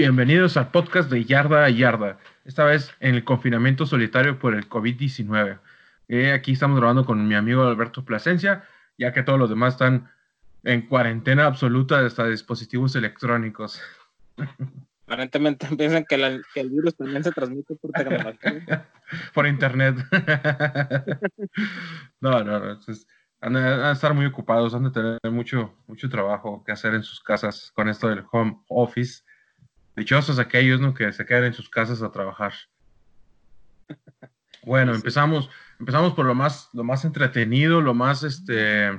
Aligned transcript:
Bienvenidos 0.00 0.56
al 0.56 0.70
podcast 0.70 1.10
de 1.10 1.26
Yarda 1.26 1.66
a 1.66 1.68
Yarda, 1.68 2.18
esta 2.46 2.64
vez 2.64 2.90
en 3.00 3.16
el 3.16 3.22
confinamiento 3.22 3.84
solitario 3.84 4.38
por 4.38 4.54
el 4.54 4.66
COVID-19. 4.66 5.58
Eh, 6.08 6.32
aquí 6.32 6.52
estamos 6.52 6.78
grabando 6.78 7.04
con 7.04 7.28
mi 7.28 7.34
amigo 7.34 7.64
Alberto 7.64 8.02
Plasencia, 8.02 8.64
ya 8.96 9.12
que 9.12 9.22
todos 9.22 9.38
los 9.38 9.50
demás 9.50 9.74
están 9.74 10.10
en 10.64 10.88
cuarentena 10.88 11.44
absoluta 11.44 12.00
hasta 12.00 12.26
dispositivos 12.26 12.96
electrónicos. 12.96 13.78
Aparentemente 15.06 15.66
piensan 15.76 16.06
que, 16.08 16.14
el 16.14 16.70
virus 16.70 16.96
también 16.96 17.22
se 17.22 17.32
transmite 17.32 17.74
por 17.74 17.90
tecnología. 17.90 18.88
por 19.34 19.46
internet. 19.46 19.96
no, 22.22 22.42
no, 22.42 22.58
no. 22.58 22.78
han, 23.42 23.52
de, 23.52 23.92
estar 23.92 24.14
muy 24.14 24.24
ocupados, 24.24 24.72
han 24.72 24.84
de 24.84 24.92
tener 24.92 25.20
mucho, 25.30 25.74
mucho 25.86 26.08
trabajo 26.08 26.64
que 26.64 26.72
hacer 26.72 26.94
en 26.94 27.02
sus 27.02 27.20
casas 27.20 27.70
con 27.74 27.90
esto 27.90 28.08
del 28.08 28.24
home 28.32 28.62
office. 28.68 29.24
Dichosos 30.00 30.38
aquellos 30.38 30.80
¿no? 30.80 30.94
que 30.94 31.12
se 31.12 31.26
quedan 31.26 31.44
en 31.44 31.52
sus 31.52 31.68
casas 31.68 32.02
a 32.02 32.10
trabajar. 32.10 32.54
Bueno, 34.62 34.94
empezamos, 34.94 35.48
empezamos 35.78 36.12
por 36.12 36.26
lo 36.26 36.34
más, 36.34 36.68
lo 36.74 36.84
más 36.84 37.06
entretenido, 37.06 37.80
lo 37.80 37.94
más 37.94 38.22
este, 38.24 38.90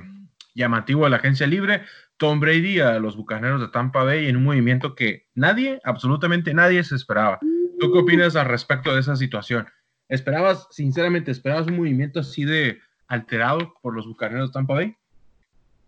llamativo 0.56 1.04
de 1.04 1.10
la 1.10 1.18
agencia 1.18 1.46
libre. 1.46 1.82
Tom 2.16 2.40
Brady 2.40 2.80
a 2.80 2.98
los 2.98 3.16
Bucaneros 3.16 3.60
de 3.60 3.68
Tampa 3.68 4.02
Bay 4.02 4.26
en 4.26 4.36
un 4.36 4.42
movimiento 4.42 4.96
que 4.96 5.28
nadie, 5.36 5.80
absolutamente 5.84 6.52
nadie 6.52 6.82
se 6.82 6.96
esperaba. 6.96 7.38
¿Tú 7.78 7.92
qué 7.92 7.98
opinas 8.00 8.34
al 8.34 8.46
respecto 8.46 8.92
de 8.92 8.98
esa 8.98 9.14
situación? 9.14 9.68
¿Esperabas, 10.08 10.66
sinceramente, 10.72 11.30
esperabas 11.30 11.68
un 11.68 11.76
movimiento 11.76 12.18
así 12.18 12.44
de 12.44 12.80
alterado 13.06 13.72
por 13.82 13.94
los 13.94 14.04
Bucaneros 14.08 14.48
de 14.48 14.52
Tampa 14.52 14.74
Bay? 14.74 14.96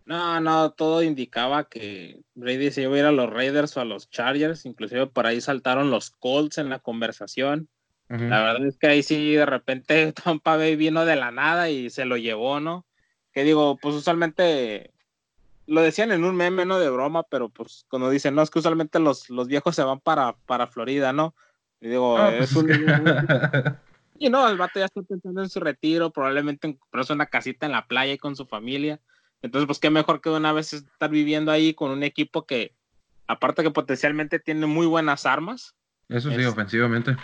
No, 0.07 0.39
no, 0.41 0.73
todo 0.73 1.03
indicaba 1.03 1.69
que 1.69 2.21
Brady 2.35 2.71
se 2.71 2.83
iba 2.83 2.95
a 2.95 2.99
ir 2.99 3.05
a 3.07 3.13
los 3.13 3.31
Raiders 3.31 3.77
o 3.77 3.81
a 3.81 3.87
los 3.87 4.11
Chargers, 4.11 4.67
inclusive 4.67 5.07
por 5.07 5.27
ahí 5.27 5.41
saltaron 5.41 5.91
los 5.91 6.11
Colts 6.11 6.59
en 6.59 6.69
la 6.69 6.79
conversación. 6.79 7.69
La 8.09 8.43
verdad 8.43 8.67
es 8.67 8.77
que 8.77 8.87
ahí 8.87 9.03
sí 9.03 9.35
de 9.35 9.47
repente 9.47 10.13
Tampa 10.25 10.57
Bay 10.57 10.77
vino 10.77 11.05
de 11.05 11.17
la 11.17 11.31
nada 11.31 11.71
y 11.71 11.89
se 11.91 12.05
lo 12.05 12.17
llevó, 12.17 12.61
¿no? 12.61 12.87
Que 13.33 13.45
digo, 13.45 13.79
pues 13.81 13.95
usualmente 13.95 14.93
lo 15.67 15.81
decían 15.81 16.13
en 16.13 16.23
un 16.25 16.37
meme, 16.37 16.67
¿no? 16.67 16.79
De 16.79 16.91
broma, 16.91 17.23
pero 17.25 17.49
pues 17.49 17.87
cuando 17.89 18.11
dicen, 18.11 18.35
no, 18.35 18.43
es 18.43 18.51
que 18.51 18.59
usualmente 18.59 18.99
los, 19.01 19.31
los 19.31 19.49
viejos 19.49 19.75
se 19.75 19.83
van 19.83 20.01
para, 20.01 20.37
para 20.47 20.67
Florida, 20.67 21.13
¿no? 21.13 21.35
Y 21.81 21.89
digo, 21.89 22.19
ah, 22.19 22.33
pues 22.37 22.51
es 22.51 22.57
un... 22.57 22.69
y 24.19 24.29
no, 24.29 24.49
el 24.49 24.59
vato 24.59 24.79
ya 24.79 24.85
está 24.85 25.03
pensando 25.03 25.43
en 25.43 25.49
su 25.49 25.61
retiro, 25.61 26.11
probablemente 26.11 26.77
comprarse 26.79 27.15
una 27.15 27.27
casita 27.27 27.67
en 27.67 27.73
la 27.73 27.87
playa 27.87 28.13
y 28.13 28.19
con 28.19 28.37
su 28.37 28.47
familia. 28.47 29.01
Entonces, 29.45 29.67
pues 29.67 29.79
qué 29.79 29.91
mejor 29.91 30.23
que 30.23 30.31
una 30.31 30.55
vez 30.55 30.73
estar 30.73 31.11
viviendo 31.11 31.53
ahí 31.53 31.75
con 31.75 31.91
un 31.91 32.03
equipo 32.03 32.47
que, 32.47 32.75
aparte 33.27 33.63
que 33.63 33.71
potencialmente 33.71 34.39
tiene 34.39 34.65
muy 34.65 34.87
buenas 34.87 35.27
armas. 35.27 35.75
Eso 36.09 36.31
sí, 36.31 36.43
ofensivamente. 36.47 37.15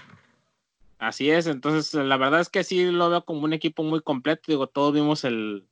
Así 0.98 1.30
es, 1.30 1.46
entonces 1.46 1.94
la 1.94 2.18
verdad 2.18 2.40
es 2.40 2.50
que 2.50 2.62
sí 2.62 2.90
lo 2.90 3.08
veo 3.08 3.24
como 3.24 3.40
un 3.40 3.54
equipo 3.54 3.84
muy 3.84 4.02
completo. 4.02 4.42
Digo, 4.48 4.66
todos 4.66 4.92
vimos 4.92 5.24
el, 5.24 5.66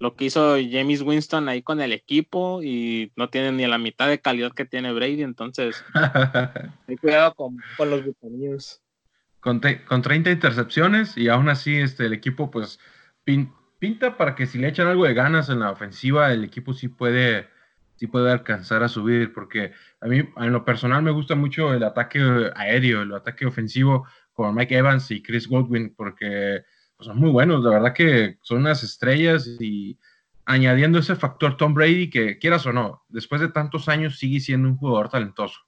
lo 0.00 0.16
que 0.16 0.24
hizo 0.24 0.56
James 0.56 1.02
Winston 1.02 1.48
ahí 1.48 1.62
con 1.62 1.80
el 1.80 1.92
equipo 1.92 2.64
y 2.64 3.12
no 3.14 3.30
tiene 3.30 3.52
ni 3.52 3.64
la 3.68 3.78
mitad 3.78 4.08
de 4.08 4.20
calidad 4.20 4.50
que 4.54 4.64
tiene 4.64 4.92
Brady, 4.92 5.22
entonces 5.22 5.84
hay 6.88 6.96
cuidado 6.96 7.32
con, 7.36 7.62
los 7.78 8.04
Buccaneers. 8.04 8.82
Con, 9.38 9.60
con, 9.86 10.02
30 10.02 10.32
intercepciones 10.32 11.16
y 11.16 11.28
aún 11.28 11.48
así 11.48 11.76
este, 11.76 12.06
el 12.06 12.12
equipo 12.12 12.50
pues 12.50 12.80
pinta 13.82 14.16
para 14.16 14.36
que 14.36 14.46
si 14.46 14.58
le 14.58 14.68
echan 14.68 14.86
algo 14.86 15.06
de 15.06 15.12
ganas 15.12 15.48
en 15.48 15.58
la 15.58 15.72
ofensiva, 15.72 16.32
el 16.32 16.44
equipo 16.44 16.72
sí 16.72 16.86
puede, 16.86 17.48
sí 17.96 18.06
puede 18.06 18.30
alcanzar 18.30 18.84
a 18.84 18.88
subir, 18.88 19.32
porque 19.32 19.72
a 20.00 20.06
mí 20.06 20.22
en 20.36 20.52
lo 20.52 20.64
personal 20.64 21.02
me 21.02 21.10
gusta 21.10 21.34
mucho 21.34 21.74
el 21.74 21.82
ataque 21.82 22.20
aéreo, 22.54 23.02
el 23.02 23.12
ataque 23.12 23.44
ofensivo 23.44 24.06
con 24.34 24.54
Mike 24.54 24.76
Evans 24.76 25.10
y 25.10 25.20
Chris 25.20 25.48
Goldwyn, 25.48 25.96
porque 25.96 26.62
pues, 26.96 27.08
son 27.08 27.18
muy 27.18 27.30
buenos, 27.30 27.64
la 27.64 27.70
verdad 27.70 27.92
que 27.92 28.38
son 28.42 28.58
unas 28.58 28.84
estrellas 28.84 29.48
y 29.58 29.98
añadiendo 30.44 31.00
ese 31.00 31.16
factor 31.16 31.56
Tom 31.56 31.74
Brady 31.74 32.08
que 32.08 32.38
quieras 32.38 32.64
o 32.66 32.72
no, 32.72 33.02
después 33.08 33.40
de 33.40 33.48
tantos 33.48 33.88
años 33.88 34.16
sigue 34.16 34.38
siendo 34.38 34.68
un 34.68 34.76
jugador 34.76 35.08
talentoso. 35.08 35.58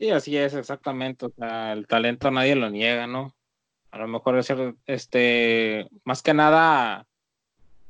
Sí, 0.00 0.10
así 0.10 0.36
es, 0.36 0.52
exactamente. 0.52 1.26
O 1.26 1.30
sea, 1.30 1.74
el 1.74 1.86
talento 1.86 2.28
nadie 2.32 2.56
lo 2.56 2.68
niega, 2.70 3.06
¿no? 3.06 3.37
A 3.90 3.98
lo 3.98 4.08
mejor 4.08 4.38
es 4.38 4.52
este, 4.86 5.88
más 6.04 6.22
que 6.22 6.34
nada, 6.34 7.06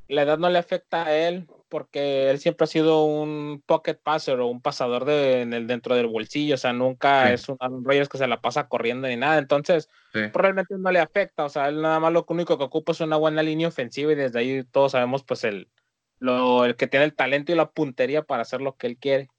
la 0.07 0.23
edad 0.23 0.37
no 0.37 0.49
le 0.49 0.57
afecta 0.57 1.05
a 1.05 1.15
él, 1.15 1.47
porque 1.69 2.29
él 2.29 2.39
siempre 2.39 2.63
ha 2.65 2.67
sido 2.67 3.05
un 3.05 3.63
pocket 3.65 3.95
passer 3.95 4.39
o 4.39 4.47
un 4.47 4.61
pasador 4.61 5.05
de, 5.05 5.41
en 5.41 5.53
el, 5.53 5.67
dentro 5.67 5.95
del 5.95 6.07
bolsillo, 6.07 6.55
o 6.55 6.57
sea, 6.57 6.73
nunca 6.73 7.31
es 7.31 7.47
un 7.47 7.57
Aaron 7.59 7.83
que 7.83 8.17
se 8.17 8.27
la 8.27 8.41
pasa 8.41 8.67
corriendo 8.67 9.07
ni 9.07 9.15
nada, 9.15 9.37
entonces 9.37 9.87
probablemente 10.11 10.75
no 10.77 10.91
le 10.91 10.99
afecta, 10.99 11.45
o 11.45 11.49
sea, 11.49 11.69
él 11.69 11.81
nada 11.81 11.99
más 11.99 12.11
lo 12.11 12.25
único 12.27 12.57
que 12.57 12.63
ocupa 12.63 12.91
es 12.91 13.01
una 13.01 13.17
buena 13.17 13.43
línea 13.43 13.67
ofensiva 13.67 14.11
y 14.11 14.15
desde 14.15 14.39
ahí 14.39 14.63
todos 14.63 14.93
sabemos 14.93 15.23
pues 15.23 15.43
el, 15.43 15.69
lo, 16.17 16.65
el 16.65 16.75
que 16.75 16.87
tiene 16.87 17.05
el 17.05 17.13
talento 17.13 17.51
y 17.51 17.55
la 17.55 17.69
puntería 17.69 18.23
para 18.23 18.41
hacer 18.41 18.61
lo 18.61 18.75
que 18.75 18.87
él 18.87 18.97
quiere. 18.97 19.29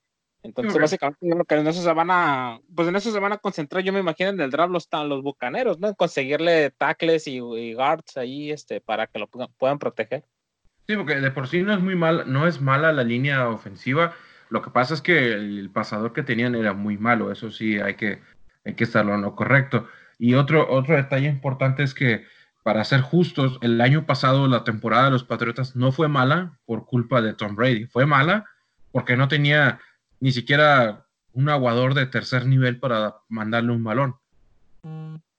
Entonces, 0.42 0.80
básicamente, 0.80 1.54
en 1.54 1.66
eso 1.66 1.82
se 1.82 1.92
van 1.92 2.10
a, 2.10 2.60
pues 2.74 2.88
en 2.88 2.96
eso 2.96 3.12
se 3.12 3.20
van 3.20 3.32
a 3.32 3.38
concentrar, 3.38 3.82
yo 3.82 3.92
me 3.92 4.00
imagino 4.00 4.30
en 4.30 4.40
el 4.40 4.50
draft 4.50 4.72
los, 4.72 4.88
los 5.06 5.22
bucaneros, 5.22 5.78
¿no? 5.78 5.88
En 5.88 5.94
conseguirle 5.94 6.70
tackles 6.70 7.26
y, 7.26 7.36
y 7.36 7.74
guards 7.74 8.16
ahí, 8.16 8.50
este, 8.50 8.80
para 8.80 9.06
que 9.06 9.18
lo 9.18 9.26
puedan 9.28 9.78
proteger. 9.78 10.24
Sí, 10.88 10.96
porque 10.96 11.16
de 11.16 11.30
por 11.30 11.46
sí 11.46 11.62
no 11.62 11.74
es 11.74 11.80
muy 11.80 11.94
mal, 11.94 12.24
no 12.26 12.46
es 12.46 12.60
mala 12.60 12.92
la 12.92 13.04
línea 13.04 13.48
ofensiva. 13.48 14.14
Lo 14.48 14.62
que 14.62 14.70
pasa 14.70 14.94
es 14.94 15.02
que 15.02 15.34
el 15.34 15.70
pasador 15.70 16.12
que 16.12 16.24
tenían 16.24 16.54
era 16.54 16.72
muy 16.72 16.98
malo. 16.98 17.30
Eso 17.30 17.50
sí, 17.50 17.78
hay 17.78 17.94
que, 17.94 18.20
hay 18.64 18.74
que 18.74 18.84
estarlo 18.84 19.14
en 19.14 19.22
lo 19.22 19.36
correcto. 19.36 19.86
Y 20.18 20.34
otro, 20.34 20.68
otro 20.68 20.96
detalle 20.96 21.28
importante 21.28 21.84
es 21.84 21.94
que, 21.94 22.26
para 22.64 22.82
ser 22.82 23.02
justos, 23.02 23.58
el 23.62 23.80
año 23.80 24.04
pasado 24.06 24.48
la 24.48 24.64
temporada 24.64 25.04
de 25.04 25.10
los 25.12 25.22
Patriotas 25.22 25.76
no 25.76 25.92
fue 25.92 26.08
mala 26.08 26.58
por 26.66 26.86
culpa 26.86 27.22
de 27.22 27.34
Tom 27.34 27.54
Brady. 27.54 27.86
Fue 27.86 28.04
mala 28.04 28.46
porque 28.90 29.16
no 29.16 29.28
tenía 29.28 29.78
ni 30.20 30.32
siquiera 30.32 31.06
un 31.32 31.48
aguador 31.48 31.94
de 31.94 32.06
tercer 32.06 32.46
nivel 32.46 32.78
para 32.78 33.16
mandarle 33.28 33.72
un 33.72 33.84
balón. 33.84 34.16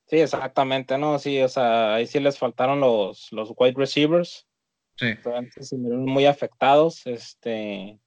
Sí, 0.08 0.18
exactamente, 0.18 0.98
¿no? 0.98 1.18
Sí, 1.20 1.42
o 1.42 1.48
sea, 1.48 1.96
ahí 1.96 2.06
sí 2.08 2.20
les 2.20 2.38
faltaron 2.38 2.80
los, 2.80 3.32
los 3.32 3.54
wide 3.58 3.76
receivers 3.78 4.46
Sí. 5.02 5.16
se 5.60 5.78
muy 5.78 6.26
afectados. 6.28 7.08
Este, 7.08 8.00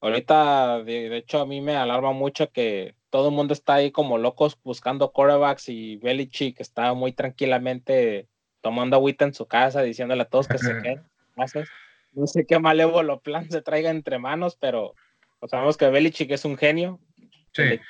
ahorita, 0.00 0.82
de, 0.82 1.14
hecho, 1.16 1.40
a 1.40 1.46
mí 1.46 1.60
me 1.60 1.76
alarma 1.76 2.12
mucho 2.12 2.50
que 2.50 2.94
todo 3.10 3.28
el 3.28 3.34
mundo 3.34 3.52
está 3.52 3.74
ahí 3.74 3.90
como 3.90 4.16
locos 4.16 4.58
buscando 4.62 5.12
corebacks 5.12 5.68
y 5.68 5.96
Belichick 5.96 6.60
está 6.60 6.94
muy 6.94 7.12
tranquilamente 7.12 8.28
tomando 8.62 8.96
agüita 8.96 9.26
en 9.26 9.34
su 9.34 9.46
casa, 9.46 9.82
diciéndole 9.82 10.22
a 10.22 10.28
todos 10.28 10.48
que 10.48 10.58
se 10.58 10.72
queden. 10.82 11.02
No 12.12 12.26
sé 12.26 12.46
qué 12.46 12.58
malévolo 12.58 13.20
plan 13.20 13.50
se 13.50 13.60
traiga 13.60 13.90
entre 13.90 14.18
manos, 14.18 14.56
pero 14.56 14.94
sabemos 15.48 15.76
que 15.76 15.88
Belichick 15.88 16.30
es 16.30 16.44
un 16.44 16.56
genio. 16.56 17.00
Sí. 17.52 17.80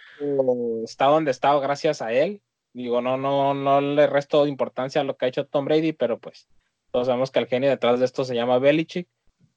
Está 0.84 1.06
donde 1.06 1.30
está 1.30 1.58
gracias 1.58 2.02
a 2.02 2.12
él. 2.12 2.42
Digo, 2.72 3.00
no, 3.00 3.16
no, 3.16 3.54
no 3.54 3.80
le 3.80 4.06
resto 4.06 4.46
importancia 4.46 5.00
a 5.00 5.04
lo 5.04 5.16
que 5.16 5.24
ha 5.24 5.28
hecho 5.28 5.46
Tom 5.46 5.64
Brady, 5.64 5.92
pero 5.92 6.18
pues 6.18 6.46
todos 6.92 7.06
sabemos 7.06 7.30
que 7.30 7.38
el 7.38 7.46
genio 7.46 7.70
detrás 7.70 7.98
de 7.98 8.04
esto 8.04 8.24
se 8.24 8.34
llama 8.34 8.58
Belichick 8.58 9.08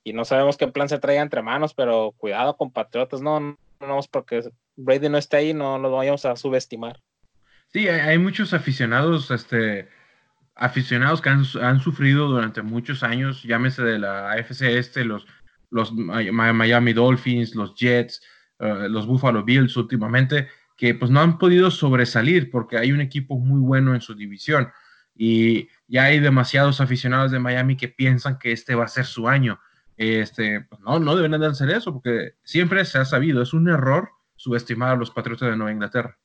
y 0.03 0.13
no 0.13 0.25
sabemos 0.25 0.57
qué 0.57 0.67
plan 0.67 0.89
se 0.89 0.99
traiga 0.99 1.21
entre 1.21 1.41
manos, 1.41 1.73
pero 1.73 2.13
cuidado 2.17 2.55
con 2.55 2.71
Patriotas, 2.71 3.21
no, 3.21 3.39
no, 3.39 3.57
no 3.81 3.99
porque 4.09 4.41
Brady 4.75 5.09
no 5.09 5.17
esté 5.17 5.37
ahí, 5.37 5.53
no 5.53 5.77
lo 5.77 5.91
vayamos 5.91 6.25
a 6.25 6.35
subestimar. 6.35 6.99
Sí, 7.71 7.87
hay, 7.87 8.17
muchos 8.17 8.53
aficionados, 8.53 9.29
este, 9.29 9.89
aficionados 10.55 11.21
que 11.21 11.29
han, 11.29 11.79
sufrido 11.79 12.27
durante 12.27 12.61
muchos 12.61 13.03
años, 13.03 13.43
llámese 13.43 13.83
de 13.83 13.99
la 13.99 14.31
AFC 14.31 14.61
este, 14.63 15.05
los, 15.05 15.27
los 15.69 15.93
Miami 15.93 16.93
Dolphins, 16.93 17.55
los 17.55 17.75
Jets, 17.75 18.21
eh, 18.59 18.87
los 18.89 19.07
Buffalo 19.07 19.43
Bills 19.43 19.75
últimamente, 19.77 20.47
que 20.75 20.95
pues 20.95 21.11
no 21.11 21.19
han 21.19 21.37
podido 21.37 21.71
sobresalir 21.71 22.49
porque 22.49 22.77
hay 22.77 22.91
un 22.91 23.01
equipo 23.01 23.37
muy 23.37 23.59
bueno 23.59 23.93
en 23.93 24.01
su 24.01 24.15
división. 24.15 24.71
Y 25.15 25.67
ya 25.87 26.05
hay 26.05 26.19
demasiados 26.19 26.79
aficionados 26.79 27.31
de 27.31 27.39
Miami 27.39 27.75
que 27.75 27.89
piensan 27.89 28.39
que 28.39 28.51
este 28.51 28.75
va 28.75 28.85
a 28.85 28.87
ser 28.87 29.05
su 29.05 29.27
año. 29.27 29.59
Este, 29.97 30.61
pues 30.61 30.79
no, 30.81 30.97
no 30.99 31.15
deben 31.15 31.39
de 31.39 31.45
hacer 31.45 31.69
eso, 31.71 31.91
porque 31.91 32.35
siempre 32.43 32.85
se 32.85 32.99
ha 32.99 33.05
sabido, 33.05 33.41
es 33.41 33.53
un 33.53 33.67
error 33.67 34.09
subestimar 34.37 34.91
a 34.91 34.95
los 34.95 35.11
Patriotas 35.11 35.49
de 35.49 35.57
Nueva 35.57 35.73
Inglaterra. 35.73 36.17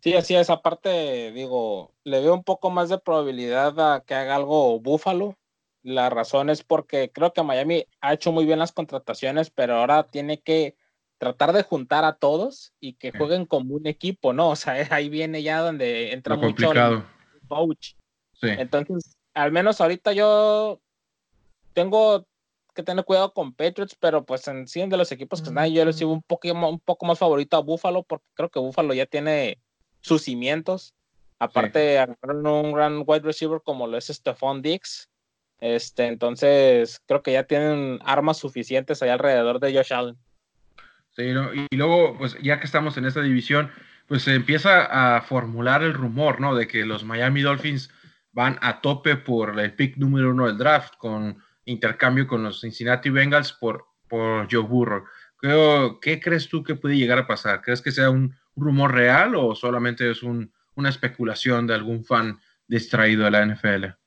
Sí, 0.00 0.14
así 0.14 0.34
es. 0.34 0.48
Aparte, 0.48 1.32
digo, 1.32 1.92
le 2.04 2.20
veo 2.20 2.34
un 2.34 2.44
poco 2.44 2.70
más 2.70 2.88
de 2.88 2.98
probabilidad 2.98 3.78
a 3.80 4.00
que 4.00 4.14
haga 4.14 4.36
algo 4.36 4.80
Búfalo. 4.80 5.36
La 5.82 6.10
razón 6.10 6.50
es 6.50 6.64
porque 6.64 7.10
creo 7.12 7.32
que 7.32 7.42
Miami 7.42 7.86
ha 8.00 8.12
hecho 8.12 8.32
muy 8.32 8.44
bien 8.44 8.58
las 8.58 8.72
contrataciones, 8.72 9.50
pero 9.50 9.76
ahora 9.76 10.04
tiene 10.04 10.40
que 10.40 10.76
tratar 11.18 11.52
de 11.52 11.62
juntar 11.62 12.04
a 12.04 12.16
todos 12.16 12.72
y 12.80 12.94
que 12.94 13.12
jueguen 13.12 13.46
como 13.46 13.74
un 13.74 13.86
equipo, 13.86 14.32
¿no? 14.32 14.50
O 14.50 14.56
sea, 14.56 14.74
ahí 14.90 15.08
viene 15.08 15.42
ya 15.42 15.60
donde 15.60 16.12
entra 16.12 16.36
Lo 16.36 16.42
mucho 16.42 16.66
complicado 16.66 17.04
coach. 17.48 17.94
Entonces, 18.42 19.16
al 19.34 19.50
menos 19.50 19.80
ahorita 19.80 20.12
yo 20.12 20.80
tengo 21.72 22.26
que 22.74 22.82
tener 22.84 23.04
cuidado 23.04 23.32
con 23.32 23.52
Patriots, 23.52 23.96
pero 23.98 24.24
pues 24.24 24.46
en 24.46 24.68
sí 24.68 24.86
de 24.86 24.96
los 24.96 25.10
equipos 25.10 25.42
que 25.42 25.48
están 25.48 25.72
yo 25.72 25.84
les 25.84 25.96
sigo 25.96 26.12
un 26.12 26.22
poco, 26.22 26.48
un 26.48 26.78
poco 26.78 27.06
más 27.06 27.18
favorito 27.18 27.56
a 27.56 27.60
Buffalo, 27.60 28.04
porque 28.04 28.26
creo 28.34 28.50
que 28.50 28.60
Buffalo 28.60 28.94
ya 28.94 29.06
tiene 29.06 29.58
sus 30.00 30.22
cimientos. 30.22 30.94
Aparte, 31.40 31.98
un 32.22 32.72
gran 32.72 33.02
wide 33.04 33.20
receiver 33.20 33.60
como 33.62 33.86
lo 33.86 33.96
es 33.96 34.06
Stephon 34.06 34.62
Dix. 34.62 35.08
Este, 35.60 36.06
entonces, 36.06 37.02
creo 37.06 37.22
que 37.22 37.32
ya 37.32 37.44
tienen 37.44 37.98
armas 38.04 38.38
suficientes 38.38 39.02
ahí 39.02 39.10
alrededor 39.10 39.60
de 39.60 39.74
Josh 39.74 39.92
Allen. 39.92 40.16
Sí, 41.16 41.24
y 41.70 41.76
luego, 41.76 42.16
pues 42.16 42.36
ya 42.40 42.60
que 42.60 42.66
estamos 42.66 42.96
en 42.96 43.04
esta 43.04 43.22
división, 43.22 43.70
pues 44.06 44.22
se 44.22 44.34
empieza 44.34 45.16
a 45.16 45.20
formular 45.22 45.82
el 45.82 45.94
rumor, 45.94 46.40
¿no? 46.40 46.54
De 46.54 46.68
que 46.68 46.86
los 46.86 47.04
Miami 47.04 47.42
Dolphins 47.42 47.90
van 48.32 48.58
a 48.62 48.80
tope 48.80 49.16
por 49.16 49.58
el 49.58 49.74
pick 49.74 49.96
número 49.96 50.30
uno 50.30 50.46
del 50.46 50.58
draft, 50.58 50.94
con 50.96 51.38
intercambio 51.64 52.26
con 52.26 52.44
los 52.44 52.60
Cincinnati 52.60 53.10
Bengals 53.10 53.52
por, 53.52 53.84
por 54.08 54.48
Joe 54.50 54.62
Burrow. 54.62 55.04
¿Qué 56.00 56.20
crees 56.22 56.48
tú 56.48 56.62
que 56.62 56.74
puede 56.74 56.96
llegar 56.96 57.18
a 57.18 57.26
pasar? 57.26 57.62
¿Crees 57.62 57.82
que 57.82 57.92
sea 57.92 58.10
un 58.10 58.34
rumor 58.56 58.94
real 58.94 59.34
o 59.34 59.54
solamente 59.54 60.10
es 60.10 60.22
una 60.22 60.88
especulación 60.88 61.66
de 61.66 61.74
algún 61.74 62.04
fan 62.04 62.38
distraído 62.66 63.24
de 63.24 63.30
la 63.30 63.44
NFL? 63.44 63.97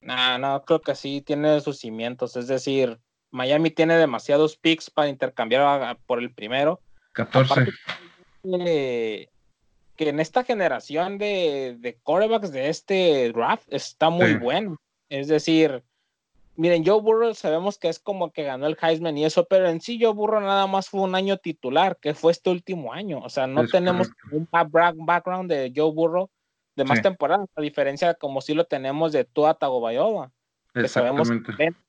No, 0.00 0.38
no, 0.38 0.62
creo 0.64 0.80
que 0.80 0.94
sí 0.94 1.20
tiene 1.20 1.60
sus 1.60 1.78
cimientos. 1.78 2.36
Es 2.36 2.46
decir, 2.46 2.98
Miami 3.30 3.70
tiene 3.70 3.96
demasiados 3.96 4.56
picks 4.56 4.90
para 4.90 5.08
intercambiar 5.08 5.98
por 6.06 6.20
el 6.20 6.32
primero. 6.32 6.80
14. 7.12 7.66
que 8.42 9.28
en 10.08 10.20
esta 10.20 10.44
generación 10.44 11.18
de, 11.18 11.76
de 11.78 11.98
corebacks 12.02 12.52
de 12.52 12.68
este 12.68 13.30
draft 13.32 13.66
está 13.68 14.10
muy 14.10 14.34
bueno. 14.34 14.76
Es 15.08 15.28
decir, 15.28 15.82
miren, 16.56 16.84
Joe 16.84 17.00
Burrow 17.00 17.34
sabemos 17.34 17.78
que 17.78 17.88
es 17.88 17.98
como 17.98 18.32
que 18.32 18.44
ganó 18.44 18.66
el 18.66 18.76
Heisman 18.80 19.16
y 19.18 19.24
eso, 19.24 19.46
pero 19.46 19.68
en 19.68 19.80
sí 19.80 19.98
Joe 20.00 20.12
Burrow 20.12 20.40
nada 20.40 20.66
más 20.66 20.88
fue 20.88 21.00
un 21.00 21.14
año 21.14 21.36
titular, 21.38 21.98
que 22.00 22.14
fue 22.14 22.32
este 22.32 22.50
último 22.50 22.92
año. 22.92 23.18
O 23.20 23.28
sea, 23.28 23.46
no 23.46 23.66
tenemos 23.66 24.10
un 24.30 24.48
background 24.50 25.50
de 25.50 25.72
Joe 25.74 25.92
Burrow 25.92 26.30
de 26.80 26.84
más 26.86 27.02
temporadas, 27.02 27.48
a 27.54 27.60
diferencia 27.60 28.14
como 28.14 28.40
si 28.40 28.54
lo 28.54 28.64
tenemos 28.64 29.12
de 29.12 29.24
Tua 29.24 29.54
Tagovailoa. 29.54 30.32
Que 30.72 30.88
sabemos 30.88 31.28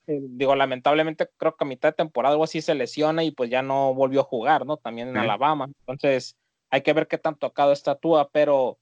digo, 0.07 0.55
lamentablemente 0.55 1.29
creo 1.37 1.55
que 1.55 1.63
a 1.63 1.67
mitad 1.67 1.89
de 1.89 1.93
temporada 1.93 2.33
algo 2.33 2.43
así 2.43 2.61
se 2.61 2.75
lesiona 2.75 3.23
y 3.23 3.31
pues 3.31 3.49
ya 3.49 3.61
no 3.61 3.93
volvió 3.93 4.21
a 4.21 4.25
jugar, 4.25 4.65
¿no? 4.65 4.77
También 4.77 5.09
en 5.09 5.17
Alabama. 5.17 5.69
Entonces, 5.81 6.35
hay 6.69 6.81
que 6.81 6.93
ver 6.93 7.07
qué 7.07 7.17
tan 7.17 7.35
tocado 7.35 7.71
está 7.71 7.95
Tua, 7.95 8.29
pero 8.31 8.79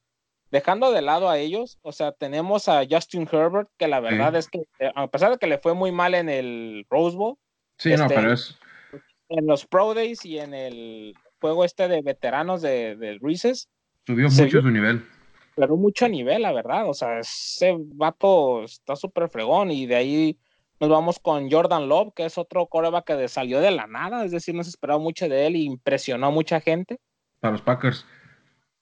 dejando 0.51 0.91
de 0.91 1.01
lado 1.01 1.29
a 1.29 1.37
ellos, 1.37 1.77
o 1.81 1.91
sea, 1.91 2.11
tenemos 2.11 2.67
a 2.69 2.83
Justin 2.89 3.27
Herbert, 3.31 3.69
que 3.77 3.87
la 3.87 3.99
verdad 3.99 4.35
es 4.35 4.47
que, 4.47 4.63
eh, 4.79 4.91
a 4.95 5.07
pesar 5.07 5.31
de 5.31 5.37
que 5.37 5.47
le 5.47 5.59
fue 5.59 5.75
muy 5.75 5.91
mal 5.91 6.15
en 6.15 6.29
el 6.29 6.85
Rose 6.89 7.17
Bowl, 7.17 7.35
sí, 7.77 7.89
no, 7.89 8.03
este, 8.03 8.15
pero 8.15 8.33
es... 8.33 8.57
en 9.29 9.45
los 9.45 9.67
Pro 9.67 9.93
Days 9.93 10.25
y 10.25 10.39
en 10.39 10.55
el 10.55 11.13
juego 11.39 11.65
este 11.65 11.87
de 11.87 12.01
veteranos 12.01 12.61
de, 12.61 12.95
de 12.95 13.19
Reese's, 13.21 13.69
subió 14.07 14.27
mucho 14.29 14.61
su 14.61 14.71
nivel. 14.71 15.05
Pero 15.59 15.75
mucho 15.75 16.07
nivel, 16.07 16.43
la 16.43 16.53
verdad, 16.53 16.89
o 16.89 16.93
sea, 16.93 17.19
ese 17.19 17.75
vato 17.77 18.63
está 18.63 18.95
súper 18.95 19.27
fregón 19.27 19.71
y 19.71 19.85
de 19.87 19.95
ahí 19.97 20.39
nos 20.79 20.89
vamos 20.89 21.19
con 21.19 21.51
Jordan 21.51 21.89
Love, 21.89 22.13
que 22.15 22.23
es 22.23 22.37
otro 22.37 22.67
coreback 22.67 23.07
que 23.07 23.27
salió 23.27 23.59
de 23.59 23.71
la 23.71 23.85
nada, 23.85 24.23
es 24.23 24.31
decir, 24.31 24.55
no 24.55 24.63
se 24.63 24.69
esperaba 24.69 24.99
mucho 24.99 25.27
de 25.27 25.47
él 25.47 25.57
y 25.57 25.65
impresionó 25.65 26.27
a 26.27 26.31
mucha 26.31 26.61
gente. 26.61 27.01
A 27.41 27.51
los 27.51 27.61
Packers. 27.61 28.05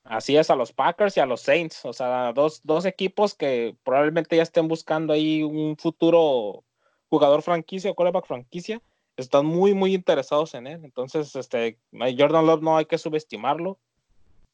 Así 0.04 0.38
es, 0.38 0.52
a 0.52 0.56
los 0.56 0.72
Packers 0.72 1.18
y 1.18 1.20
a 1.20 1.26
los 1.26 1.42
Saints. 1.42 1.84
O 1.84 1.94
sea, 1.94 2.32
dos, 2.32 2.62
dos 2.64 2.86
equipos 2.86 3.34
que 3.34 3.76
probablemente 3.84 4.38
ya 4.38 4.44
estén 4.44 4.68
buscando 4.68 5.14
ahí 5.14 5.42
un 5.42 5.78
futuro 5.78 6.64
jugador 7.10 7.42
franquicia 7.42 7.90
o 7.90 7.96
quarterback 7.96 8.28
franquicia. 8.28 8.84
Están 9.16 9.48
muy, 9.48 9.74
muy 9.74 9.96
interesados 9.96 10.54
en 10.54 10.68
él. 10.68 10.82
Entonces, 10.84 11.36
este, 11.36 11.80
Jordan 11.92 12.46
Love 12.46 12.62
no 12.62 12.78
hay 12.78 12.86
que 12.86 13.00
subestimarlo. 13.00 13.80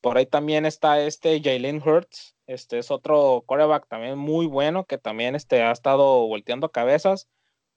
Por 0.04 0.18
ahí 0.18 0.26
también 0.26 0.66
está 0.66 1.00
este 1.00 1.42
Jalen 1.42 1.82
Hurts. 1.82 2.36
Este 2.46 2.78
es 2.78 2.92
otro 2.92 3.42
quarterback 3.46 3.88
también 3.88 4.18
muy 4.18 4.48
bueno 4.48 4.84
que 4.84 4.98
también 4.98 5.34
este, 5.34 5.64
ha 5.64 5.72
estado 5.72 6.28
volteando 6.28 6.74
cabezas. 6.74 7.30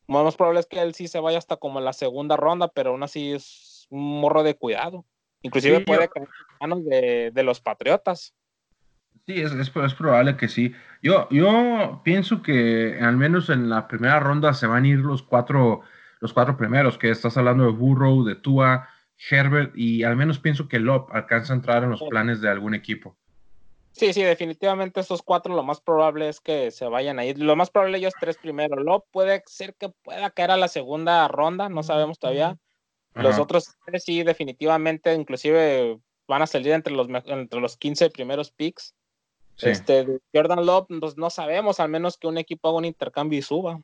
Lo 0.08 0.24
más 0.24 0.34
probable 0.34 0.58
es 0.58 0.66
que 0.66 0.80
él 0.80 0.92
sí 0.92 1.06
se 1.06 1.20
vaya 1.20 1.38
hasta 1.38 1.56
como 1.56 1.80
la 1.80 1.92
segunda 1.92 2.36
ronda, 2.36 2.66
pero 2.66 2.90
aún 2.90 3.04
así 3.04 3.30
es 3.30 3.86
un 3.90 4.20
morro 4.20 4.42
de 4.42 4.56
cuidado. 4.56 5.04
Inclusive 5.42 5.82
puede 5.82 6.08
caer 6.08 6.26
en 6.26 6.68
manos 6.68 6.84
de, 6.84 7.42
los 7.44 7.60
Patriotas. 7.60 8.34
Sí, 9.28 9.40
es, 9.40 9.52
es, 9.52 9.94
probable 9.94 10.36
que 10.36 10.48
sí. 10.48 10.74
Yo, 11.04 11.28
yo 11.30 12.00
pienso 12.02 12.42
que 12.42 12.98
al 13.00 13.16
menos 13.16 13.50
en 13.50 13.68
la 13.68 13.86
primera 13.86 14.18
ronda 14.18 14.52
se 14.52 14.66
van 14.66 14.82
a 14.82 14.88
ir 14.88 14.98
los 14.98 15.22
cuatro, 15.22 15.82
los 16.18 16.32
cuatro 16.32 16.56
primeros, 16.56 16.98
que 16.98 17.08
estás 17.08 17.36
hablando 17.36 17.66
de 17.66 17.70
Burrow, 17.70 18.24
de 18.24 18.34
Tua, 18.34 18.88
Herbert, 19.30 19.72
y 19.76 20.02
al 20.02 20.16
menos 20.16 20.38
pienso 20.38 20.68
que 20.68 20.78
Lop 20.78 21.10
alcanza 21.12 21.52
a 21.52 21.56
entrar 21.56 21.82
en 21.82 21.90
los 21.90 22.02
planes 22.02 22.40
de 22.40 22.48
algún 22.48 22.74
equipo. 22.74 23.16
Sí, 23.92 24.12
sí, 24.12 24.22
definitivamente 24.22 25.00
estos 25.00 25.22
cuatro 25.22 25.54
lo 25.54 25.62
más 25.62 25.80
probable 25.80 26.28
es 26.28 26.40
que 26.40 26.70
se 26.70 26.84
vayan 26.86 27.18
a 27.18 27.24
ir. 27.24 27.38
Lo 27.38 27.56
más 27.56 27.70
probable 27.70 27.96
ellos 27.96 28.12
tres 28.20 28.36
primero. 28.36 28.76
Lop 28.76 29.06
puede 29.10 29.42
ser 29.46 29.74
que 29.74 29.88
pueda 29.88 30.28
caer 30.30 30.50
a 30.50 30.58
la 30.58 30.68
segunda 30.68 31.26
ronda, 31.28 31.70
no 31.70 31.82
sabemos 31.82 32.18
todavía. 32.18 32.58
Los 33.14 33.38
otros 33.38 33.74
tres 33.86 34.04
sí, 34.04 34.22
definitivamente, 34.22 35.14
inclusive 35.14 35.98
van 36.28 36.42
a 36.42 36.46
salir 36.46 36.72
entre 36.72 36.92
los, 36.92 37.08
entre 37.08 37.60
los 37.60 37.78
15 37.78 38.10
primeros 38.10 38.50
picks. 38.50 38.94
Este, 39.58 40.20
Jordan 40.34 40.66
Love, 40.66 40.86
pues 41.00 41.16
no 41.16 41.30
sabemos, 41.30 41.80
al 41.80 41.88
menos 41.88 42.18
que 42.18 42.26
un 42.26 42.36
equipo 42.36 42.68
haga 42.68 42.76
un 42.76 42.84
intercambio 42.84 43.38
y 43.38 43.42
suba. 43.42 43.80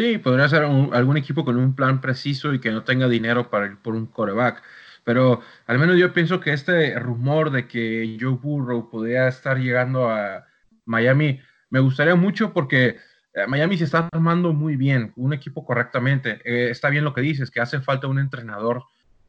Sí, 0.00 0.16
podría 0.16 0.48
ser 0.48 0.62
algún 0.62 1.18
equipo 1.18 1.44
con 1.44 1.58
un 1.58 1.74
plan 1.74 2.00
preciso 2.00 2.54
y 2.54 2.58
que 2.58 2.70
no 2.70 2.84
tenga 2.84 3.06
dinero 3.06 3.50
para 3.50 3.66
ir 3.66 3.76
por 3.76 3.94
un 3.94 4.06
coreback. 4.06 4.62
Pero 5.04 5.42
al 5.66 5.78
menos 5.78 5.98
yo 5.98 6.14
pienso 6.14 6.40
que 6.40 6.54
este 6.54 6.98
rumor 6.98 7.50
de 7.50 7.68
que 7.68 8.16
Joe 8.18 8.38
Burrow 8.40 8.88
podría 8.88 9.28
estar 9.28 9.58
llegando 9.58 10.08
a 10.08 10.46
Miami 10.86 11.38
me 11.68 11.80
gustaría 11.80 12.14
mucho 12.14 12.54
porque 12.54 12.96
eh, 13.34 13.46
Miami 13.46 13.76
se 13.76 13.84
está 13.84 14.08
armando 14.10 14.54
muy 14.54 14.76
bien, 14.76 15.12
un 15.16 15.34
equipo 15.34 15.66
correctamente. 15.66 16.40
Eh, 16.46 16.70
está 16.70 16.88
bien 16.88 17.04
lo 17.04 17.12
que 17.12 17.20
dices, 17.20 17.50
que 17.50 17.60
hace 17.60 17.82
falta 17.82 18.06
un 18.06 18.18
entrenador 18.18 18.84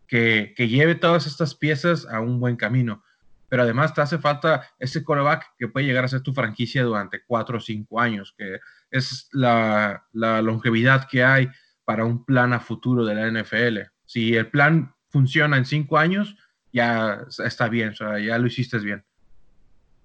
que, 0.08 0.54
lleve 0.56 0.96
todas 0.96 1.28
estas 1.28 1.54
piezas 1.54 2.08
a 2.10 2.22
un 2.22 2.40
buen 2.40 2.56
camino. 2.56 3.04
Pero 3.52 3.64
además 3.64 3.94
te 3.94 4.00
hace 4.00 4.18
falta 4.18 4.66
ese 4.80 5.04
coreback 5.04 5.56
que 5.60 5.68
puede 5.68 5.86
llegar 5.86 6.06
a 6.06 6.08
ser 6.08 6.22
tu 6.22 6.32
franquicia 6.32 6.84
durante 6.84 7.22
cuatro 7.26 7.58
o 7.58 7.60
cinco 7.60 8.00
años, 8.00 8.34
que 8.38 8.62
es 8.90 9.28
la, 9.34 10.08
longevidad 10.14 11.10
que 11.10 11.22
hay 11.22 11.50
para 11.84 12.06
un 12.06 12.24
plan 12.24 12.54
a 12.54 12.62
futuro 12.62 13.04
de 13.04 13.14
la 13.14 13.30
NFL. 13.30 13.80
Si 14.06 14.38
el 14.38 14.50
plan 14.50 14.96
funciona 15.10 15.58
en 15.58 15.66
cinco 15.66 15.98
años, 15.98 16.38
ya 16.72 17.26
está 17.46 17.68
bien, 17.68 17.90
o 17.90 17.96
sea, 17.96 18.20
ya 18.20 18.38
lo 18.38 18.48
hiciste 18.48 18.80
bien. 18.80 19.04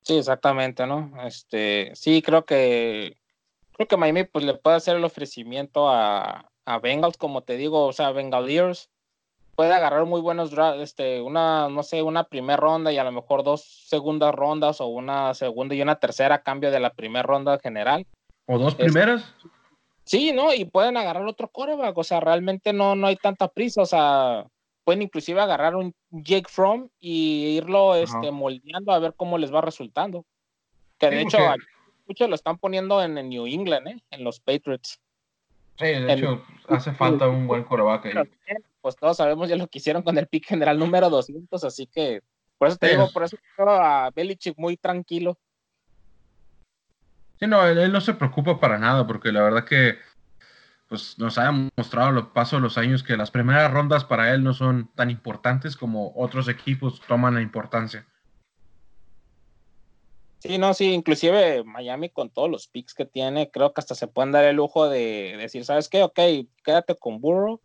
Sí, 0.02 0.18
exactamente, 0.18 0.84
¿no? 0.84 1.12
Este, 1.24 1.92
sí, 1.94 2.22
creo 2.22 2.44
que 2.44 3.16
creo 3.74 3.86
que 3.86 3.96
Miami 3.96 4.24
pues 4.24 4.44
le 4.44 4.54
puede 4.54 4.74
hacer 4.74 4.96
el 4.96 5.04
ofrecimiento 5.04 5.88
a, 5.88 6.50
a 6.64 6.78
Bengals, 6.80 7.16
como 7.16 7.44
te 7.44 7.56
digo, 7.56 7.86
o 7.86 7.92
sea, 7.92 8.10
Bengaliers 8.10 8.90
puede 9.56 9.72
agarrar 9.72 10.04
muy 10.04 10.20
buenos 10.20 10.52
este, 10.78 11.20
una, 11.20 11.68
no 11.68 11.82
sé, 11.82 12.02
una 12.02 12.24
primera 12.24 12.58
ronda 12.58 12.92
y 12.92 12.98
a 12.98 13.04
lo 13.04 13.10
mejor 13.10 13.42
dos 13.42 13.62
segundas 13.62 14.34
rondas 14.34 14.80
o 14.80 14.86
una 14.86 15.34
segunda 15.34 15.74
y 15.74 15.82
una 15.82 15.98
tercera 15.98 16.36
a 16.36 16.42
cambio 16.42 16.70
de 16.70 16.78
la 16.78 16.90
primera 16.90 17.22
ronda 17.22 17.58
general. 17.58 18.06
¿O 18.46 18.58
dos 18.58 18.74
primeras? 18.74 19.34
sí, 20.04 20.32
¿no? 20.32 20.54
Y 20.54 20.66
pueden 20.66 20.96
agarrar 20.96 21.26
otro 21.26 21.48
coreback, 21.48 21.96
o 21.96 22.04
sea, 22.04 22.20
realmente 22.20 22.72
no, 22.72 22.94
no 22.94 23.08
hay 23.08 23.16
tanta 23.16 23.48
prisa, 23.48 23.82
o 23.82 23.86
sea, 23.86 24.46
pueden 24.84 25.02
inclusive 25.02 25.40
agarrar 25.40 25.74
un 25.74 25.92
Jake 26.10 26.48
From 26.48 26.88
y 27.00 27.56
irlo 27.56 27.96
este, 27.96 28.30
moldeando 28.30 28.92
a 28.92 29.00
ver 29.00 29.14
cómo 29.16 29.36
les 29.36 29.52
va 29.52 29.60
resultando. 29.60 30.24
Que 30.98 31.10
de 31.10 31.22
hecho, 31.22 31.38
muchos 32.06 32.28
lo 32.28 32.34
están 32.34 32.58
poniendo 32.58 33.02
en, 33.02 33.14
New 33.28 33.46
England, 33.46 33.88
¿eh? 33.88 34.02
en 34.10 34.22
los 34.22 34.38
Patriots. 34.38 35.00
Sí, 35.78 35.86
de 35.86 36.12
hecho, 36.12 36.42
hace 36.68 36.92
falta 36.92 37.28
un 37.28 37.46
buen 37.46 37.64
coreback 37.64 38.06
ahí. 38.06 38.14
Pues 38.86 38.94
todos 38.94 39.16
sabemos 39.16 39.48
ya 39.48 39.56
lo 39.56 39.66
que 39.66 39.78
hicieron 39.78 40.04
con 40.04 40.16
el 40.16 40.28
pick 40.28 40.46
general 40.46 40.78
número 40.78 41.10
200, 41.10 41.64
así 41.64 41.88
que 41.88 42.22
por 42.56 42.68
eso 42.68 42.76
te 42.76 42.90
digo, 42.90 43.10
por 43.12 43.24
eso 43.24 43.36
a 43.58 44.12
Belichick 44.14 44.56
muy 44.56 44.76
tranquilo. 44.76 45.40
Sí, 47.40 47.48
no, 47.48 47.66
él, 47.66 47.90
no 47.90 48.00
se 48.00 48.14
preocupa 48.14 48.60
para 48.60 48.78
nada, 48.78 49.04
porque 49.04 49.32
la 49.32 49.42
verdad 49.42 49.64
que 49.64 49.98
pues 50.88 51.18
nos 51.18 51.36
ha 51.36 51.46
demostrado 51.46 52.10
a 52.10 52.12
lo 52.12 52.32
paso 52.32 52.54
de 52.54 52.62
los 52.62 52.78
años 52.78 53.02
que 53.02 53.16
las 53.16 53.32
primeras 53.32 53.72
rondas 53.72 54.04
para 54.04 54.32
él 54.32 54.44
no 54.44 54.52
son 54.52 54.88
tan 54.94 55.10
importantes 55.10 55.76
como 55.76 56.12
otros 56.14 56.46
equipos 56.46 57.00
toman 57.08 57.34
la 57.34 57.42
importancia. 57.42 58.06
Sí, 60.38 60.58
no, 60.58 60.74
sí, 60.74 60.92
inclusive 60.92 61.64
Miami 61.64 62.10
con 62.10 62.30
todos 62.30 62.48
los 62.48 62.68
picks 62.68 62.94
que 62.94 63.04
tiene, 63.04 63.50
creo 63.50 63.74
que 63.74 63.80
hasta 63.80 63.96
se 63.96 64.06
pueden 64.06 64.30
dar 64.30 64.44
el 64.44 64.54
lujo 64.54 64.88
de 64.88 65.34
decir, 65.38 65.64
¿sabes 65.64 65.88
qué? 65.88 66.04
Ok, 66.04 66.20
quédate 66.62 66.94
con 66.94 67.20
Burrow 67.20 67.60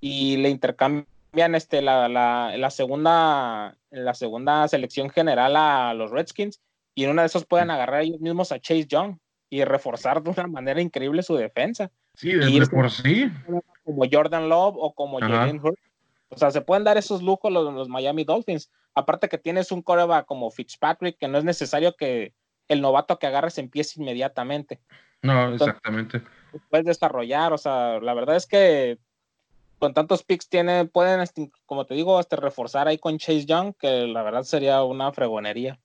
y 0.00 0.36
le 0.36 0.48
intercambian 0.48 1.54
este, 1.54 1.82
la, 1.82 2.08
la, 2.08 2.56
la, 2.56 2.70
segunda, 2.70 3.76
la 3.90 4.14
segunda 4.14 4.66
selección 4.68 5.10
general 5.10 5.56
a 5.56 5.94
los 5.94 6.10
Redskins 6.10 6.60
y 6.94 7.04
en 7.04 7.10
una 7.10 7.22
de 7.22 7.26
esas 7.26 7.44
pueden 7.44 7.70
agarrar 7.70 8.02
ellos 8.02 8.20
mismos 8.20 8.50
a 8.52 8.58
Chase 8.58 8.86
Young 8.86 9.18
y 9.50 9.64
reforzar 9.64 10.22
de 10.22 10.30
una 10.30 10.46
manera 10.46 10.80
increíble 10.80 11.22
su 11.22 11.36
defensa. 11.36 11.90
Sí, 12.14 12.32
desde 12.32 12.66
por 12.66 12.90
sí. 12.90 13.30
como 13.84 14.02
Jordan 14.10 14.48
Love 14.48 14.74
o 14.76 14.92
como 14.92 15.20
Jalen 15.20 15.60
Hurts. 15.62 15.80
O 16.30 16.36
sea, 16.36 16.50
se 16.50 16.60
pueden 16.60 16.84
dar 16.84 16.98
esos 16.98 17.22
lujos 17.22 17.52
los, 17.52 17.72
los 17.72 17.88
Miami 17.88 18.24
Dolphins. 18.24 18.70
Aparte 18.94 19.28
que 19.28 19.38
tienes 19.38 19.70
un 19.70 19.82
coreback 19.82 20.26
como 20.26 20.50
Fitzpatrick, 20.50 21.16
que 21.18 21.28
no 21.28 21.38
es 21.38 21.44
necesario 21.44 21.94
que 21.94 22.34
el 22.66 22.80
novato 22.80 23.18
que 23.18 23.26
agarres 23.26 23.58
empiece 23.58 24.00
inmediatamente. 24.00 24.80
No, 25.22 25.54
exactamente. 25.54 26.22
Puedes 26.70 26.86
desarrollar, 26.86 27.52
o 27.52 27.58
sea, 27.58 28.00
la 28.00 28.14
verdad 28.14 28.36
es 28.36 28.46
que 28.46 28.98
con 29.78 29.94
tantos 29.94 30.22
picks 30.22 30.48
tiene, 30.48 30.84
pueden, 30.86 31.20
este, 31.20 31.50
como 31.66 31.86
te 31.86 31.94
digo, 31.94 32.18
este, 32.20 32.36
reforzar 32.36 32.88
ahí 32.88 32.98
con 32.98 33.18
Chase 33.18 33.46
Young, 33.46 33.74
que 33.78 34.06
la 34.06 34.22
verdad 34.22 34.42
sería 34.42 34.82
una 34.82 35.12
fregonería. 35.12 35.78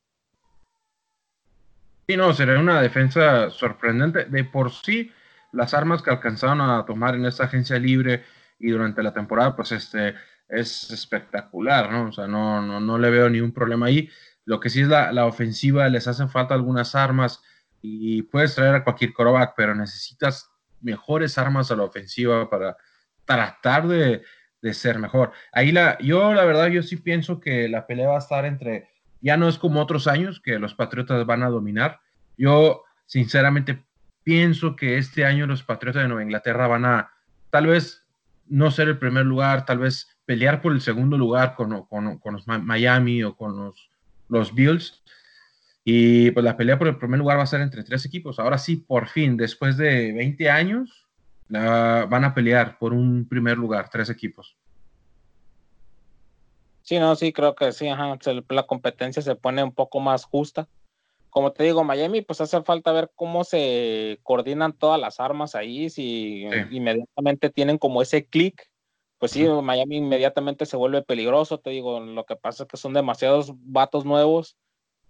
Sí, 2.07 2.17
no, 2.17 2.33
sería 2.33 2.59
una 2.59 2.81
defensa 2.81 3.49
sorprendente. 3.49 4.25
De 4.25 4.43
por 4.43 4.71
sí, 4.71 5.11
las 5.51 5.73
armas 5.73 6.01
que 6.01 6.09
alcanzaron 6.09 6.61
a 6.61 6.85
tomar 6.85 7.15
en 7.15 7.25
esta 7.25 7.45
agencia 7.45 7.79
libre 7.79 8.23
y 8.59 8.71
durante 8.71 9.03
la 9.03 9.13
temporada, 9.13 9.55
pues 9.55 9.71
este 9.71 10.15
es 10.49 10.89
espectacular, 10.91 11.91
¿no? 11.91 12.09
O 12.09 12.11
sea, 12.11 12.27
no, 12.27 12.61
no, 12.61 12.79
no 12.79 12.97
le 12.97 13.09
veo 13.09 13.29
ningún 13.29 13.53
problema 13.53 13.85
ahí. 13.85 14.09
Lo 14.45 14.59
que 14.59 14.69
sí 14.69 14.81
es 14.81 14.87
la, 14.87 15.11
la 15.13 15.25
ofensiva, 15.25 15.87
les 15.87 16.07
hacen 16.07 16.29
falta 16.29 16.53
algunas 16.53 16.95
armas 16.95 17.41
y 17.81 18.23
puedes 18.23 18.55
traer 18.55 18.75
a 18.75 18.83
cualquier 18.83 19.13
coreback, 19.13 19.53
pero 19.55 19.73
necesitas 19.73 20.49
mejores 20.81 21.37
armas 21.37 21.71
a 21.71 21.75
la 21.75 21.83
ofensiva 21.83 22.49
para 22.49 22.75
tratar 23.25 23.87
de, 23.87 24.21
ser 24.71 24.97
mejor. 24.97 25.33
Ahí 25.51 25.71
la, 25.71 25.97
yo 25.99 26.33
la 26.33 26.45
verdad, 26.45 26.67
yo 26.67 26.83
sí 26.83 26.95
pienso 26.95 27.39
que 27.39 27.67
la 27.67 27.85
pelea 27.85 28.09
va 28.09 28.15
a 28.15 28.19
estar 28.19 28.45
entre, 28.45 28.89
ya 29.21 29.35
no 29.35 29.49
es 29.49 29.57
como 29.57 29.81
otros 29.81 30.07
años 30.07 30.39
que 30.39 30.57
los 30.57 30.73
Patriotas 30.73 31.25
van 31.25 31.43
a 31.43 31.49
dominar. 31.49 31.99
Yo 32.37 32.83
sinceramente 33.05 33.83
pienso 34.23 34.75
que 34.75 34.97
este 34.97 35.25
año 35.25 35.47
los 35.47 35.63
Patriotas 35.63 36.03
de 36.03 36.07
Nueva 36.07 36.23
Inglaterra 36.23 36.67
van 36.67 36.85
a 36.85 37.11
tal 37.49 37.67
vez 37.67 38.05
no 38.47 38.71
ser 38.71 38.87
el 38.87 38.97
primer 38.97 39.25
lugar, 39.25 39.65
tal 39.65 39.79
vez 39.79 40.07
pelear 40.25 40.61
por 40.61 40.71
el 40.71 40.81
segundo 40.81 41.17
lugar 41.17 41.55
con, 41.55 41.85
con, 41.85 42.17
con 42.19 42.33
los 42.33 42.47
Miami 42.47 43.23
o 43.23 43.35
con 43.35 43.57
los, 43.57 43.89
los 44.29 44.53
Bills. 44.55 45.03
Y 45.85 46.31
pues 46.31 46.43
la 46.45 46.55
pelea 46.55 46.77
por 46.77 46.87
el 46.87 46.97
primer 46.97 47.19
lugar 47.19 47.37
va 47.37 47.43
a 47.43 47.47
ser 47.47 47.61
entre 47.61 47.83
tres 47.83 48.05
equipos. 48.05 48.39
Ahora 48.39 48.57
sí, 48.57 48.77
por 48.77 49.07
fin, 49.07 49.35
después 49.35 49.75
de 49.75 50.13
20 50.13 50.49
años, 50.49 51.02
van 51.49 52.23
a 52.23 52.33
pelear 52.33 52.77
por 52.77 52.93
un 52.93 53.27
primer 53.27 53.57
lugar, 53.57 53.89
tres 53.89 54.09
equipos. 54.09 54.57
Sí, 56.81 56.99
no, 56.99 57.15
sí, 57.15 57.31
creo 57.31 57.55
que 57.55 57.71
sí, 57.71 57.87
la 58.49 58.63
competencia 58.63 59.21
se 59.21 59.35
pone 59.35 59.63
un 59.63 59.73
poco 59.73 59.99
más 59.99 60.25
justa. 60.25 60.67
Como 61.29 61.51
te 61.51 61.63
digo, 61.63 61.83
Miami, 61.83 62.21
pues 62.21 62.41
hace 62.41 62.61
falta 62.61 62.91
ver 62.91 63.09
cómo 63.15 63.43
se 63.43 64.19
coordinan 64.21 64.73
todas 64.73 64.99
las 64.99 65.19
armas 65.19 65.55
ahí, 65.55 65.89
si 65.89 66.43
inmediatamente 66.69 67.49
tienen 67.49 67.77
como 67.77 68.01
ese 68.01 68.25
clic, 68.25 68.69
pues 69.17 69.31
sí, 69.31 69.47
Miami 69.47 69.97
inmediatamente 69.97 70.65
se 70.65 70.77
vuelve 70.77 71.01
peligroso, 71.01 71.57
te 71.59 71.69
digo, 71.69 72.01
lo 72.01 72.25
que 72.25 72.35
pasa 72.35 72.63
es 72.63 72.69
que 72.69 72.77
son 72.77 72.93
demasiados 72.93 73.53
vatos 73.55 74.05
nuevos 74.05 74.57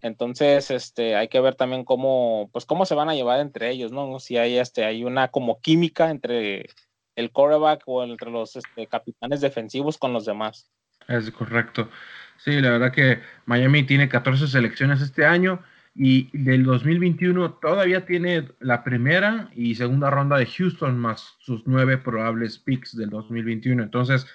entonces, 0.03 0.69
este, 0.69 1.15
hay 1.15 1.29
que 1.29 1.39
ver 1.39 1.55
también 1.55 1.85
cómo, 1.85 2.49
pues 2.51 2.65
cómo 2.65 2.85
se 2.85 2.93
van 2.93 3.07
a 3.07 3.15
llevar 3.15 3.39
entre 3.39 3.69
ellos, 3.69 3.93
¿no? 3.93 4.19
Si 4.19 4.35
hay, 4.35 4.57
este, 4.57 4.83
hay 4.83 5.05
una 5.05 5.29
como 5.29 5.61
química 5.61 6.11
entre 6.11 6.69
el 7.15 7.31
quarterback 7.31 7.83
o 7.85 8.03
entre 8.03 8.29
los 8.29 8.57
este, 8.57 8.85
capitanes 8.87 9.39
defensivos 9.39 9.97
con 9.97 10.11
los 10.11 10.25
demás. 10.25 10.69
Es 11.07 11.31
correcto. 11.31 11.89
Sí, 12.37 12.59
la 12.59 12.71
verdad 12.71 12.91
que 12.91 13.21
Miami 13.45 13.83
tiene 13.83 14.09
14 14.09 14.47
selecciones 14.47 14.99
este 14.99 15.25
año 15.25 15.63
y 15.95 16.29
del 16.37 16.65
2021 16.65 17.53
todavía 17.61 18.05
tiene 18.05 18.49
la 18.59 18.83
primera 18.83 19.51
y 19.55 19.75
segunda 19.75 20.09
ronda 20.09 20.37
de 20.37 20.47
Houston 20.47 20.99
más 20.99 21.37
sus 21.39 21.65
nueve 21.65 21.97
probables 21.97 22.59
picks 22.59 22.93
del 22.97 23.09
2021. 23.09 23.81
Entonces, 23.81 24.27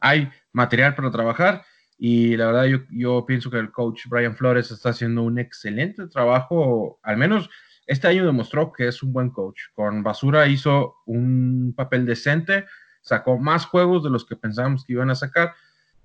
hay 0.00 0.30
material 0.54 0.94
para 0.94 1.10
trabajar 1.10 1.64
y 2.02 2.34
la 2.38 2.46
verdad, 2.46 2.80
yo, 2.88 3.26
pienso 3.26 3.50
que 3.50 3.58
el 3.58 3.70
coach 3.70 4.06
Brian 4.08 4.34
Flores 4.34 4.70
está 4.70 4.88
haciendo 4.88 5.22
un 5.22 5.38
excelente 5.38 6.06
trabajo. 6.06 6.98
Al 7.02 7.18
menos 7.18 7.50
este 7.86 8.08
año 8.08 8.24
demostró 8.24 8.72
que 8.72 8.88
es 8.88 9.02
un 9.02 9.12
buen 9.12 9.28
coach. 9.28 9.64
Con 9.74 10.02
Basura 10.02 10.46
hizo 10.46 10.96
un 11.04 11.74
papel 11.76 12.06
decente, 12.06 12.64
sacó 13.02 13.38
más 13.38 13.66
juegos 13.66 14.02
de 14.02 14.08
los 14.08 14.24
que 14.24 14.34
pensábamos 14.34 14.86
que 14.86 14.94
iban 14.94 15.10
a 15.10 15.14
sacar. 15.14 15.52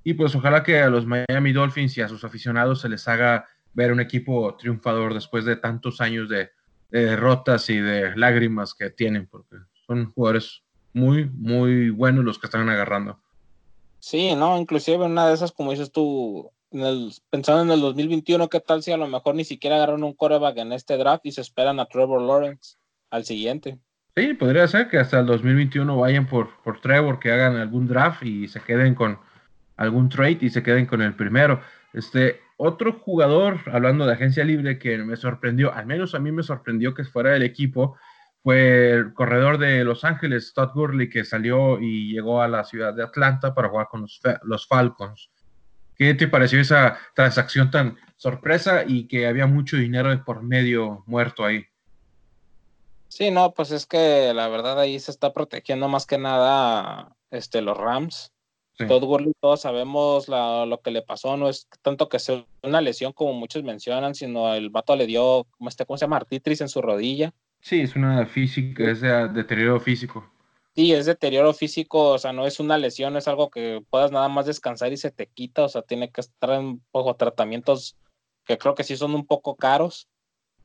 Y 0.04 0.16
pues 0.16 0.36
ojalá 0.36 0.64
que 0.64 0.82
a 0.82 0.90
los 0.90 1.06
Miami 1.06 1.54
Dolphins 1.54 1.98
y 1.98 2.02
a 2.02 2.10
sus 2.10 2.26
aficionados 2.26 2.82
se 2.82 2.90
les 2.90 3.08
haga 3.08 3.46
ver 3.74 3.94
un 3.94 4.02
equipo 4.02 4.54
triunfador 4.58 5.14
después 5.14 5.46
de 5.46 5.56
tantos 5.56 6.02
años 6.02 6.28
de, 6.28 6.50
de 6.92 7.06
derrotas 7.06 7.70
y 7.70 7.78
de 7.78 8.14
lágrimas 8.18 8.74
que 8.74 8.90
tienen, 8.90 9.28
porque 9.28 9.56
son 9.88 10.12
jugadores 10.12 10.62
muy, 10.92 11.24
muy 11.30 11.90
buenos 11.90 12.26
los 12.26 12.38
que 12.38 12.48
están 12.48 12.68
agarrando. 12.68 13.22
Sí, 14.06 14.36
no, 14.36 14.56
inclusive 14.60 15.04
una 15.04 15.28
de 15.28 15.34
esas, 15.34 15.52
como 15.52 15.72
dices 15.72 15.92
tú, 15.92 16.52
pensando 17.32 17.64
en 17.64 17.72
el 17.72 17.82
2021, 17.82 18.50
¿qué 18.50 18.60
tal 18.60 18.84
si 18.84 18.92
a 18.92 18.98
lo 18.98 19.08
mejor 19.08 19.34
ni 19.34 19.44
siquiera 19.44 19.78
agarran 19.78 20.04
un 20.04 20.14
coreback 20.14 20.58
en 20.58 20.74
este 20.74 20.96
draft 20.96 21.26
y 21.26 21.32
se 21.32 21.42
esperan 21.42 21.80
a 21.80 21.88
Trevor 21.88 22.22
Lawrence 22.22 22.76
al 23.10 23.26
siguiente? 23.26 23.80
Sí, 24.16 24.36
podría 24.36 24.68
ser 24.68 24.90
que 24.90 25.00
hasta 25.00 25.22
el 25.22 25.26
2021 25.26 25.98
vayan 25.98 26.28
por, 26.28 26.56
por 26.62 26.82
Trevor, 26.82 27.18
que 27.18 27.32
hagan 27.32 27.56
algún 27.56 27.88
draft 27.88 28.22
y 28.22 28.48
se 28.48 28.62
queden 28.62 28.94
con 28.94 29.18
algún 29.76 30.08
trade 30.10 30.38
y 30.42 30.52
se 30.52 30.62
queden 30.62 30.86
con 30.86 31.02
el 31.02 31.16
primero. 31.16 31.60
Este, 31.92 32.42
otro 32.58 33.00
jugador, 33.00 33.62
hablando 33.74 34.06
de 34.06 34.14
agencia 34.14 34.46
libre, 34.46 34.78
que 34.78 35.00
me 35.00 35.16
sorprendió, 35.16 35.74
al 35.74 35.88
menos 35.88 36.14
a 36.14 36.20
mí 36.20 36.32
me 36.32 36.44
sorprendió 36.44 36.94
que 36.94 37.06
fuera 37.06 37.32
del 37.32 37.42
equipo, 37.42 37.98
fue 38.46 38.92
el 38.92 39.14
corredor 39.16 39.58
de 39.58 39.84
Los 39.84 40.04
Ángeles, 40.04 40.54
Todd 40.54 40.70
Gurley, 40.76 41.10
que 41.10 41.26
salió 41.26 41.80
y 41.82 42.14
llegó 42.14 42.44
a 42.44 42.48
la 42.48 42.64
ciudad 42.64 42.94
de 42.94 43.02
Atlanta 43.02 43.56
para 43.56 43.70
jugar 43.70 43.88
con 43.90 44.06
los, 44.44 44.68
Falcons. 44.68 45.32
¿Qué 45.96 46.14
te 46.14 46.28
pareció 46.28 46.62
esa 46.62 46.96
transacción 47.16 47.72
tan 47.72 47.98
sorpresa 48.18 48.84
y 48.86 49.08
que 49.08 49.26
había 49.26 49.48
mucho 49.48 49.78
dinero 49.78 50.12
de 50.12 50.20
por 50.20 50.44
medio 50.44 51.04
muerto 51.08 51.44
ahí? 51.44 51.66
Sí, 53.08 53.32
no, 53.32 53.52
pues 53.52 53.72
es 53.72 53.88
que 53.88 54.32
la 54.32 54.48
verdad 54.48 54.80
ahí 54.80 55.00
se 55.00 55.10
está 55.10 55.34
protegiendo 55.34 55.88
más 55.88 56.06
que 56.06 56.20
nada 56.20 57.16
este, 57.32 57.64
los 57.64 57.76
Rams. 57.76 58.32
Todd 58.78 59.06
Gurley, 59.06 59.34
todos 59.40 59.62
sabemos 59.62 60.28
lo 60.28 60.82
que 60.84 60.92
le 60.92 61.02
pasó, 61.02 61.36
no 61.36 61.50
es 61.50 61.68
tanto 61.82 62.10
que 62.10 62.20
sea 62.20 62.46
una 62.62 62.80
lesión 62.80 63.12
como 63.12 63.34
muchos 63.34 63.64
mencionan, 63.64 64.14
sino 64.14 64.54
el 64.54 64.70
vato 64.70 64.96
le 64.96 65.08
dio, 65.08 65.48
¿cómo, 65.58 65.68
este, 65.68 65.88
¿cómo 65.88 65.98
se 65.98 66.06
llama? 66.06 66.18
Artitris 66.18 66.62
en 66.62 66.70
su 66.70 66.84
rodilla 66.84 67.34
Sí, 67.66 67.82
es 67.82 67.96
una 67.96 68.28
física, 68.28 68.92
es 68.92 69.02
de 69.02 69.28
deterioro 69.30 69.80
físico. 69.80 70.24
Sí, 70.76 70.94
es 70.94 71.08
deterioro 71.08 71.52
físico, 71.52 72.12
o 72.12 72.20
sea, 72.20 72.32
no 72.32 72.46
es 72.46 72.60
una 72.60 72.78
lesión, 72.78 73.18
es 73.18 73.28
algo 73.28 73.50
que 73.50 73.82
puedas 73.90 74.12
nada 74.12 74.30
más 74.30 74.46
descansar 74.46 74.94
y 74.94 74.98
se 74.98 75.10
te 75.10 75.26
quita, 75.26 75.64
o 75.64 75.70
sea, 75.70 75.82
tiene 75.82 76.12
que 76.12 76.22
estar 76.22 76.52
en 76.52 76.80
poco 76.92 77.16
tratamientos 77.16 77.98
que 78.46 78.60
creo 78.60 78.76
que 78.76 78.84
sí 78.84 78.96
son 78.96 79.16
un 79.16 79.26
poco 79.26 79.56
caros. 79.56 80.08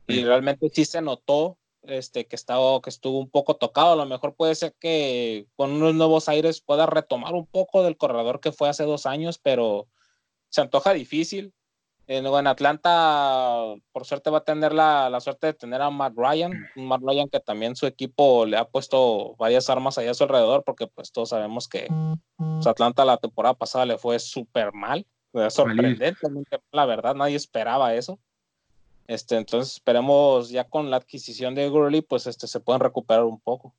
Y 0.09 0.25
realmente 0.25 0.69
sí 0.69 0.85
se 0.85 1.01
notó 1.01 1.57
este 1.85 2.27
que 2.27 2.37
estaba 2.37 2.83
que 2.83 2.91
estuvo 2.91 3.19
un 3.19 3.31
poco 3.31 3.57
tocado, 3.57 3.93
a 3.93 3.97
lo 3.97 4.05
mejor 4.05 4.35
puede 4.35 4.55
ser 4.55 4.75
que 4.79 5.47
con 5.57 5.73
unos 5.73 5.95
nuevos 5.95 6.29
aires 6.29 6.61
pueda 6.61 6.85
retomar 6.85 7.33
un 7.33 7.47
poco 7.47 7.83
del 7.83 7.97
corredor 7.97 8.41
que 8.41 8.53
fue 8.53 8.69
hace 8.69 8.85
dos 8.85 9.07
años, 9.07 9.39
pero 9.39 9.89
se 10.51 10.61
antoja 10.61 10.93
difícil 10.93 11.55
en 12.13 12.47
Atlanta, 12.49 13.75
por 13.93 14.05
suerte, 14.05 14.31
va 14.31 14.39
a 14.39 14.45
tener 14.45 14.73
la, 14.73 15.17
suerte 15.21 15.49
de 15.49 15.55
tener 15.55 15.81
a 15.81 15.91
Matt 15.91 16.15
Ryan, 16.17 16.53
un 16.75 16.89
Matt 16.89 17.03
Ryan 17.05 17.29
que 17.29 17.39
también 17.39 17.77
su 17.77 17.87
equipo 17.87 18.45
le 18.47 18.57
ha 18.57 18.65
puesto 18.65 19.37
varias 19.37 19.71
armas 19.71 19.97
allá 19.97 20.11
a 20.11 20.15
su 20.15 20.25
alrededor, 20.25 20.65
porque 20.65 20.89
pues 20.89 21.13
todos 21.13 21.29
sabemos 21.29 21.69
que 21.69 21.87
pues, 22.37 22.67
Atlanta 22.67 23.05
la 23.05 23.17
temporada 23.19 23.55
pasada 23.55 23.87
le 23.87 23.97
fue 23.97 24.19
súper 24.19 24.73
mal, 24.73 25.07
sorprendente, 25.51 26.27
la 26.73 26.85
verdad, 26.85 27.15
nadie 27.15 27.37
esperaba 27.37 27.95
eso. 27.95 28.19
Este, 29.07 29.37
entonces 29.37 29.75
esperemos 29.75 30.51
ya 30.51 30.65
con 30.65 30.91
la 30.91 30.97
adquisición 30.97 31.55
de 31.55 31.69
Gurley, 31.69 32.01
pues 32.03 32.27
este, 32.27 32.49
se 32.49 32.59
pueden 32.59 32.81
recuperar 32.81 33.23
un 33.23 33.41
poco. 33.41 33.73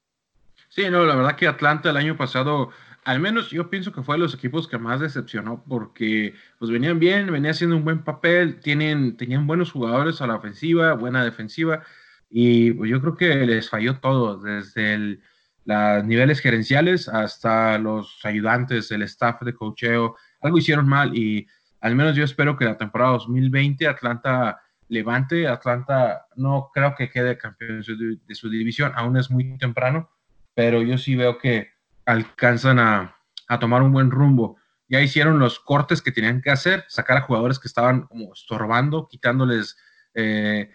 Sí, 0.69 0.89
no, 0.89 1.03
la 1.03 1.15
verdad 1.15 1.35
que 1.35 1.47
Atlanta 1.47 1.89
el 1.89 1.97
año 1.97 2.15
pasado 2.15 2.69
al 3.03 3.19
menos 3.19 3.49
yo 3.49 3.69
pienso 3.69 3.91
que 3.91 4.03
fue 4.03 4.15
de 4.15 4.19
los 4.19 4.33
equipos 4.33 4.67
que 4.67 4.77
más 4.77 4.99
decepcionó 4.99 5.63
porque 5.67 6.35
pues 6.59 6.69
venían 6.69 6.99
bien, 6.99 7.31
venía 7.31 7.51
haciendo 7.51 7.75
un 7.75 7.83
buen 7.83 8.03
papel, 8.03 8.59
tienen, 8.59 9.17
tenían 9.17 9.47
buenos 9.47 9.71
jugadores 9.71 10.21
a 10.21 10.27
la 10.27 10.35
ofensiva, 10.35 10.93
buena 10.93 11.23
defensiva 11.23 11.83
y 12.29 12.71
pues, 12.73 12.89
yo 12.89 13.01
creo 13.01 13.17
que 13.17 13.35
les 13.45 13.69
falló 13.69 13.99
todo, 13.99 14.37
desde 14.37 15.19
los 15.65 16.05
niveles 16.05 16.39
gerenciales 16.39 17.07
hasta 17.09 17.77
los 17.79 18.19
ayudantes, 18.23 18.91
el 18.91 19.01
staff 19.03 19.41
de 19.41 19.53
cocheo, 19.53 20.15
algo 20.41 20.57
hicieron 20.57 20.87
mal 20.87 21.17
y 21.17 21.47
al 21.81 21.95
menos 21.95 22.15
yo 22.15 22.23
espero 22.23 22.55
que 22.55 22.65
la 22.65 22.77
temporada 22.77 23.13
2020 23.13 23.87
Atlanta 23.87 24.61
levante, 24.89 25.47
Atlanta 25.47 26.27
no 26.35 26.69
creo 26.73 26.93
que 26.95 27.09
quede 27.09 27.37
campeón 27.37 27.81
de 28.27 28.35
su 28.35 28.49
división, 28.49 28.91
aún 28.95 29.17
es 29.17 29.31
muy 29.31 29.57
temprano, 29.57 30.11
pero 30.53 30.83
yo 30.83 30.97
sí 30.97 31.15
veo 31.15 31.37
que 31.37 31.70
alcanzan 32.05 32.79
a, 32.79 33.17
tomar 33.59 33.81
un 33.83 33.91
buen 33.91 34.11
rumbo. 34.11 34.57
Ya 34.87 35.01
hicieron 35.01 35.39
los 35.39 35.59
cortes 35.59 36.01
que 36.01 36.11
tenían 36.11 36.41
que 36.41 36.51
hacer, 36.51 36.85
sacar 36.87 37.17
a 37.17 37.21
jugadores 37.21 37.59
que 37.59 37.67
estaban 37.67 38.03
como 38.03 38.33
estorbando, 38.33 39.07
quitándoles 39.07 39.77
eh, 40.13 40.69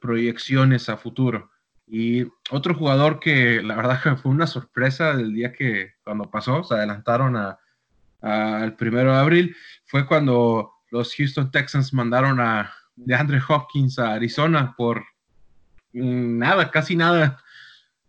proyecciones 0.00 0.88
a 0.88 0.96
futuro. 0.96 1.50
Y 1.86 2.24
otro 2.50 2.74
jugador 2.74 3.18
que 3.20 3.62
la 3.62 3.76
verdad 3.76 4.00
fue 4.22 4.30
una 4.30 4.46
sorpresa 4.46 5.14
del 5.14 5.34
día 5.34 5.52
que 5.52 5.94
cuando 6.04 6.30
pasó, 6.30 6.62
se 6.62 6.74
adelantaron 6.74 7.36
al 8.20 8.76
primero 8.76 9.12
de 9.12 9.18
abril, 9.18 9.56
fue 9.86 10.06
cuando 10.06 10.72
los 10.90 11.14
Houston 11.14 11.50
Texans 11.50 11.92
mandaron 11.92 12.40
a 12.40 12.72
DeAndre 12.94 13.40
Hopkins 13.48 13.98
a 13.98 14.12
Arizona 14.12 14.74
por 14.76 15.04
nada, 15.92 16.70
casi 16.70 16.96
nada 16.96 17.41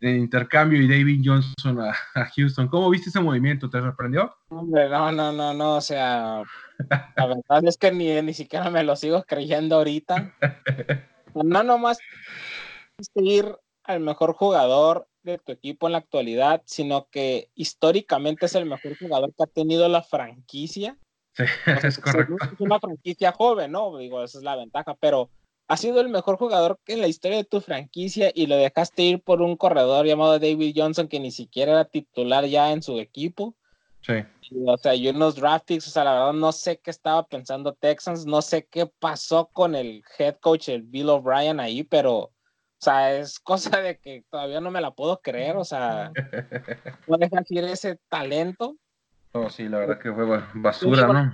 de 0.04 0.18
intercambio 0.18 0.82
y 0.82 0.88
David 0.88 1.22
Johnson 1.24 1.80
a, 2.16 2.26
Houston. 2.36 2.68
¿Cómo 2.68 2.90
viste 2.90 3.10
ese 3.10 3.22
movimiento? 3.22 3.70
¿Te 3.70 3.80
sorprendió? 3.80 4.36
no, 4.50 5.12
no, 5.12 5.32
no, 5.32 5.54
no, 5.54 5.76
o 5.78 5.82
sea, 5.82 6.44
la 6.90 7.26
verdad 7.26 7.66
es 7.66 7.78
que 7.78 7.92
ni, 7.92 8.22
ni 8.22 8.34
siquiera 8.34 8.70
me 8.70 8.84
lo 8.84 8.96
sigo 8.96 9.24
creyendo 9.24 9.78
ahorita. 9.78 10.34
No 11.36 11.64
nomás 11.64 11.98
seguir 13.16 13.58
al 13.86 14.02
mejor 14.02 14.34
jugador 14.34 15.08
de 15.24 15.40
tu 15.40 15.52
equipo 15.52 15.88
en 15.88 15.94
la 15.94 15.98
actualidad, 15.98 16.62
sino 16.66 17.08
que 17.10 17.50
históricamente 17.56 18.46
es 18.46 18.54
el 18.54 18.68
mejor 18.68 18.96
jugador 19.00 19.34
que 19.34 19.42
ha 19.42 19.48
tenido 19.48 19.90
la 19.90 20.04
franquicia. 20.04 20.96
Sí, 21.36 21.44
es 21.84 21.98
correcto. 21.98 22.36
Es 22.40 22.60
una 22.60 22.80
franquicia 22.80 23.32
joven, 23.32 23.72
¿no? 23.72 23.98
Digo, 23.98 24.24
esa 24.24 24.38
es 24.38 24.44
la 24.44 24.56
ventaja, 24.56 24.94
pero 24.94 25.32
ha 25.68 25.78
sido 25.78 26.02
el 26.02 26.10
mejor 26.10 26.38
jugador 26.38 26.80
en 26.88 27.02
la 27.02 27.08
historia 27.08 27.38
de 27.38 27.44
tu 27.46 27.62
franquicia 27.62 28.32
y 28.34 28.48
lo 28.48 28.58
dejaste 28.58 29.04
ir 29.04 29.22
por 29.22 29.42
un 29.42 29.56
corredor 29.56 30.06
llamado 30.06 30.40
David 30.40 30.74
Johnson 30.76 31.08
que 31.08 31.20
ni 31.20 31.32
siquiera 31.32 31.72
era 31.72 31.86
titular 31.86 32.46
ya 32.46 32.72
en 32.72 32.84
su 32.84 33.00
equipo. 33.00 33.56
Sí. 34.02 34.16
o 34.66 34.78
sea, 34.78 34.96
yo 34.96 35.12
en 35.12 35.20
los 35.20 35.36
draft 35.36 35.72
o 35.72 35.80
sea, 35.80 36.04
la 36.04 36.12
verdad 36.12 36.34
no 36.34 36.52
sé 36.52 36.78
qué 36.78 36.92
estaba 36.92 37.26
pensando 37.26 37.74
Texans, 37.74 38.26
no 38.26 38.42
sé 38.42 38.66
qué 38.66 38.86
pasó 38.86 39.46
con 39.54 39.76
el 39.76 40.04
head 40.20 40.36
coach, 40.42 40.68
el 40.68 40.82
Bill 40.82 41.08
O'Brien 41.08 41.62
ahí, 41.62 41.84
pero, 41.84 42.16
o 42.18 42.32
sea, 42.80 43.16
es 43.16 43.40
cosa 43.40 43.80
de 43.80 43.98
que 43.98 44.26
todavía 44.30 44.60
no 44.60 44.72
me 44.72 44.82
la 44.82 44.92
puedo 44.92 45.22
creer, 45.22 45.56
o 45.56 45.64
sea, 45.64 46.12
no 47.08 47.18
dejar 47.18 47.46
ir 47.48 47.64
ese 47.64 47.98
talento. 48.10 48.76
Oh, 49.32 49.50
sí, 49.50 49.70
la 49.70 49.80
verdad 49.80 50.00
que 50.00 50.12
fue 50.12 50.26
basura, 50.54 51.08
¿no? 51.08 51.34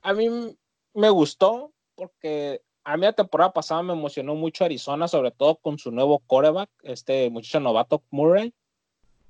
A 0.00 0.14
mí 0.14 0.56
me 0.94 1.10
gustó 1.10 1.72
porque 1.94 2.62
a 2.88 2.96
mí 2.96 3.02
la 3.02 3.12
temporada 3.12 3.52
pasada 3.52 3.82
me 3.82 3.92
emocionó 3.92 4.34
mucho 4.34 4.64
Arizona, 4.64 5.08
sobre 5.08 5.30
todo 5.30 5.56
con 5.56 5.78
su 5.78 5.90
nuevo 5.90 6.20
quarterback, 6.20 6.70
este 6.82 7.28
muchacho 7.28 7.60
novato 7.60 8.02
Murray. 8.10 8.54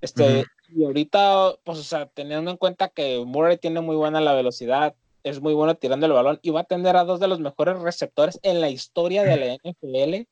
Este, 0.01 0.45
y 0.69 0.85
ahorita, 0.85 1.57
pues, 1.65 1.79
o 1.81 1.83
sea, 1.83 2.07
teniendo 2.07 2.53
en 2.53 2.57
cuenta 2.57 2.89
que 2.89 3.21
Murray 3.27 3.59
tiene 3.59 3.81
muy 3.81 3.97
buena 3.97 4.21
la 4.21 4.33
velocidad, 4.35 4.95
es 5.25 5.41
muy 5.41 5.55
bueno 5.55 5.75
tirando 5.75 6.07
el 6.07 6.13
balón 6.13 6.39
y 6.41 6.51
va 6.51 6.61
a 6.61 6.65
tener 6.65 6.97
a 6.97 7.03
dos 7.03 7.19
de 7.19 7.27
los 7.27 7.41
mejores 7.41 7.81
receptores 7.81 8.39
en 8.45 8.61
la 8.61 8.71
historia 8.71 9.25
de 9.25 9.37
la 9.37 9.55
NFL. 9.55 10.29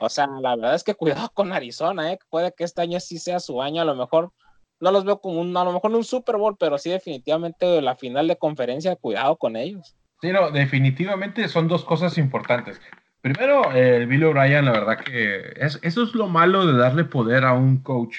O 0.00 0.10
sea, 0.10 0.26
la 0.26 0.54
verdad 0.54 0.74
es 0.74 0.84
que 0.84 0.94
cuidado 0.94 1.30
con 1.32 1.52
Arizona, 1.54 2.12
¿eh? 2.12 2.18
puede 2.28 2.52
que 2.52 2.64
este 2.64 2.82
año 2.82 3.00
sí 3.00 3.18
sea 3.18 3.40
su 3.40 3.62
año, 3.62 3.80
a 3.80 3.86
lo 3.86 3.94
mejor 3.94 4.30
no 4.78 4.90
los 4.90 5.04
veo 5.04 5.22
como 5.22 5.40
un, 5.40 5.56
a 5.56 5.64
lo 5.64 5.72
mejor 5.72 5.94
un 5.94 6.04
Super 6.04 6.36
Bowl, 6.36 6.58
pero 6.58 6.76
sí 6.76 6.90
definitivamente 6.90 7.80
la 7.80 7.96
final 7.96 8.28
de 8.28 8.36
conferencia, 8.36 8.94
cuidado 8.94 9.36
con 9.36 9.56
ellos. 9.56 9.96
Sí, 10.20 10.32
no, 10.32 10.50
definitivamente 10.50 11.46
son 11.48 11.68
dos 11.68 11.84
cosas 11.84 12.18
importantes. 12.18 12.80
Primero, 13.20 13.72
el 13.72 14.06
Bill 14.06 14.24
O'Brien, 14.24 14.64
la 14.64 14.72
verdad 14.72 14.98
que 14.98 15.52
es, 15.56 15.78
eso 15.82 16.02
es 16.02 16.14
lo 16.14 16.28
malo 16.28 16.66
de 16.66 16.78
darle 16.78 17.04
poder 17.04 17.44
a 17.44 17.52
un 17.52 17.82
coach, 17.82 18.18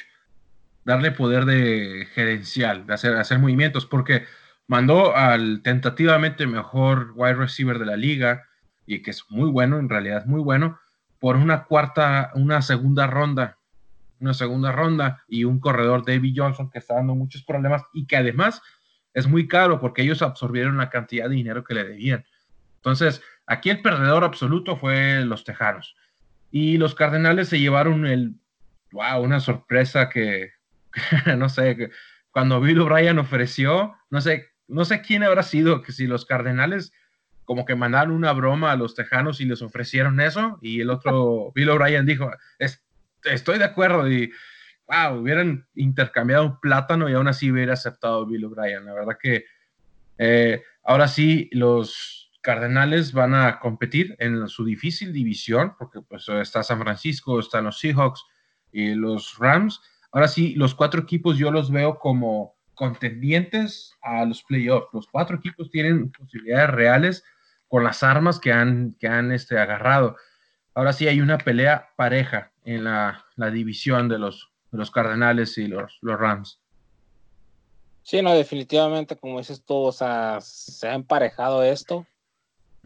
darle 0.86 1.12
poder 1.12 1.46
de 1.46 2.08
gerencial, 2.14 2.86
de 2.86 2.94
hacer, 2.94 3.16
hacer 3.16 3.40
movimientos, 3.40 3.86
porque 3.86 4.24
mandó 4.68 5.16
al 5.16 5.62
tentativamente 5.62 6.48
mejor 6.48 7.12
wide 7.16 7.34
receiver 7.34 7.80
de 7.80 7.86
la 7.86 7.98
liga, 7.98 8.46
y 8.86 9.02
que 9.02 9.12
es 9.12 9.26
muy 9.30 9.50
bueno, 9.50 9.78
en 9.78 9.90
realidad 9.90 10.20
es 10.20 10.26
muy 10.26 10.42
bueno, 10.42 10.80
por 11.20 11.36
una 11.36 11.66
cuarta, 11.66 12.32
una 12.36 12.62
segunda 12.62 13.08
ronda, 13.08 13.58
una 14.20 14.34
segunda 14.34 14.72
ronda, 14.72 15.24
y 15.28 15.44
un 15.44 15.60
corredor 15.60 16.06
David 16.06 16.34
Johnson 16.36 16.70
que 16.70 16.80
está 16.80 16.96
dando 16.96 17.16
muchos 17.16 17.44
problemas, 17.44 17.84
y 17.94 18.06
que 18.06 18.16
además 18.18 18.62
es 19.20 19.28
muy 19.28 19.48
caro 19.48 19.80
porque 19.80 20.02
ellos 20.02 20.22
absorbieron 20.22 20.78
la 20.78 20.90
cantidad 20.90 21.30
de 21.30 21.36
dinero 21.36 21.64
que 21.64 21.76
le 21.76 21.84
debían. 21.84 22.26
Entonces, 22.78 23.22
aquí 23.46 23.70
el 23.70 23.82
perdedor 23.82 24.24
absoluto 24.24 24.78
fue 24.78 25.24
los 25.26 25.44
Tejanos. 25.44 25.96
Y 26.52 26.78
los 26.78 26.96
Cardenales 26.96 27.50
se 27.50 27.60
llevaron 27.60 28.06
el, 28.06 28.36
wow, 28.92 29.22
una 29.22 29.40
sorpresa 29.40 30.10
que, 30.10 30.52
no 31.38 31.50
sé, 31.50 31.92
cuando 32.32 32.62
Bill 32.62 32.80
O'Brien 32.80 33.20
ofreció, 33.20 33.96
no 34.10 34.22
sé, 34.22 34.50
no 34.68 34.86
sé 34.86 35.02
quién 35.02 35.24
habrá 35.24 35.44
sido, 35.44 35.82
que 35.82 35.92
si 35.92 36.08
los 36.08 36.26
Cardenales 36.26 36.94
como 37.44 37.66
que 37.66 37.76
mandaron 37.76 38.14
una 38.14 38.32
broma 38.32 38.72
a 38.72 38.76
los 38.76 38.94
Tejanos 38.94 39.42
y 39.42 39.46
les 39.46 39.64
ofrecieron 39.64 40.20
eso, 40.20 40.60
y 40.62 40.82
el 40.82 40.92
otro, 40.92 41.52
Bill 41.56 41.72
O'Brien 41.72 42.06
dijo, 42.06 42.32
estoy 43.24 43.58
de 43.58 43.64
acuerdo, 43.64 44.08
y 44.08 44.32
wow, 44.90 45.20
hubieran 45.20 45.68
intercambiado 45.76 46.46
un 46.46 46.60
plátano 46.60 47.10
y 47.10 47.14
aún 47.14 47.28
así 47.28 47.52
hubiera 47.52 47.74
aceptado 47.74 48.26
Bill 48.26 48.46
O'Brien. 48.46 48.86
La 48.86 48.94
verdad 48.94 49.18
que 49.22 49.46
eh, 50.18 50.64
ahora 50.84 51.08
sí 51.08 51.50
los 51.52 52.32
Cardenales 52.42 53.14
van 53.14 53.36
a 53.36 53.60
competir 53.60 54.16
en 54.20 54.48
su 54.48 54.64
difícil 54.64 55.12
división, 55.12 55.76
porque 55.78 56.02
pues 56.02 56.28
está 56.30 56.64
San 56.64 56.80
Francisco, 56.80 57.40
están 57.40 57.66
los 57.66 57.80
Seahawks 57.80 58.24
y 58.72 58.94
los 58.96 59.38
Rams. 59.38 59.82
Ahora 60.12 60.28
sí, 60.28 60.56
los 60.56 60.74
cuatro 60.74 61.02
equipos 61.02 61.38
yo 61.38 61.52
los 61.52 61.70
veo 61.70 62.00
como 62.00 62.56
contendientes 62.74 63.98
a 64.02 64.26
los 64.26 64.42
playoffs. 64.44 64.88
Los 64.94 65.08
cuatro 65.08 65.38
equipos 65.38 65.70
tienen 65.70 66.12
posibilidades 66.12 66.70
reales 66.70 67.24
con 67.68 67.84
las 67.84 68.02
armas 68.04 68.40
que 68.40 68.54
han, 68.54 68.96
que 69.00 69.08
han 69.08 69.32
este, 69.34 69.60
agarrado. 69.60 70.16
Ahora 70.74 70.94
sí 70.94 71.08
hay 71.08 71.20
una 71.20 71.38
pelea 71.38 71.90
pareja 71.98 72.54
en 72.64 72.86
la, 72.86 73.26
la 73.36 73.52
división 73.52 74.08
de 74.08 74.18
los 74.18 74.49
los 74.72 74.92
Cardenales 74.92 75.58
y 75.58 75.68
los, 75.68 75.98
los 76.02 76.20
Rams. 76.20 76.60
Sí, 78.04 78.22
no, 78.22 78.34
definitivamente, 78.34 79.16
como 79.16 79.38
dices 79.38 79.64
tú, 79.64 79.76
o 79.76 79.92
sea, 79.92 80.40
se 80.42 80.88
ha 80.88 80.96
emparejado 80.96 81.64
esto. 81.64 82.08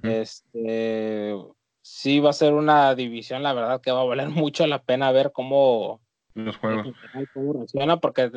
Este, 0.01 1.33
sí 1.81 2.19
va 2.19 2.31
a 2.31 2.33
ser 2.33 2.53
una 2.53 2.93
división, 2.95 3.43
la 3.43 3.53
verdad 3.53 3.81
que 3.81 3.91
va 3.91 4.01
a 4.01 4.05
valer 4.05 4.29
mucho 4.29 4.67
la 4.67 4.81
pena 4.81 5.11
ver 5.11 5.31
cómo 5.31 6.01
los 6.33 6.57
juegos 6.57 6.87
cómo 7.71 7.99
porque 8.01 8.31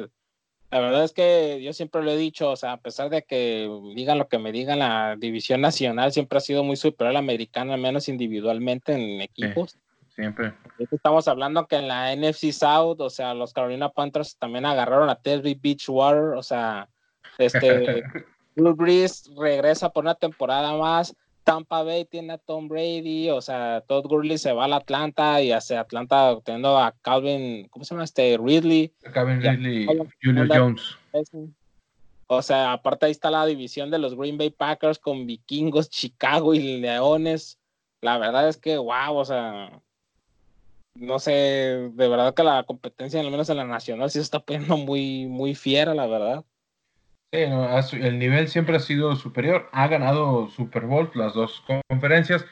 la 0.70 0.80
verdad 0.80 1.04
es 1.04 1.12
que 1.12 1.62
yo 1.62 1.72
siempre 1.72 2.02
lo 2.02 2.10
he 2.10 2.16
dicho, 2.16 2.50
o 2.50 2.56
sea, 2.56 2.72
a 2.72 2.80
pesar 2.80 3.08
de 3.08 3.22
que 3.22 3.70
digan 3.94 4.18
lo 4.18 4.28
que 4.28 4.38
me 4.38 4.52
digan, 4.52 4.80
la 4.80 5.16
división 5.16 5.60
nacional 5.60 6.12
siempre 6.12 6.38
ha 6.38 6.40
sido 6.40 6.64
muy 6.64 6.76
superior 6.76 7.10
a 7.10 7.12
la 7.14 7.18
americana, 7.20 7.74
al 7.74 7.80
menos 7.80 8.08
individualmente 8.08 8.92
en 8.92 9.20
equipos. 9.20 9.78
Siempre. 10.16 10.54
Estamos 10.78 11.28
hablando 11.28 11.66
que 11.66 11.76
en 11.76 11.88
la 11.88 12.16
NFC 12.16 12.50
South, 12.50 12.96
o 13.00 13.10
sea, 13.10 13.34
los 13.34 13.52
Carolina 13.52 13.90
Panthers 13.90 14.36
también 14.38 14.64
agarraron 14.64 15.10
a 15.10 15.16
Terry 15.16 15.54
Beachwater, 15.54 16.34
o 16.36 16.42
sea, 16.42 16.88
este, 17.36 18.02
Blue 18.56 18.74
Breeze 18.74 19.30
regresa 19.36 19.90
por 19.90 20.04
una 20.04 20.14
temporada 20.14 20.74
más. 20.74 21.14
Tampa 21.44 21.84
Bay 21.84 22.04
tiene 22.06 22.32
a 22.32 22.38
Tom 22.38 22.66
Brady, 22.66 23.30
o 23.30 23.40
sea, 23.40 23.84
Todd 23.86 24.06
Gurley 24.06 24.36
se 24.36 24.52
va 24.52 24.64
a 24.64 24.76
Atlanta 24.76 25.40
y 25.40 25.52
hacia 25.52 25.78
Atlanta 25.80 26.36
teniendo 26.42 26.76
a 26.76 26.92
Calvin, 27.02 27.68
¿cómo 27.68 27.84
se 27.84 27.94
llama 27.94 28.02
este? 28.02 28.36
Ridley. 28.36 28.92
Calvin 29.12 29.40
Ridley, 29.40 29.86
Julio 30.20 30.46
Jones. 30.48 30.98
O 32.26 32.42
sea, 32.42 32.72
aparte 32.72 33.06
ahí 33.06 33.12
está 33.12 33.30
la 33.30 33.46
división 33.46 33.92
de 33.92 33.98
los 33.98 34.16
Green 34.16 34.38
Bay 34.38 34.50
Packers 34.50 34.98
con 34.98 35.26
vikingos, 35.26 35.88
Chicago 35.88 36.52
y 36.52 36.80
Leones. 36.80 37.60
La 38.00 38.18
verdad 38.18 38.48
es 38.48 38.56
que, 38.56 38.76
wow, 38.76 39.14
o 39.14 39.24
sea, 39.24 39.80
no 40.98 41.18
sé, 41.18 41.32
de 41.32 42.08
verdad 42.08 42.34
que 42.34 42.42
la 42.42 42.64
competencia, 42.64 43.20
al 43.20 43.30
menos 43.30 43.48
en 43.50 43.56
la 43.58 43.64
nacional, 43.64 44.10
sí 44.10 44.18
se 44.18 44.22
está 44.22 44.40
poniendo 44.40 44.76
muy, 44.76 45.26
muy 45.26 45.54
fiera, 45.54 45.94
la 45.94 46.06
verdad. 46.06 46.44
Sí, 47.32 47.40
el 48.00 48.18
nivel 48.18 48.48
siempre 48.48 48.76
ha 48.76 48.80
sido 48.80 49.16
superior. 49.16 49.68
Ha 49.72 49.88
ganado 49.88 50.48
Super 50.48 50.86
Bowl, 50.86 51.10
las 51.14 51.34
dos 51.34 51.62
conferencias, 51.88 52.44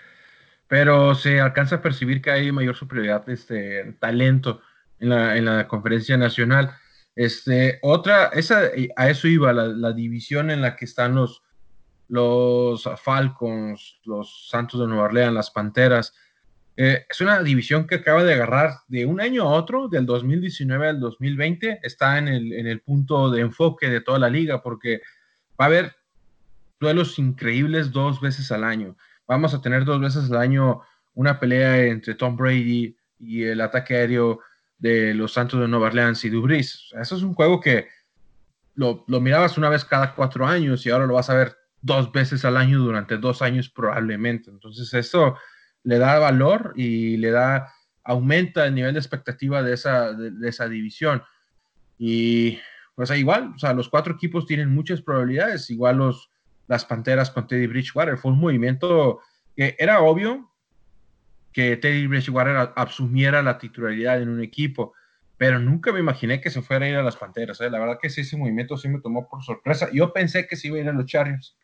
pero 0.69 1.15
se 1.15 1.41
alcanza 1.41 1.77
a 1.77 1.83
percibir 1.83 2.21
que 2.21 2.31
hay 2.31 2.53
mayor 2.53 2.75
superioridad, 2.77 3.29
este, 3.29 3.93
talento 4.01 4.61
en 4.99 5.11
la, 5.11 5.37
en 5.37 5.45
la 5.45 5.69
conferencia 5.69 6.17
nacional. 6.17 6.75
Este, 7.15 7.79
otra, 7.83 8.27
esa, 8.35 8.63
a 8.97 9.09
eso 9.09 9.29
iba, 9.29 9.53
la, 9.53 9.67
la 9.67 9.93
división 9.93 10.51
en 10.51 10.61
la 10.61 10.77
que 10.77 10.85
están 10.85 11.15
los, 11.15 11.43
los 12.09 12.89
Falcons, 13.03 14.01
los 14.05 14.49
Santos 14.49 14.81
de 14.81 14.89
Nueva 14.89 15.05
Orleans, 15.05 15.35
las 15.35 15.51
Panteras 15.51 16.15
eh, 16.77 17.07
es 17.09 17.21
una 17.21 17.43
división 17.43 17.87
que 17.87 17.97
acaba 17.97 18.25
de 18.25 18.35
agarrar 18.35 18.79
de 18.89 19.07
un 19.07 19.21
año 19.21 19.45
a 19.45 19.51
otro, 19.51 19.89
del 19.89 20.07
2019 20.07 20.89
al 20.89 21.01
2020, 21.01 21.81
está 21.83 22.19
en 22.19 22.29
el, 22.29 22.53
en 22.53 22.67
el 22.67 22.81
punto 22.81 23.31
de 23.31 23.43
enfoque 23.43 23.89
de 23.89 24.01
toda 24.01 24.19
la 24.19 24.29
liga, 24.29 24.63
porque 24.63 25.01
va 25.61 25.67
a 25.67 25.69
haber 25.69 25.97
duelos 26.81 27.19
increíbles 27.19 27.93
dos 27.93 28.21
veces 28.21 28.51
al 28.51 28.65
año. 28.65 28.97
Vamos 29.27 29.55
a 29.55 29.61
tener 29.61 29.85
dos 29.85 30.01
veces 30.01 30.31
al 30.31 30.39
año 30.39 30.83
una 31.15 31.39
pelea 31.39 31.87
entre 31.87 32.15
Tom 32.15 32.37
Brady 32.37 32.97
y 33.21 33.45
el 33.45 33.61
ataque 33.61 33.95
aéreo 33.95 34.41
de 34.77 35.15
los 35.15 35.33
Santos 35.33 35.61
de 35.61 35.69
Nueva 35.69 35.87
Orleans 35.87 36.25
y 36.25 36.31
Dubris. 36.31 36.91
Eso 37.01 37.17
es 37.17 37.23
un 37.23 37.35
juego 37.35 37.61
que 37.61 37.89
lo, 38.75 39.05
lo, 39.07 39.21
mirabas 39.21 39.57
una 39.57 39.69
vez 39.69 39.85
cada 39.85 40.15
cuatro 40.15 40.45
años 40.45 40.85
y 40.85 40.91
ahora 40.91 41.07
lo 41.07 41.15
vas 41.15 41.31
a 41.31 41.35
ver 41.35 41.57
dos 41.81 42.11
veces 42.11 42.45
al 42.45 42.57
año 42.57 42.81
durante 42.81 43.17
dos 43.17 43.41
años 43.43 43.69
probablemente. 43.69 44.51
Entonces 44.51 44.93
eso 44.93 45.37
le 45.85 45.99
da 45.99 46.19
valor 46.19 46.73
y 46.77 47.17
le 47.19 47.31
da 47.31 47.73
aumenta 48.05 48.67
el 48.67 48.75
nivel 48.75 48.93
de 48.93 49.01
expectativa 49.01 49.63
de 49.63 49.75
esa, 49.75 50.13
de, 50.13 50.49
esa 50.49 50.69
división. 50.69 51.23
Y 51.99 52.59
pues 52.95 53.11
igual, 53.13 53.53
o 53.55 53.59
sea, 53.59 53.73
los 53.73 53.89
cuatro 53.89 54.15
equipos 54.15 54.47
tienen 54.47 54.75
muchas 54.75 55.01
probabilidades, 55.01 55.71
igual 55.71 55.99
los, 55.99 56.31
las 56.67 56.85
Panteras 56.85 57.31
con 57.31 57.47
Teddy 57.47 57.67
Bridgewater. 57.67 58.19
Fue 58.19 58.33
un 58.33 58.41
movimiento 58.41 59.21
que 59.57 59.75
era 59.79 60.01
obvio 60.01 60.51
que 61.53 61.77
Teddy 61.77 62.07
Bridgewater 62.07 62.73
asumiera 62.77 63.43
la 63.43 63.59
titularidad 63.59 64.21
en 64.21 64.29
un 64.29 64.43
equipo, 64.43 64.93
pero 65.39 65.59
nunca 65.59 65.93
me 65.93 66.01
imaginé 66.01 66.41
que 66.41 66.51
se 66.51 66.63
fuera 66.63 66.85
a 66.85 66.89
ir 66.89 66.97
a 66.97 67.03
las 67.03 67.17
Panteras. 67.17 67.61
¿eh? 67.61 67.71
La 67.71 67.79
verdad 67.79 67.99
que 68.01 68.11
sí, 68.11 68.23
ese 68.23 68.37
movimiento 68.37 68.77
sí 68.77 68.89
me 68.89 69.01
tomó 69.01 69.29
por 69.29 69.43
sorpresa. 69.43 69.89
Yo 69.93 70.13
pensé 70.13 70.47
que 70.47 70.57
se 70.57 70.69
iba 70.69 70.77
a 70.77 70.81
ir 70.81 70.89
a 70.89 70.93
los 70.93 71.07
Chargers. 71.07 71.57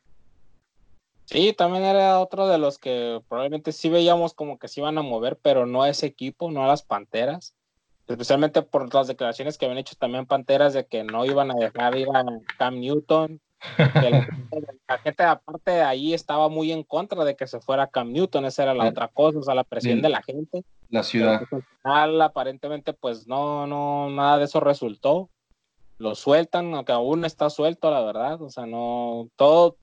Sí, 1.30 1.52
también 1.52 1.84
era 1.84 2.18
otro 2.18 2.48
de 2.48 2.58
los 2.58 2.78
que 2.78 3.22
probablemente 3.28 3.70
sí 3.70 3.88
veíamos 3.88 4.34
como 4.34 4.58
que 4.58 4.66
se 4.66 4.80
iban 4.80 4.98
a 4.98 5.02
mover, 5.02 5.38
pero 5.40 5.64
no 5.64 5.84
a 5.84 5.88
ese 5.88 6.06
equipo, 6.06 6.50
no 6.50 6.64
a 6.64 6.66
las 6.66 6.82
Panteras. 6.82 7.54
Especialmente 8.08 8.62
por 8.62 8.92
las 8.92 9.06
declaraciones 9.06 9.56
que 9.56 9.66
habían 9.66 9.78
hecho 9.78 9.94
también 9.94 10.26
Panteras 10.26 10.72
de 10.72 10.86
que 10.86 11.04
no 11.04 11.24
iban 11.24 11.52
a 11.52 11.54
dejar 11.54 11.96
ir 11.96 12.08
a 12.12 12.24
Cam 12.58 12.80
Newton. 12.80 13.40
la, 14.88 14.98
gente 14.98 15.22
aparte 15.22 15.70
de 15.70 15.82
ahí 15.82 16.14
estaba 16.14 16.48
muy 16.48 16.72
en 16.72 16.82
contra 16.82 17.24
de 17.24 17.36
que 17.36 17.46
se 17.46 17.60
fuera 17.60 17.86
Cam 17.86 18.10
Newton, 18.10 18.46
esa 18.46 18.64
era 18.64 18.74
la 18.74 18.88
otra 18.88 19.06
cosa, 19.06 19.38
o 19.38 19.42
sea, 19.44 19.54
la 19.54 19.62
presión 19.62 20.02
de 20.02 20.08
la 20.08 20.22
gente. 20.22 20.64
La 20.88 21.04
ciudad. 21.04 21.42
Pues, 21.48 21.62
al 21.62 21.80
final, 21.82 22.22
aparentemente, 22.22 22.92
pues 22.92 23.28
no, 23.28 23.68
no, 23.68 24.10
nada 24.10 24.38
de 24.38 24.46
eso 24.46 24.58
resultó. 24.58 25.30
Lo 25.98 26.16
sueltan, 26.16 26.74
aunque 26.74 26.90
aún 26.90 27.24
está 27.24 27.50
suelto, 27.50 27.88
la 27.88 28.00
verdad. 28.00 28.42
O 28.42 28.50
sea, 28.50 28.66
no, 28.66 29.28
todo, 29.36 29.76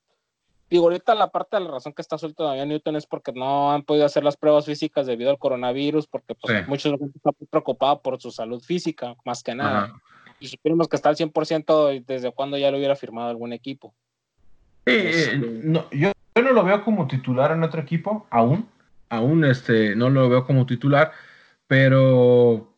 Digo, 0.70 0.84
ahorita 0.86 1.16
la 1.16 1.30
parte 1.30 1.58
de 1.58 1.64
la 1.64 1.72
razón 1.72 1.94
que 1.94 2.02
está 2.02 2.18
suelto 2.18 2.44
todavía 2.44 2.66
Newton 2.66 2.98
es 2.98 3.06
porque 3.06 3.32
no 3.32 3.72
han 3.72 3.84
podido 3.84 4.06
hacer 4.06 4.24
las 4.24 4.36
pruebas 4.36 4.66
físicas 4.66 5.06
debido 5.06 5.30
al 5.30 5.40
coronavirus, 5.40 6.08
porque 6.08 6.36
pues, 6.36 6.68
muchos 6.68 6.94
están 6.94 7.34
preocupados 7.50 8.00
por 8.02 8.20
su 8.22 8.32
salud 8.32 8.62
física, 8.62 9.16
más 9.24 9.44
que 9.44 9.56
nada. 9.56 9.94
Y 10.40 10.48
suponemos 10.48 10.90
que 10.90 10.98
está 10.98 11.10
al 11.10 11.16
100% 11.16 12.06
desde 12.06 12.32
cuando 12.32 12.58
ya 12.58 12.70
lo 12.70 12.78
hubiera 12.78 12.96
firmado 12.96 13.30
algún 13.30 13.54
equipo. 13.54 13.94
Sí, 14.86 14.94
este, 14.94 15.38
no, 15.38 15.90
yo, 15.92 16.12
no 16.36 16.52
lo 16.52 16.64
veo 16.64 16.84
como 16.84 17.08
titular 17.08 17.52
en 17.52 17.64
otro 17.64 17.82
equipo, 17.82 18.28
aún. 18.30 18.68
Aún 19.10 19.46
este, 19.46 19.96
no 19.96 20.10
lo 20.10 20.28
veo 20.28 20.46
como 20.46 20.66
titular, 20.66 21.14
pero 21.66 22.74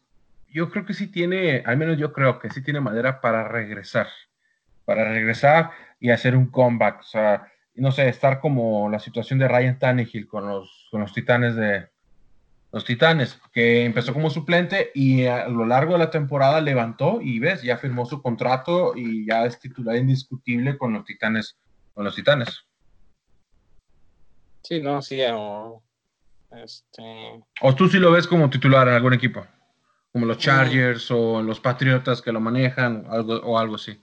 yo 0.47 0.69
creo 0.69 0.85
que 0.85 0.93
sí 0.93 1.07
tiene, 1.07 1.63
al 1.65 1.77
menos 1.77 1.97
yo 1.97 2.13
creo 2.13 2.37
que 2.37 2.51
sí 2.51 2.61
tiene 2.63 2.81
madera 2.81 3.19
para 3.19 3.47
regresar. 3.47 4.07
Para 4.85 5.05
regresar 5.05 5.71
y 5.99 6.11
hacer 6.11 6.35
un 6.35 6.47
comeback. 6.47 6.99
O 6.99 7.03
sea, 7.03 7.51
no 7.79 7.91
sé, 7.91 8.09
estar 8.09 8.39
como 8.39 8.89
la 8.89 8.99
situación 8.99 9.39
de 9.39 9.47
Ryan 9.47 9.79
Tannehill 9.79 10.27
con 10.27 10.47
los, 10.47 10.87
con 10.91 11.01
los 11.01 11.13
titanes 11.13 11.55
de 11.55 11.89
los 12.71 12.85
titanes, 12.85 13.39
que 13.51 13.83
empezó 13.83 14.13
como 14.13 14.29
suplente 14.29 14.91
y 14.93 15.25
a 15.25 15.47
lo 15.47 15.65
largo 15.65 15.93
de 15.93 15.99
la 15.99 16.11
temporada 16.11 16.61
levantó 16.61 17.19
y 17.21 17.39
ves, 17.39 17.63
ya 17.63 17.77
firmó 17.77 18.05
su 18.05 18.21
contrato 18.21 18.93
y 18.95 19.25
ya 19.25 19.45
es 19.45 19.59
titular 19.59 19.95
indiscutible 19.95 20.77
con 20.77 20.93
los 20.93 21.03
titanes, 21.03 21.57
con 21.93 22.05
los 22.05 22.15
titanes. 22.15 22.65
Sí, 24.61 24.81
no, 24.81 25.01
sí, 25.01 25.19
o, 25.33 25.81
este... 26.51 27.41
o 27.61 27.73
tú 27.73 27.87
sí 27.87 27.97
lo 27.97 28.11
ves 28.11 28.27
como 28.27 28.49
titular 28.51 28.87
en 28.87 28.93
algún 28.93 29.13
equipo, 29.13 29.45
como 30.11 30.27
los 30.27 30.37
Chargers 30.37 31.09
o 31.09 31.41
los 31.41 31.59
Patriotas 31.59 32.21
que 32.21 32.31
lo 32.31 32.39
manejan 32.39 33.05
algo, 33.09 33.37
o 33.37 33.57
algo 33.57 33.75
así. 33.75 33.99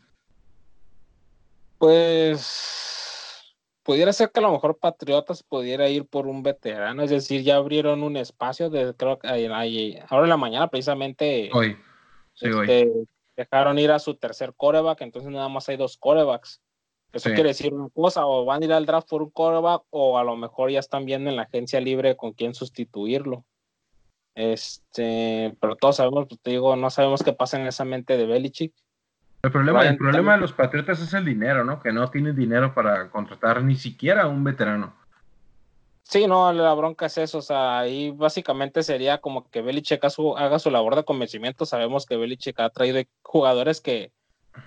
Pues 1.78 2.95
pudiera 3.86 4.12
ser 4.12 4.32
que 4.32 4.40
a 4.40 4.42
lo 4.42 4.50
mejor 4.50 4.78
Patriotas 4.78 5.44
pudiera 5.44 5.88
ir 5.88 6.06
por 6.06 6.26
un 6.26 6.42
veterano, 6.42 7.04
es 7.04 7.10
decir, 7.10 7.42
ya 7.42 7.54
abrieron 7.54 8.02
un 8.02 8.16
espacio, 8.16 8.68
de, 8.68 8.92
creo 8.94 9.20
que 9.20 9.28
ahora 10.08 10.24
en 10.24 10.28
la 10.28 10.36
mañana 10.36 10.68
precisamente 10.68 11.48
hoy. 11.52 11.76
Este, 12.34 12.92
dejaron 13.36 13.78
ir 13.78 13.92
a 13.92 14.00
su 14.00 14.16
tercer 14.16 14.54
coreback, 14.56 15.02
entonces 15.02 15.30
nada 15.30 15.48
más 15.48 15.68
hay 15.68 15.76
dos 15.76 15.96
corebacks. 15.96 16.60
Eso 17.12 17.30
quiere 17.30 17.50
decir 17.50 17.72
una 17.72 17.88
cosa, 17.90 18.26
o 18.26 18.44
van 18.44 18.62
a 18.62 18.64
ir 18.66 18.72
al 18.72 18.84
draft 18.84 19.08
por 19.08 19.22
un 19.22 19.30
coreback, 19.30 19.84
o 19.90 20.18
a 20.18 20.24
lo 20.24 20.36
mejor 20.36 20.70
ya 20.70 20.80
están 20.80 21.06
viendo 21.06 21.30
en 21.30 21.36
la 21.36 21.42
agencia 21.42 21.80
libre 21.80 22.16
con 22.16 22.32
quién 22.32 22.54
sustituirlo. 22.54 23.44
Este, 24.34 25.56
pero 25.60 25.76
todos 25.76 25.96
sabemos, 25.96 26.26
pues, 26.28 26.40
te 26.42 26.50
digo, 26.50 26.76
no 26.76 26.90
sabemos 26.90 27.22
qué 27.22 27.32
pasa 27.32 27.58
en 27.58 27.66
esa 27.66 27.84
mente 27.84 28.18
de 28.18 28.26
Belichick. 28.26 28.74
El 29.42 29.52
problema, 29.52 29.86
el 29.86 29.96
problema 29.96 30.34
de 30.34 30.40
los 30.40 30.52
Patriotas 30.52 31.00
es 31.00 31.14
el 31.14 31.24
dinero, 31.24 31.64
¿no? 31.64 31.80
Que 31.80 31.92
no 31.92 32.10
tienen 32.10 32.34
dinero 32.34 32.74
para 32.74 33.08
contratar 33.10 33.62
ni 33.62 33.76
siquiera 33.76 34.26
un 34.26 34.42
veterano. 34.42 34.94
Sí, 36.08 36.26
no, 36.28 36.52
la 36.52 36.72
bronca 36.74 37.06
es 37.06 37.18
eso, 37.18 37.38
o 37.38 37.42
sea, 37.42 37.80
ahí 37.80 38.12
básicamente 38.12 38.84
sería 38.84 39.18
como 39.18 39.50
que 39.50 39.60
Belichick 39.60 40.04
haga 40.04 40.58
su, 40.60 40.70
labor 40.70 40.94
de 40.94 41.04
convencimiento. 41.04 41.66
Sabemos 41.66 42.06
que 42.06 42.16
Belichick 42.16 42.60
ha 42.60 42.70
traído 42.70 43.02
jugadores 43.22 43.80
que 43.80 44.12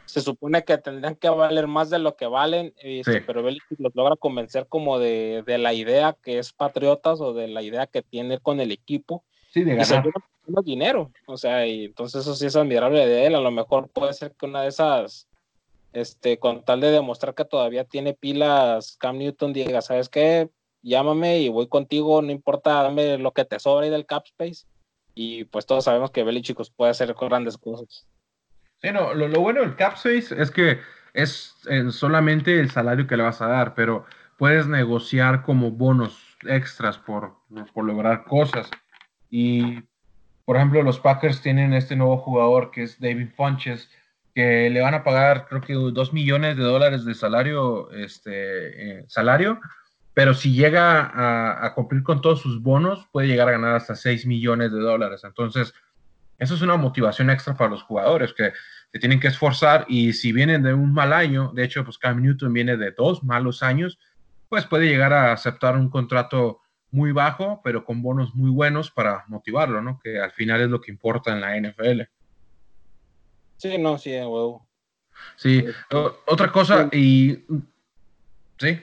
se 0.06 0.20
supone 0.20 0.66
que 0.66 0.78
tendrían 0.78 1.16
que 1.16 1.30
valer 1.30 1.68
más 1.68 1.90
de 1.90 2.00
lo 2.00 2.18
que 2.18 2.28
valen, 2.28 2.74
este, 2.78 3.22
pero 3.22 3.42
Belichick 3.42 3.80
los 3.80 3.96
logra 3.96 4.18
convencer 4.18 4.68
como 4.68 5.00
de, 5.00 5.44
de, 5.46 5.58
la 5.58 5.74
idea 5.74 6.16
que 6.22 6.40
es 6.40 6.52
Patriotas 6.52 7.22
o 7.22 7.34
de 7.34 7.48
la 7.48 7.62
idea 7.62 7.88
que 7.88 8.02
tiene 8.02 8.40
con 8.40 8.60
el 8.60 8.74
equipo. 8.74 9.24
Sí, 9.52 9.64
de 9.64 9.76
ganar 9.76 10.04
dinero. 10.64 11.12
O 11.26 11.38
sea, 11.38 11.66
y 11.66 11.86
entonces 11.86 12.22
eso 12.22 12.36
sí 12.36 12.48
es 12.48 12.56
admirable 12.56 13.06
de 13.06 13.28
él. 13.28 13.36
A 13.36 13.42
lo 13.42 13.52
mejor 13.52 13.90
puede 13.90 14.14
ser 14.14 14.34
que 14.34 14.46
una 14.46 14.64
de 14.64 14.70
esas, 14.70 15.28
este, 15.94 16.40
con 16.40 16.64
tal 16.64 16.82
de 16.82 16.92
demostrar 16.92 17.36
que 17.36 17.46
todavía 17.46 17.84
tiene 17.84 18.14
pilas, 18.14 18.98
Cam 19.00 19.18
Newton 19.18 19.54
diga, 19.54 19.82
¿sabes 19.82 20.10
qué? 20.10 20.50
Llámame 20.82 21.40
y 21.40 21.50
voy 21.50 21.68
contigo, 21.68 22.22
no 22.22 22.32
importa, 22.32 22.84
dame 22.84 23.18
lo 23.18 23.32
que 23.32 23.46
te 23.46 23.60
sobre 23.60 23.90
del 23.90 24.06
cap 24.06 24.26
space. 24.26 24.66
Y 25.14 25.44
pues 25.46 25.66
todos 25.66 25.86
sabemos 25.86 26.12
que 26.12 26.24
Belichick 26.24 26.56
chicos 26.56 26.72
puede 26.72 26.92
hacer 26.92 27.14
grandes 27.14 27.58
cosas. 27.58 28.08
Sí, 28.82 28.90
no, 28.92 29.14
lo, 29.14 29.28
bueno 29.42 29.62
del 29.62 29.76
cap 29.76 29.96
space 29.96 30.42
es 30.42 30.52
que 30.52 30.80
es 31.14 31.56
eh, 31.70 31.92
solamente 31.92 32.60
el 32.60 32.72
salario 32.72 33.08
que 33.08 33.18
le 33.18 33.24
vas 33.24 33.42
a 33.42 33.48
dar, 33.48 33.76
pero 33.76 34.06
puedes 34.38 34.68
negociar 34.68 35.42
como 35.42 35.72
bonos 35.72 36.38
extras 36.44 36.98
por, 36.98 37.36
por 37.74 37.84
lograr 37.84 38.24
cosas. 38.24 38.70
Y 39.30 39.84
por 40.50 40.56
ejemplo, 40.56 40.82
los 40.82 41.00
Packers 41.00 41.42
tienen 41.42 41.74
este 41.74 41.96
nuevo 41.96 42.18
jugador 42.18 42.72
que 42.72 42.82
es 42.82 43.00
David 43.00 43.30
Funches, 43.38 43.88
que 44.34 44.70
le 44.72 44.82
van 44.82 44.96
a 44.96 45.04
pagar 45.04 45.46
creo 45.48 45.62
que 45.62 45.74
dos 45.74 46.12
millones 46.12 46.58
de 46.58 46.64
dólares 46.64 47.06
de 47.06 47.14
salario, 47.14 47.92
este, 47.92 49.02
eh, 49.02 49.06
salario, 49.08 49.60
pero 50.16 50.34
si 50.34 50.54
llega 50.54 51.12
a, 51.64 51.74
cumplir 51.76 52.04
con 52.04 52.20
todos 52.20 52.42
sus 52.42 52.62
bonos, 52.62 53.08
puede 53.12 53.28
llegar 53.28 53.48
a 53.48 53.52
ganar 53.52 53.76
hasta 53.76 53.96
6 53.96 54.26
millones 54.26 54.72
de 54.72 54.80
dólares. 54.80 55.22
Entonces, 55.24 55.74
eso 56.40 56.56
es 56.56 56.62
una 56.62 56.78
motivación 56.78 57.30
extra 57.30 57.56
para 57.56 57.70
los 57.70 57.84
jugadores 57.84 58.34
que 58.34 58.52
se 58.92 59.00
tienen 59.00 59.20
que 59.20 59.28
esforzar 59.28 59.86
y 59.88 60.14
si 60.14 60.32
vienen 60.32 60.64
de 60.64 60.74
un 60.74 60.94
mal 60.94 61.14
año, 61.14 61.52
de 61.54 61.64
hecho, 61.64 61.86
pues 61.86 61.98
Cam 61.98 62.22
Newton 62.24 62.52
viene 62.52 62.76
de 62.76 62.92
dos 62.92 63.24
malos 63.24 63.62
años, 63.62 64.00
pues 64.50 64.66
puede 64.66 64.88
llegar 64.88 65.14
a 65.14 65.32
aceptar 65.32 65.76
un 65.76 65.92
contrato 65.92 66.62
muy 66.92 67.12
bajo, 67.12 67.62
pero 67.64 67.86
con 67.86 68.02
bonos 68.02 68.34
muy 68.36 68.50
buenos 68.50 68.92
para 68.92 69.26
motivarlo, 69.28 69.82
¿no? 69.82 70.00
Que 70.00 70.20
al 70.20 70.32
final 70.32 70.62
es 70.62 70.70
lo 70.70 70.82
que 70.82 70.92
importa 70.92 71.32
en 71.32 71.42
la 71.42 71.56
NFL. 71.58 72.02
Sí, 73.58 73.78
no, 73.78 73.98
sí, 73.98 74.12
huevo. 74.12 74.68
Sí, 75.36 75.66
otra 76.28 76.52
cosa 76.52 76.90
y... 76.92 77.46
Sí. 78.58 78.82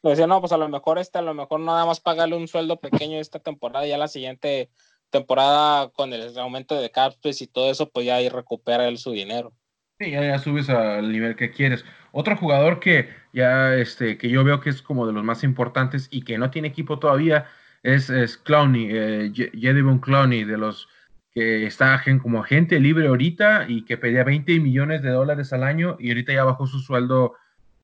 Pues 0.00 0.18
decía, 0.18 0.26
no, 0.26 0.40
pues 0.40 0.52
a 0.52 0.56
lo 0.56 0.68
mejor 0.68 0.98
este, 0.98 1.18
a 1.18 1.22
lo 1.22 1.34
mejor 1.34 1.60
nada 1.60 1.84
más 1.84 2.00
pagarle 2.00 2.36
un 2.36 2.48
sueldo 2.48 2.76
pequeño 2.76 3.18
esta 3.18 3.40
temporada, 3.40 3.86
ya 3.86 3.98
la 3.98 4.08
siguiente 4.08 4.70
temporada 5.10 5.88
con 5.90 6.12
el 6.12 6.38
aumento 6.38 6.80
de 6.80 6.90
cap 6.90 7.14
y 7.24 7.46
todo 7.46 7.70
eso, 7.70 7.88
pues 7.88 8.06
ya 8.06 8.16
ahí 8.16 8.28
recupera 8.28 8.88
él 8.88 8.98
su 8.98 9.12
dinero. 9.12 9.52
Sí, 9.98 10.10
ya, 10.10 10.38
subes 10.38 10.68
al 10.68 11.10
nivel 11.10 11.36
que 11.36 11.50
quieres. 11.50 11.84
Otro 12.12 12.36
jugador 12.36 12.80
que 12.80 13.08
ya 13.32 13.74
este, 13.76 14.18
que 14.18 14.28
yo 14.28 14.44
veo 14.44 14.60
que 14.60 14.68
es 14.68 14.82
como 14.82 15.06
de 15.06 15.14
los 15.14 15.24
más 15.24 15.42
importantes 15.42 16.08
y 16.10 16.22
que 16.22 16.36
no 16.36 16.50
tiene 16.50 16.68
equipo 16.68 16.98
todavía 16.98 17.46
es, 17.82 18.10
es 18.10 18.36
Clowney, 18.36 18.88
eh, 18.90 19.32
Jedivon 19.34 20.00
Clowney, 20.00 20.44
de 20.44 20.58
los 20.58 20.88
que 21.32 21.66
está 21.66 22.02
como 22.22 22.40
agente 22.40 22.78
libre 22.78 23.08
ahorita 23.08 23.66
y 23.68 23.84
que 23.86 23.96
pedía 23.96 24.24
20 24.24 24.60
millones 24.60 25.02
de 25.02 25.10
dólares 25.10 25.52
al 25.54 25.62
año 25.64 25.96
y 25.98 26.08
ahorita 26.08 26.32
ya 26.34 26.44
bajó 26.44 26.66
su 26.66 26.80
sueldo, 26.80 27.34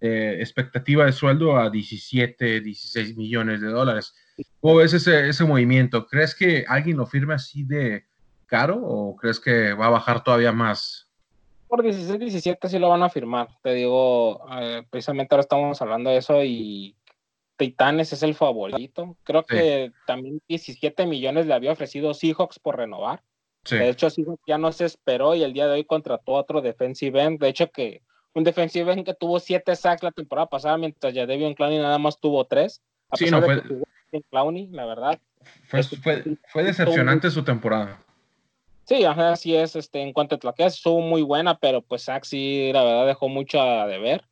eh, 0.01 0.37
expectativa 0.41 1.07
de 1.07 1.13
sueldo 1.13 1.57
a 1.59 1.71
17, 1.71 2.61
16 2.61 3.17
millones 3.17 3.61
de 3.63 3.69
dólares. 3.69 4.15
¿Cómo 4.61 4.77
ves 4.77 4.93
ese, 4.93 5.29
ese 5.29 5.45
movimiento? 5.45 6.07
¿Crees 6.07 6.35
que 6.35 6.65
alguien 6.69 6.99
lo 6.99 7.07
firme 7.07 7.35
así 7.35 7.65
de 7.65 8.07
caro 8.47 8.79
o 8.83 9.17
crees 9.17 9.41
que 9.41 9.73
va 9.73 9.87
a 9.87 9.91
bajar 9.91 10.23
todavía 10.25 10.53
más? 10.53 11.12
Por 11.73 11.83
16, 11.83 12.19
17 12.19 12.69
sí 12.69 12.79
lo 12.79 12.91
van 12.91 13.03
a 13.03 13.09
firmar. 13.09 13.49
Te 13.63 13.73
digo, 13.73 14.45
eh, 14.61 14.83
precisamente 14.91 15.35
ahora 15.35 15.41
estamos 15.41 15.81
hablando 15.81 16.11
de 16.11 16.19
eso 16.19 16.45
y 16.45 16.95
Titanes 17.57 18.13
es 18.13 18.23
el 18.23 18.35
favorito. 18.35 19.17
Creo 19.25 19.43
que 19.43 19.91
también 20.07 20.43
17 20.49 21.07
millones 21.07 21.47
le 21.47 21.55
había 21.55 21.73
ofrecido 21.73 22.13
Seahawks 22.13 22.59
por 22.59 22.77
renovar. 22.77 23.23
De 23.71 23.89
hecho, 23.89 24.11
Seahawks 24.11 24.43
ya 24.47 24.59
no 24.59 24.71
se 24.71 24.85
esperó 24.85 25.35
y 25.35 25.45
el 25.45 25.55
día 25.55 25.67
de 25.67 25.73
hoy 25.73 25.85
contrató 25.87 26.37
a 26.37 26.41
otro 26.41 26.61
defensive 26.61 27.19
end. 27.23 27.41
De 27.41 27.49
hecho, 27.49 27.71
que 27.71 28.03
un 28.35 28.45
defensive 28.45 28.93
end 28.93 29.07
que 29.07 29.15
tuvo 29.15 29.41
7 29.41 29.75
sacks 29.75 30.03
la 30.03 30.13
temporada 30.13 30.51
pasada, 30.51 30.77
mientras 30.77 31.15
ya 31.15 31.25
Devion 31.25 31.55
Clowney 31.55 31.79
nada 31.79 31.97
más 31.97 32.21
tuvo 32.21 32.45
3. 32.45 32.83
A 33.13 33.17
sí, 33.17 33.31
no 33.31 33.41
de 33.41 34.23
Clowney, 34.29 34.69
la 34.73 34.85
verdad. 34.85 35.19
Fue, 35.69 35.81
este, 35.81 35.97
fue, 35.97 36.65
decepcionante 36.65 37.31
su 37.31 37.43
temporada. 37.43 37.99
Sí, 38.93 39.05
así 39.05 39.57
es. 39.57 39.75
Este, 39.75 40.03
en 40.03 40.13
cuanto 40.13 40.35
a 40.35 40.39
tlaqueas, 40.39 40.75
estuvo 40.75 41.01
muy 41.01 41.23
buena, 41.23 41.57
pero 41.59 41.81
pues 41.81 42.03
Saxi, 42.03 42.71
la 42.75 42.85
verdad, 42.85 43.07
dejó 43.07 43.31
mucho 43.31 43.59
a 43.63 43.87
deber. 43.87 44.23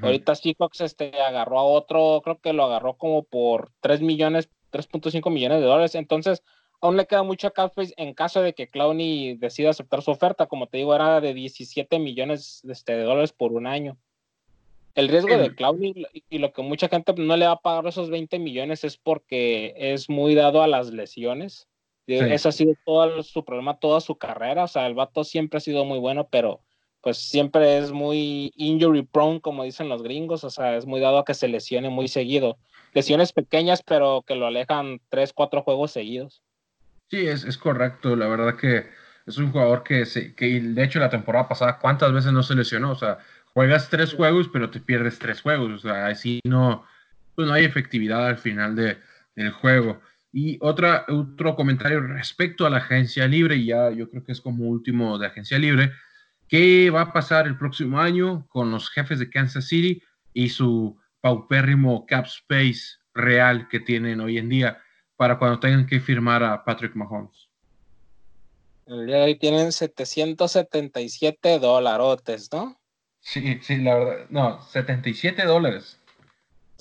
Ahorita 0.00 0.34
Seahawks 0.34 0.80
este, 0.80 1.12
agarró 1.20 1.60
a 1.60 1.64
otro, 1.64 2.20
creo 2.24 2.40
que 2.40 2.52
lo 2.52 2.64
agarró 2.64 2.94
como 2.94 3.22
por 3.22 3.70
3 3.80 4.00
millones, 4.00 4.48
3.5 4.72 5.30
millones 5.30 5.60
de 5.60 5.66
dólares. 5.66 5.94
Entonces, 5.94 6.42
aún 6.80 6.96
le 6.96 7.06
queda 7.06 7.22
mucho 7.22 7.52
cap 7.52 7.74
en 7.76 8.14
caso 8.14 8.42
de 8.42 8.54
que 8.54 8.66
Clowney 8.66 9.36
decida 9.36 9.70
aceptar 9.70 10.02
su 10.02 10.10
oferta. 10.10 10.46
Como 10.46 10.66
te 10.66 10.78
digo, 10.78 10.96
era 10.96 11.20
de 11.20 11.32
17 11.32 12.00
millones 12.00 12.64
este, 12.68 12.96
de 12.96 13.04
dólares 13.04 13.32
por 13.32 13.52
un 13.52 13.68
año. 13.68 13.98
El 14.96 15.08
riesgo 15.08 15.36
de 15.36 15.54
Clowney 15.54 16.06
y 16.28 16.38
lo 16.38 16.52
que 16.52 16.62
mucha 16.62 16.88
gente 16.88 17.14
no 17.16 17.36
le 17.36 17.46
va 17.46 17.52
a 17.52 17.60
pagar 17.60 17.86
esos 17.86 18.10
20 18.10 18.40
millones 18.40 18.82
es 18.82 18.96
porque 18.96 19.74
es 19.76 20.10
muy 20.10 20.34
dado 20.34 20.60
a 20.60 20.66
las 20.66 20.90
lesiones. 20.90 21.68
Eso 22.06 22.48
ha 22.48 22.52
sido 22.52 22.74
todo 22.84 23.22
su 23.22 23.44
problema, 23.44 23.78
toda 23.78 24.00
su 24.00 24.16
carrera. 24.16 24.64
O 24.64 24.68
sea, 24.68 24.86
el 24.86 24.94
vato 24.94 25.24
siempre 25.24 25.58
ha 25.58 25.60
sido 25.60 25.84
muy 25.84 25.98
bueno, 25.98 26.28
pero 26.30 26.60
pues 27.00 27.18
siempre 27.18 27.78
es 27.78 27.92
muy 27.92 28.52
injury 28.56 29.02
prone, 29.02 29.40
como 29.40 29.64
dicen 29.64 29.88
los 29.88 30.02
gringos. 30.02 30.44
O 30.44 30.50
sea, 30.50 30.76
es 30.76 30.86
muy 30.86 31.00
dado 31.00 31.18
a 31.18 31.24
que 31.24 31.34
se 31.34 31.48
lesione 31.48 31.90
muy 31.90 32.08
seguido. 32.08 32.58
Lesiones 32.94 33.32
pequeñas, 33.32 33.82
pero 33.82 34.22
que 34.26 34.34
lo 34.34 34.46
alejan 34.46 35.00
tres, 35.08 35.32
cuatro 35.32 35.62
juegos 35.62 35.92
seguidos. 35.92 36.42
Sí, 37.10 37.26
es, 37.26 37.44
es 37.44 37.58
correcto. 37.58 38.16
La 38.16 38.26
verdad 38.26 38.56
que 38.56 38.86
es 39.26 39.38
un 39.38 39.52
jugador 39.52 39.82
que, 39.82 40.06
se, 40.06 40.34
que, 40.34 40.60
de 40.60 40.84
hecho, 40.84 40.98
la 40.98 41.10
temporada 41.10 41.48
pasada, 41.48 41.78
¿cuántas 41.78 42.12
veces 42.12 42.32
no 42.32 42.42
se 42.42 42.54
lesionó? 42.54 42.92
O 42.92 42.96
sea, 42.96 43.18
juegas 43.54 43.88
tres 43.90 44.14
juegos, 44.14 44.48
pero 44.52 44.70
te 44.70 44.80
pierdes 44.80 45.18
tres 45.18 45.40
juegos. 45.40 45.70
O 45.72 45.78
sea, 45.78 46.06
así 46.06 46.40
no, 46.44 46.84
pues 47.34 47.48
no 47.48 47.54
hay 47.54 47.64
efectividad 47.64 48.26
al 48.26 48.38
final 48.38 48.76
de, 48.76 48.98
del 49.34 49.50
juego. 49.50 50.00
Y 50.32 50.58
otra, 50.60 51.04
otro 51.08 51.54
comentario 51.54 52.00
respecto 52.00 52.64
a 52.64 52.70
la 52.70 52.78
agencia 52.78 53.28
libre, 53.28 53.62
ya 53.62 53.90
yo 53.90 54.08
creo 54.08 54.24
que 54.24 54.32
es 54.32 54.40
como 54.40 54.66
último 54.66 55.18
de 55.18 55.26
agencia 55.26 55.58
libre, 55.58 55.92
¿qué 56.48 56.90
va 56.90 57.02
a 57.02 57.12
pasar 57.12 57.46
el 57.46 57.58
próximo 57.58 58.00
año 58.00 58.46
con 58.48 58.70
los 58.70 58.90
jefes 58.90 59.18
de 59.18 59.28
Kansas 59.28 59.68
City 59.68 60.02
y 60.32 60.48
su 60.48 60.98
paupérrimo 61.20 62.06
cap 62.06 62.26
space 62.26 62.98
real 63.14 63.68
que 63.68 63.80
tienen 63.80 64.20
hoy 64.20 64.38
en 64.38 64.48
día 64.48 64.82
para 65.16 65.38
cuando 65.38 65.60
tengan 65.60 65.86
que 65.86 66.00
firmar 66.00 66.42
a 66.42 66.64
Patrick 66.64 66.94
Mahomes? 66.94 67.48
El 68.86 69.06
día 69.06 69.16
de 69.18 69.22
hoy 69.24 69.34
tienen 69.36 69.70
777 69.70 71.58
dolarotes, 71.58 72.50
¿no? 72.52 72.80
Sí, 73.20 73.58
sí, 73.62 73.76
la 73.76 73.94
verdad, 73.94 74.26
no, 74.30 74.60
77 74.62 75.44
dólares. 75.44 76.01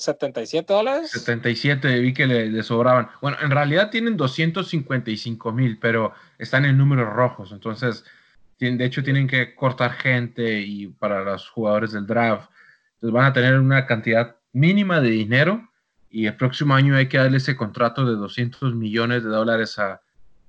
¿77 0.01 0.65
dólares? 0.65 1.11
77, 1.11 1.99
vi 1.99 2.13
que 2.13 2.27
le, 2.27 2.63
sobraban. 2.63 3.09
Bueno, 3.21 3.37
en 3.41 3.51
realidad 3.51 3.89
tienen 3.89 4.17
255 4.17 5.51
mil, 5.51 5.77
pero 5.79 6.13
están 6.37 6.65
en 6.65 6.77
números 6.77 7.13
rojos. 7.13 7.51
Entonces, 7.51 8.03
de 8.59 8.85
hecho, 8.85 9.03
tienen 9.03 9.27
que 9.27 9.55
cortar 9.55 9.93
gente 9.93 10.61
y 10.61 10.87
para 10.87 11.23
los 11.23 11.49
jugadores 11.49 11.91
del 11.91 12.05
draft. 12.05 12.49
Entonces, 12.95 13.13
van 13.13 13.25
a 13.25 13.33
tener 13.33 13.57
una 13.57 13.85
cantidad 13.85 14.35
mínima 14.53 14.99
de 14.99 15.09
dinero 15.09 15.69
y 16.09 16.25
el 16.25 16.35
próximo 16.35 16.73
año 16.73 16.95
hay 16.95 17.07
que 17.07 17.17
darle 17.17 17.37
ese 17.37 17.55
contrato 17.55 18.05
de 18.05 18.15
200 18.15 18.75
millones 18.75 19.23
de 19.23 19.29
dólares 19.29 19.79
a, 19.79 20.01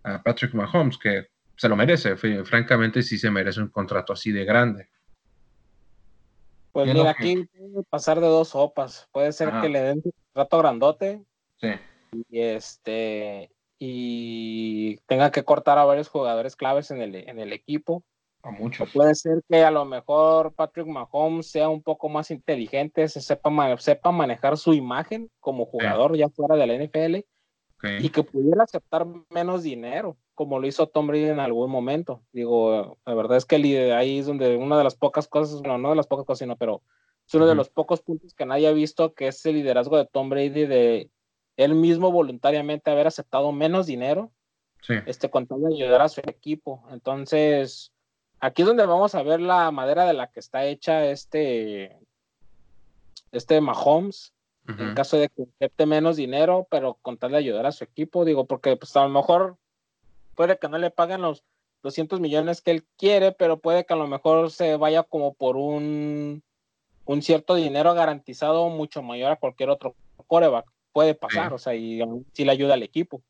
a 0.03 0.23
Patrick 0.23 0.55
Mahomes, 0.55 0.99
que 0.99 1.29
se 1.57 1.69
lo 1.69 1.77
merece. 1.77 2.17
Francamente, 2.17 3.03
sí 3.03 3.19
se 3.19 3.31
merece 3.31 3.61
un 3.61 3.69
contrato 3.69 4.13
así 4.13 4.33
de 4.33 4.45
grande. 4.45 4.89
Pues 6.73 6.93
mira, 6.93 7.11
aquí 7.11 7.45
puede 7.45 7.85
pasar 7.89 8.21
de 8.21 8.27
dos 8.27 8.49
sopas. 8.49 9.09
Puede 9.13 9.33
ser 9.33 9.53
que 9.61 9.69
le 9.69 9.81
den 9.81 10.03
un 10.05 10.13
contrato 10.33 10.59
grandote. 10.59 11.23
Sí. 11.61 11.69
Y 12.31 12.41
este 12.41 13.51
y 13.79 14.97
tenga 15.07 15.31
que 15.33 15.45
cortar 15.45 15.77
a 15.79 15.85
varios 15.85 16.09
jugadores 16.09 16.55
claves 16.55 16.91
en 16.91 17.03
el, 17.03 17.17
en 17.17 17.39
el 17.39 17.53
equipo. 17.53 18.05
A 18.45 18.51
muchos. 18.51 18.91
puede 18.93 19.15
ser 19.15 19.43
que 19.49 19.63
a 19.63 19.71
lo 19.71 19.85
mejor 19.85 20.53
Patrick 20.55 20.87
Mahomes 20.87 21.51
sea 21.51 21.69
un 21.69 21.83
poco 21.83 22.09
más 22.09 22.31
inteligente, 22.31 23.07
se 23.09 23.21
sepa, 23.21 23.51
sepa 23.79 24.11
manejar 24.11 24.57
su 24.57 24.73
imagen 24.73 25.31
como 25.41 25.67
jugador 25.67 26.17
ya 26.17 26.29
fuera 26.29 26.57
de 26.57 26.67
la 26.67 26.75
NFL 26.75 27.25
y 28.01 28.09
que 28.09 28.23
pudiera 28.23 28.65
aceptar 28.65 29.07
menos 29.31 29.63
dinero 29.63 30.17
como 30.43 30.59
lo 30.59 30.67
hizo 30.67 30.89
Tom 30.89 31.07
Brady 31.07 31.27
en 31.27 31.41
algún 31.41 31.71
momento. 31.71 32.23
Digo, 32.33 32.99
la 33.07 33.15
verdad 33.15 33.37
es 33.37 33.45
que 33.45 33.57
ahí 33.93 34.19
es 34.19 34.27
donde 34.27 34.57
una 34.57 34.77
de 34.77 34.85
las 34.85 34.97
pocas 34.97 35.29
cosas, 35.29 35.63
no, 35.63 35.79
no 35.79 35.91
de 35.91 35.97
las 35.97 36.07
pocas 36.07 36.27
cosas, 36.27 36.41
sino, 36.41 36.57
pero 36.57 36.83
es 37.27 37.35
uno 37.35 37.47
de 37.47 37.55
los 37.55 37.71
pocos 37.71 38.01
puntos 38.01 38.35
que 38.35 38.47
nadie 38.47 38.67
ha 38.67 38.73
visto, 38.73 39.15
que 39.15 39.29
es 39.29 39.47
el 39.47 39.55
liderazgo 39.55 39.97
de 39.97 40.07
Tom 40.07 40.29
Brady 40.29 40.67
de 40.67 41.11
él 41.57 41.75
mismo 41.75 42.11
voluntariamente 42.11 42.91
haber 42.91 43.07
aceptado 43.07 43.53
menos 43.53 43.87
dinero, 43.87 44.33
sí. 44.81 44.95
este, 45.07 45.31
con 45.31 45.47
tal 45.47 45.63
de 45.63 45.75
ayudar 45.75 46.03
a 46.03 46.09
su 46.09 46.21
equipo. 46.21 46.83
Entonces, 46.91 47.93
aquí 48.41 48.63
es 48.63 48.69
donde 48.69 48.87
vamos 48.87 49.15
a 49.15 49.23
ver 49.23 49.41
la 49.41 49.71
madera 49.71 50.05
de 50.05 50.15
la 50.15 50.29
que 50.29 50.41
está 50.41 50.65
hecha 50.65 51.07
este, 51.07 51.97
este 53.31 53.61
Mahomes, 53.61 54.33
en 54.69 54.95
caso 54.95 55.19
de 55.19 55.29
que 55.29 55.43
acepte 55.57 55.87
menos 55.87 56.17
dinero, 56.17 56.69
pero 56.71 56.95
con 57.03 57.19
tal 57.19 57.33
de 57.33 57.39
ayudar 57.39 57.67
a 57.67 57.73
su 57.73 57.83
equipo, 57.83 58.25
digo, 58.25 58.47
porque 58.47 58.77
pues 58.77 58.97
a 58.97 59.03
lo 59.03 59.09
mejor 59.09 59.57
puede 60.35 60.59
que 60.59 60.69
no 60.69 60.79
le 60.79 60.91
paguen 60.91 61.23
los 61.23 61.45
200 61.83 62.21
millones 62.21 62.61
que 62.61 62.71
él 62.71 62.85
quiere, 62.97 63.33
pero 63.33 63.59
puede 63.59 63.85
que 63.85 63.95
a 63.95 63.97
lo 63.97 64.07
mejor 64.07 64.51
se 64.51 64.77
vaya 64.77 65.03
como 65.03 65.35
por 65.35 65.57
un, 65.57 66.43
un 67.05 67.23
cierto 67.23 67.55
dinero 67.55 67.95
garantizado 67.95 68.69
mucho 68.69 69.03
mayor 69.03 69.33
a 69.33 69.37
cualquier 69.37 69.71
otro 69.71 69.95
coreback. 70.27 70.67
Puede 70.93 71.15
pasar, 71.15 71.53
o 71.53 71.59
sea, 71.59 71.75
y 71.75 72.01
si 72.33 72.45
le 72.45 72.53
ayuda 72.53 72.75
al 72.75 72.83
equipo. 72.83 73.23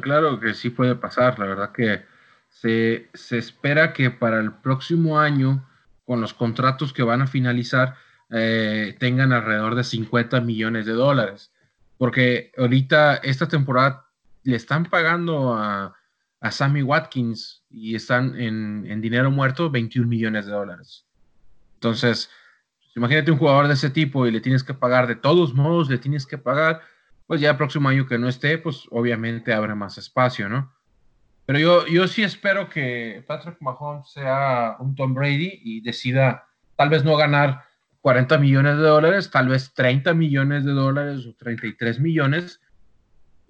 claro 0.00 0.38
que 0.38 0.54
sí 0.54 0.70
puede 0.70 0.94
pasar, 0.94 1.38
la 1.38 1.46
verdad 1.46 1.72
que 1.72 2.02
se, 2.48 3.08
se, 3.14 3.38
espera 3.38 3.92
que 3.92 4.10
para 4.10 4.38
el 4.38 4.52
próximo 4.52 5.18
año, 5.18 5.68
con 6.06 6.20
los 6.20 6.32
contratos 6.32 6.92
que 6.92 7.02
van 7.02 7.20
a 7.20 7.26
finalizar, 7.26 7.96
eh, 8.30 8.96
tengan 9.00 9.32
alrededor 9.32 9.74
de 9.74 9.84
50 9.84 10.40
millones 10.40 10.86
de 10.86 10.92
dólares. 10.92 11.52
Porque 11.98 12.52
ahorita, 12.56 13.16
esta 13.16 13.48
temporada, 13.48 14.06
le 14.44 14.56
están 14.56 14.84
pagando 14.84 15.54
a, 15.54 15.96
a 16.44 16.50
Sammy 16.50 16.82
Watkins 16.82 17.64
y 17.70 17.94
están 17.94 18.38
en, 18.38 19.00
dinero 19.00 19.30
muerto 19.30 19.70
21 19.70 20.06
millones 20.06 20.44
de 20.44 20.52
dólares. 20.52 21.06
Entonces, 21.76 22.30
imagínate 22.94 23.30
un 23.30 23.38
jugador 23.38 23.66
de 23.66 23.72
ese 23.72 23.88
tipo 23.88 24.26
y 24.26 24.30
le 24.30 24.42
tienes 24.42 24.62
que 24.62 24.74
pagar, 24.74 25.06
de 25.06 25.16
todos 25.16 25.54
modos 25.54 25.88
le 25.88 25.96
tienes 25.96 26.26
que 26.26 26.36
pagar, 26.36 26.82
pues 27.26 27.40
ya 27.40 27.52
el 27.52 27.56
próximo 27.56 27.88
año 27.88 28.06
que 28.06 28.18
no 28.18 28.28
esté, 28.28 28.58
pues 28.58 28.86
obviamente 28.90 29.54
abre 29.54 29.74
más 29.74 29.96
espacio, 29.96 30.50
¿no? 30.50 30.70
Pero 31.46 31.58
yo, 31.58 31.86
yo 31.86 32.06
sí 32.08 32.22
espero 32.22 32.68
que 32.68 33.24
Patrick 33.26 33.56
Mahomes 33.62 34.10
sea 34.10 34.76
un 34.80 34.94
Tom 34.94 35.14
Brady 35.14 35.60
y 35.64 35.80
decida 35.80 36.46
tal 36.76 36.90
vez 36.90 37.04
no 37.04 37.16
ganar 37.16 37.62
40 38.02 38.36
millones 38.36 38.76
de 38.76 38.82
dólares, 38.82 39.30
tal 39.30 39.48
vez 39.48 39.72
30 39.72 40.12
millones 40.12 40.66
de 40.66 40.72
dólares 40.72 41.24
o 41.24 41.34
33 41.36 42.00
millones, 42.00 42.60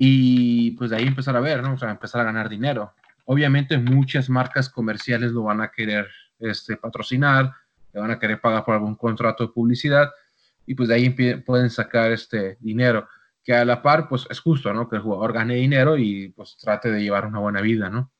y 0.06 0.72
pues 0.72 0.90
de 0.90 0.96
ahí 0.96 1.06
empezar 1.06 1.34
a 1.34 1.40
ver, 1.40 1.62
¿no? 1.62 1.72
O 1.72 1.78
sea, 1.78 1.90
empezar 1.90 2.20
a 2.20 2.24
ganar 2.24 2.50
dinero. 2.50 2.92
Obviamente 3.24 3.78
muchas 3.78 4.28
marcas 4.28 4.68
comerciales 4.68 5.32
lo 5.32 5.44
van 5.44 5.62
a 5.62 5.70
querer 5.70 6.08
este, 6.38 6.76
patrocinar, 6.76 7.50
le 7.90 8.00
van 8.00 8.10
a 8.10 8.18
querer 8.18 8.38
pagar 8.38 8.66
por 8.66 8.74
algún 8.74 8.96
contrato 8.96 9.46
de 9.46 9.52
publicidad 9.54 10.10
y 10.66 10.74
pues 10.74 10.90
de 10.90 10.96
ahí 10.96 11.08
pueden 11.40 11.70
sacar 11.70 12.12
este 12.12 12.58
dinero, 12.60 13.08
que 13.42 13.54
a 13.54 13.64
la 13.64 13.80
par 13.80 14.06
pues 14.06 14.26
es 14.28 14.40
justo, 14.40 14.74
¿no? 14.74 14.90
Que 14.90 14.96
el 14.96 15.02
jugador 15.02 15.32
gane 15.32 15.54
dinero 15.54 15.96
y 15.96 16.28
pues 16.36 16.58
trate 16.58 16.90
de 16.90 17.02
llevar 17.02 17.24
una 17.24 17.38
buena 17.38 17.62
vida, 17.62 17.88
¿no? 17.88 18.10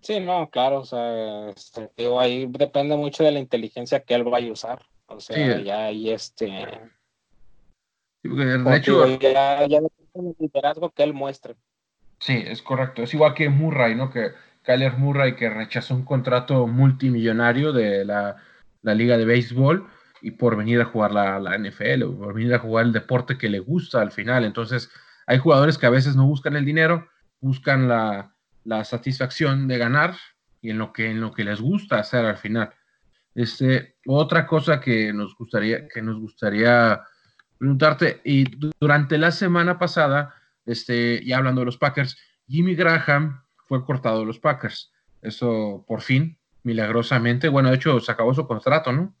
Sí, 0.00 0.20
no, 0.20 0.48
claro, 0.48 0.80
o 0.80 0.84
sea, 0.86 1.50
este, 1.50 1.90
ahí 2.18 2.46
depende 2.48 2.96
mucho 2.96 3.24
de 3.24 3.32
la 3.32 3.40
inteligencia 3.40 4.00
que 4.00 4.14
él 4.14 4.24
vaya 4.24 4.48
a 4.48 4.52
usar. 4.52 4.86
O 5.06 5.20
sea, 5.20 5.60
ya 5.60 5.84
ahí 5.84 6.10
este 6.10 6.48
de 8.22 8.76
hecho, 8.76 9.06
ya, 9.18 9.66
ya 9.66 9.78
el 9.78 10.36
liderazgo 10.38 10.90
que 10.90 11.02
él 11.02 11.14
muestre. 11.14 11.56
Sí, 12.18 12.42
es 12.46 12.62
correcto. 12.62 13.02
Es 13.02 13.14
igual 13.14 13.34
que 13.34 13.48
Murray, 13.48 13.94
¿no? 13.94 14.10
Que 14.10 14.32
Kyler 14.62 14.96
Murray 14.96 15.34
que 15.34 15.50
rechazó 15.50 15.94
un 15.94 16.04
contrato 16.04 16.66
multimillonario 16.66 17.72
de 17.72 18.04
la, 18.04 18.36
Liga 18.82 19.16
de 19.16 19.24
Béisbol 19.24 19.88
y 20.20 20.32
por 20.32 20.56
venir 20.56 20.80
a 20.80 20.84
jugar 20.84 21.12
la, 21.12 21.40
la, 21.40 21.58
NFL, 21.58 22.04
o 22.04 22.16
por 22.16 22.34
venir 22.34 22.54
a 22.54 22.60
jugar 22.60 22.86
el 22.86 22.92
deporte 22.92 23.36
que 23.36 23.48
le 23.48 23.58
gusta 23.58 24.00
al 24.00 24.12
final. 24.12 24.44
Entonces, 24.44 24.90
hay 25.26 25.38
jugadores 25.38 25.78
que 25.78 25.86
a 25.86 25.90
veces 25.90 26.14
no 26.14 26.26
buscan 26.26 26.54
el 26.54 26.64
dinero, 26.64 27.08
buscan 27.40 27.88
la, 27.88 28.32
la 28.64 28.84
satisfacción 28.84 29.66
de 29.66 29.78
ganar 29.78 30.14
y 30.60 30.70
en 30.70 30.78
lo 30.78 30.92
que, 30.92 31.10
en 31.10 31.20
lo 31.20 31.32
que 31.32 31.44
les 31.44 31.60
gusta 31.60 31.98
hacer 31.98 32.24
al 32.24 32.36
final. 32.36 32.72
Este, 33.34 33.96
otra 34.06 34.46
cosa 34.46 34.80
que 34.80 35.12
nos 35.12 35.36
gustaría, 35.36 35.88
que 35.88 36.02
nos 36.02 36.20
gustaría 36.20 37.00
preguntarte, 37.62 38.20
y 38.24 38.44
durante 38.80 39.16
la 39.18 39.30
semana 39.30 39.78
pasada, 39.78 40.34
este, 40.66 41.24
ya 41.24 41.36
hablando 41.36 41.60
de 41.60 41.66
los 41.66 41.76
Packers, 41.76 42.18
Jimmy 42.48 42.74
Graham 42.74 43.40
fue 43.68 43.84
cortado 43.84 44.18
de 44.18 44.26
los 44.26 44.40
Packers. 44.40 44.90
Eso 45.22 45.84
por 45.86 46.00
fin, 46.00 46.36
milagrosamente, 46.64 47.48
bueno, 47.48 47.68
de 47.68 47.76
hecho 47.76 48.00
se 48.00 48.10
acabó 48.10 48.34
su 48.34 48.48
contrato, 48.48 48.90
¿no? 48.90 49.14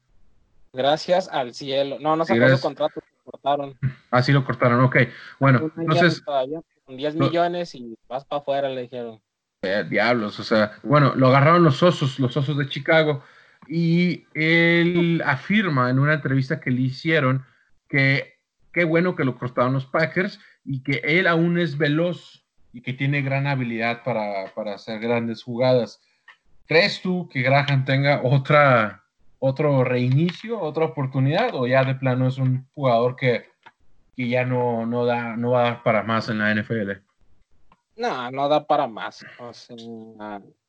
Gracias 0.72 1.28
al 1.28 1.54
cielo. 1.54 1.98
No, 2.00 2.16
no 2.16 2.24
se 2.24 2.32
acabó 2.32 2.56
su 2.56 2.62
contrato, 2.62 3.00
se 3.00 3.30
cortaron. 3.30 3.78
Así 4.10 4.32
lo 4.32 4.44
cortaron, 4.44 4.80
ok. 4.80 4.96
Bueno, 5.38 5.70
entonces... 5.76 6.20
con 6.22 6.96
10 6.96 7.14
millones 7.14 7.76
y 7.76 7.96
vas 8.08 8.24
para 8.24 8.42
afuera, 8.42 8.68
le 8.68 8.82
dijeron. 8.82 9.20
Eh, 9.62 9.86
diablos, 9.88 10.40
o 10.40 10.42
sea, 10.42 10.72
bueno, 10.82 11.14
lo 11.14 11.28
agarraron 11.28 11.62
los 11.62 11.80
osos, 11.80 12.18
los 12.18 12.36
osos 12.36 12.58
de 12.58 12.68
Chicago, 12.68 13.22
y 13.68 14.26
él 14.34 15.22
afirma 15.24 15.90
en 15.90 16.00
una 16.00 16.14
entrevista 16.14 16.58
que 16.58 16.72
le 16.72 16.80
hicieron 16.80 17.46
que 17.92 18.38
qué 18.72 18.84
bueno 18.84 19.14
que 19.14 19.24
lo 19.24 19.38
cortaron 19.38 19.74
los 19.74 19.84
Packers 19.86 20.40
y 20.64 20.82
que 20.82 21.02
él 21.04 21.26
aún 21.26 21.58
es 21.58 21.76
veloz 21.76 22.44
y 22.72 22.80
que 22.80 22.94
tiene 22.94 23.20
gran 23.20 23.46
habilidad 23.46 24.02
para, 24.02 24.52
para 24.54 24.74
hacer 24.74 24.98
grandes 24.98 25.42
jugadas. 25.42 26.00
¿Crees 26.66 27.02
tú 27.02 27.28
que 27.28 27.42
Graham 27.42 27.84
tenga 27.84 28.22
otra, 28.24 29.04
otro 29.38 29.84
reinicio, 29.84 30.58
otra 30.58 30.86
oportunidad 30.86 31.54
o 31.54 31.66
ya 31.66 31.84
de 31.84 31.94
plano 31.94 32.26
es 32.26 32.38
un 32.38 32.66
jugador 32.74 33.14
que, 33.14 33.44
que 34.16 34.28
ya 34.28 34.46
no, 34.46 34.86
no, 34.86 35.04
da, 35.04 35.36
no 35.36 35.50
va 35.50 35.60
a 35.60 35.64
dar 35.64 35.82
para 35.82 36.02
más 36.02 36.30
en 36.30 36.38
la 36.38 36.54
NFL? 36.54 36.92
No, 37.96 38.30
no 38.30 38.48
da 38.48 38.66
para 38.66 38.86
más. 38.86 39.22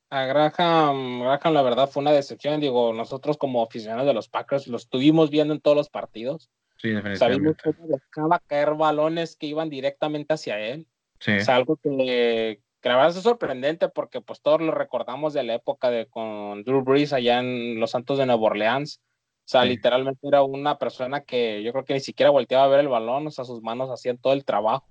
a 0.09 0.25
Graham, 0.25 1.21
Graham 1.21 1.53
la 1.53 1.62
verdad 1.62 1.89
fue 1.89 2.01
una 2.01 2.12
decepción. 2.12 2.59
Digo, 2.59 2.91
nosotros 2.91 3.38
como 3.38 3.63
aficionados 3.63 4.07
de 4.07 4.13
los 4.13 4.27
Packers 4.27 4.67
lo 4.67 4.75
estuvimos 4.75 5.29
viendo 5.29 5.53
en 5.53 5.62
todos 5.62 5.77
los 5.77 5.89
partidos. 5.89 6.49
Sí, 6.84 6.89
definitivamente. 6.89 7.17
Sabíamos 7.17 7.56
cómo 7.63 7.88
dejaba 7.88 8.39
caer 8.46 8.76
balones 8.76 9.36
que 9.36 9.48
iban 9.48 9.69
directamente 9.69 10.36
hacia 10.36 10.60
él. 10.60 10.86
Sí. 11.19 11.32
Es 11.32 11.50
algo 11.50 11.78
que, 11.78 12.62
que 12.80 12.89
la 12.89 12.98
verdad 12.98 13.17
es 13.17 13.24
sorprendente 13.24 13.89
porque 13.89 14.22
pues 14.22 14.41
todos 14.41 14.62
lo 14.62 14.72
recordamos 14.72 15.34
de 15.34 15.43
la 15.43 15.56
época 15.56 15.89
de 15.89 16.08
con 16.08 16.63
Drew 16.63 16.84
Brees 16.84 17.13
allá 17.13 17.39
en 17.39 17.80
los 17.80 17.91
Santos 17.91 18.19
de 18.19 18.28
Nueva 18.28 18.43
Orleans. 18.43 19.02
O 19.46 19.48
sea, 19.48 19.65
literalmente 19.65 20.28
era 20.28 20.43
una 20.43 20.78
persona 20.78 21.22
que 21.22 21.63
yo 21.63 21.72
creo 21.74 21.84
que 21.84 21.96
ni 21.96 22.00
siquiera 22.00 22.30
volteaba 22.30 22.65
a 22.65 22.67
ver 22.67 22.82
el 22.82 22.88
balón, 22.88 23.28
o 23.28 23.32
sea, 23.32 23.43
sus 23.43 23.62
manos 23.62 23.89
hacían 23.89 24.17
todo 24.17 24.34
el 24.34 24.46
trabajo 24.46 24.86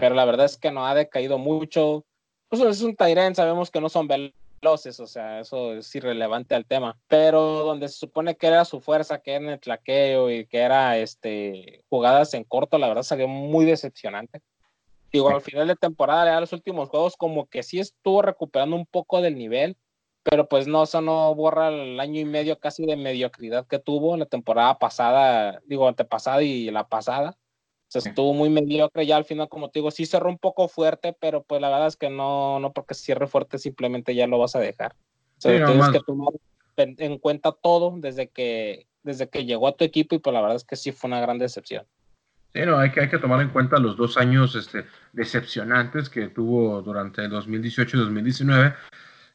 pero 0.00 0.14
la 0.14 0.24
verdad 0.24 0.46
es 0.46 0.56
que 0.56 0.70
no 0.70 0.86
ha 0.86 0.94
decaído 0.94 1.38
mucho. 1.38 2.06
Pues 2.48 2.62
es 2.62 2.80
un 2.80 2.96
Tyrant, 2.96 3.36
sabemos 3.36 3.70
que 3.70 3.80
no 3.80 3.88
son 3.88 4.08
veloces, 4.08 4.34
o 4.62 5.06
sea, 5.06 5.40
eso 5.40 5.74
es 5.74 5.94
irrelevante 5.94 6.54
al 6.54 6.66
tema. 6.66 6.98
Pero 7.08 7.64
donde 7.64 7.88
se 7.88 7.98
supone 7.98 8.36
que 8.36 8.46
era 8.46 8.64
su 8.64 8.80
fuerza, 8.80 9.20
que 9.20 9.32
era 9.32 9.44
en 9.44 9.50
el 9.50 9.60
tlaqueo 9.60 10.30
y 10.30 10.46
que 10.46 10.58
era 10.58 10.98
este, 10.98 11.82
jugadas 11.88 12.34
en 12.34 12.44
corto, 12.44 12.78
la 12.78 12.88
verdad 12.88 13.02
salió 13.02 13.28
muy 13.28 13.64
decepcionante. 13.64 14.42
Digo, 15.12 15.28
al 15.30 15.40
final 15.40 15.66
de 15.66 15.76
temporada, 15.76 16.26
ya 16.26 16.40
los 16.40 16.52
últimos 16.52 16.88
juegos, 16.88 17.16
como 17.16 17.46
que 17.48 17.62
sí 17.62 17.80
estuvo 17.80 18.22
recuperando 18.22 18.76
un 18.76 18.86
poco 18.86 19.20
del 19.20 19.36
nivel, 19.36 19.76
pero 20.22 20.48
pues 20.48 20.68
no, 20.68 20.84
eso 20.84 21.00
no 21.00 21.34
borra 21.34 21.68
el 21.68 21.98
año 21.98 22.20
y 22.20 22.24
medio 22.24 22.58
casi 22.60 22.86
de 22.86 22.96
mediocridad 22.96 23.66
que 23.66 23.78
tuvo 23.80 24.16
la 24.16 24.26
temporada 24.26 24.78
pasada, 24.78 25.60
digo, 25.66 25.88
antepasada 25.88 26.42
y 26.42 26.70
la 26.70 26.86
pasada 26.88 27.36
se 27.90 27.98
estuvo 27.98 28.32
muy 28.32 28.50
mediocre 28.50 29.04
ya 29.04 29.16
al 29.16 29.24
final, 29.24 29.48
como 29.48 29.68
te 29.68 29.80
digo, 29.80 29.90
sí 29.90 30.06
cerró 30.06 30.28
un 30.28 30.38
poco 30.38 30.68
fuerte, 30.68 31.16
pero 31.18 31.42
pues 31.42 31.60
la 31.60 31.68
verdad 31.68 31.88
es 31.88 31.96
que 31.96 32.08
no, 32.08 32.60
no 32.60 32.72
porque 32.72 32.94
cierre 32.94 33.26
fuerte 33.26 33.58
simplemente 33.58 34.14
ya 34.14 34.28
lo 34.28 34.38
vas 34.38 34.54
a 34.54 34.60
dejar. 34.60 34.92
O 34.92 35.40
sea, 35.40 35.66
tienes 35.66 35.88
que 35.88 36.00
tomar 36.00 36.32
en 36.76 37.18
cuenta 37.18 37.50
todo 37.50 37.94
desde 37.98 38.28
que, 38.28 38.86
desde 39.02 39.28
que 39.28 39.44
llegó 39.44 39.66
a 39.66 39.76
tu 39.76 39.84
equipo 39.84 40.14
y 40.14 40.20
pues 40.20 40.32
la 40.32 40.40
verdad 40.40 40.56
es 40.56 40.64
que 40.64 40.76
sí 40.76 40.92
fue 40.92 41.08
una 41.08 41.20
gran 41.20 41.38
decepción. 41.38 41.84
Sí, 42.52 42.60
no, 42.64 42.78
hay 42.78 42.92
que, 42.92 43.00
hay 43.00 43.08
que 43.08 43.18
tomar 43.18 43.40
en 43.40 43.50
cuenta 43.50 43.78
los 43.78 43.96
dos 43.96 44.16
años 44.16 44.54
este, 44.54 44.86
decepcionantes 45.12 46.08
que 46.08 46.28
tuvo 46.28 46.82
durante 46.82 47.24
el 47.24 47.30
2018 47.30 47.96
y 47.96 48.00
2019, 48.00 48.74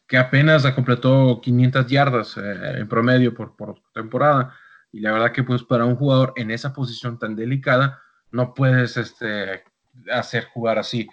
que 0.07 0.17
apenas 0.17 0.65
completó 0.71 1.41
500 1.41 1.87
yardas 1.87 2.37
eh, 2.37 2.77
en 2.77 2.87
promedio 2.87 3.33
por, 3.33 3.57
por 3.57 3.81
temporada. 3.93 4.55
Y 4.93 5.01
la 5.01 5.11
verdad 5.11 5.33
que 5.33 5.43
pues 5.43 5.61
para 5.63 5.83
un 5.83 5.97
jugador 5.97 6.31
en 6.37 6.51
esa 6.51 6.71
posición 6.71 7.19
tan 7.19 7.35
delicada, 7.35 8.01
no 8.31 8.53
puedes 8.53 8.97
este, 8.97 9.63
hacer 10.11 10.45
jugar 10.45 10.79
así. 10.79 11.07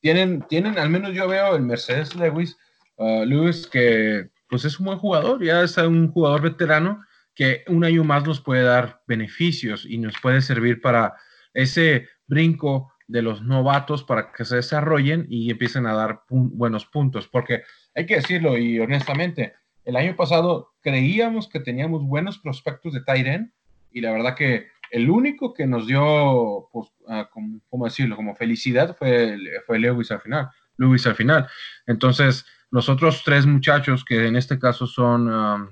Tienen, 0.00 0.42
tienen, 0.48 0.78
al 0.78 0.90
menos 0.90 1.14
yo 1.14 1.28
veo 1.28 1.56
el 1.56 1.62
Mercedes 1.62 2.14
Lewis, 2.14 2.56
uh, 2.96 3.24
Lewis, 3.24 3.66
que 3.66 4.30
pues 4.48 4.64
es 4.64 4.78
un 4.78 4.86
buen 4.86 4.98
jugador, 4.98 5.42
ya 5.42 5.62
es 5.62 5.76
un 5.78 6.10
jugador 6.10 6.42
veterano 6.42 7.04
que 7.34 7.62
un 7.68 7.84
año 7.84 8.02
más 8.02 8.26
nos 8.26 8.40
puede 8.40 8.62
dar 8.62 9.00
beneficios 9.06 9.86
y 9.88 9.98
nos 9.98 10.14
puede 10.20 10.42
servir 10.42 10.80
para 10.80 11.14
ese 11.54 12.08
brinco 12.26 12.92
de 13.06 13.22
los 13.22 13.42
novatos 13.42 14.04
para 14.04 14.32
que 14.32 14.44
se 14.44 14.56
desarrollen 14.56 15.26
y 15.30 15.50
empiecen 15.50 15.86
a 15.86 15.94
dar 15.94 16.22
buenos 16.28 16.86
puntos, 16.86 17.28
porque 17.28 17.62
hay 17.94 18.06
que 18.06 18.16
decirlo 18.16 18.58
y 18.58 18.78
honestamente, 18.80 19.54
el 19.84 19.96
año 19.96 20.14
pasado 20.14 20.74
creíamos 20.82 21.48
que 21.48 21.60
teníamos 21.60 22.02
buenos 22.04 22.38
prospectos 22.38 22.92
de 22.92 23.00
Tyren 23.00 23.52
y 23.92 24.02
la 24.02 24.12
verdad 24.12 24.34
que 24.34 24.68
el 24.90 25.10
único 25.10 25.54
que 25.54 25.66
nos 25.66 25.86
dio, 25.86 26.68
pues, 26.72 26.88
ah, 27.08 27.28
¿cómo 27.30 27.84
decirlo? 27.84 28.16
Como 28.16 28.34
felicidad 28.34 28.96
fue, 28.96 29.36
fue 29.66 29.78
Lewis 29.78 30.10
al 30.10 30.20
final. 30.20 30.50
Lewis 30.76 31.06
al 31.06 31.14
final. 31.14 31.48
Entonces, 31.86 32.46
los 32.70 32.88
otros 32.88 33.22
tres 33.24 33.46
muchachos, 33.46 34.04
que 34.04 34.26
en 34.26 34.36
este 34.36 34.58
caso 34.58 34.86
son 34.86 35.32
um, 35.32 35.68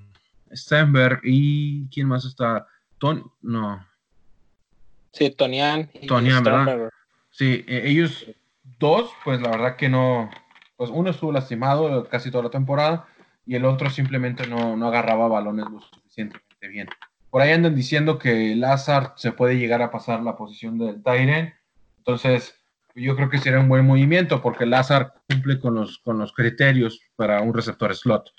Stenberg 0.54 1.20
y 1.24 1.88
¿quién 1.88 2.08
más 2.08 2.24
está? 2.24 2.66
Ton, 2.98 3.30
no. 3.42 3.86
Sí, 5.12 5.30
Tonian. 5.30 5.90
Tonian, 6.06 6.42
¿verdad? 6.42 6.90
Sí, 7.30 7.64
e, 7.66 7.88
ellos 7.88 8.26
dos, 8.78 9.10
pues 9.24 9.40
la 9.40 9.50
verdad 9.50 9.76
que 9.76 9.88
no, 9.88 10.30
pues 10.76 10.90
uno 10.90 11.10
estuvo 11.10 11.32
lastimado 11.32 12.08
casi 12.08 12.30
toda 12.30 12.44
la 12.44 12.50
temporada 12.50 13.06
y 13.46 13.54
el 13.54 13.64
otro 13.64 13.90
simplemente 13.90 14.46
no, 14.46 14.76
no 14.76 14.88
agarraba 14.88 15.28
balones 15.28 15.66
lo 15.70 15.80
suficientemente 15.80 16.68
bien. 16.68 16.88
Por 17.36 17.42
ahí 17.42 17.52
andan 17.52 17.74
diciendo 17.74 18.18
que 18.18 18.56
Lazard 18.56 19.12
se 19.16 19.30
puede 19.30 19.58
llegar 19.58 19.82
a 19.82 19.90
pasar 19.90 20.22
la 20.22 20.38
posición 20.38 20.78
del 20.78 21.02
Tyren. 21.02 21.52
Entonces, 21.98 22.54
yo 22.94 23.14
creo 23.14 23.28
que 23.28 23.36
sería 23.36 23.60
un 23.60 23.68
buen 23.68 23.84
movimiento 23.84 24.40
porque 24.40 24.64
Lazard 24.64 25.12
cumple 25.28 25.60
con 25.60 25.74
los, 25.74 25.98
con 25.98 26.16
los 26.16 26.32
criterios 26.32 26.98
para 27.14 27.42
un 27.42 27.52
receptor 27.52 27.94
slot. 27.94 28.30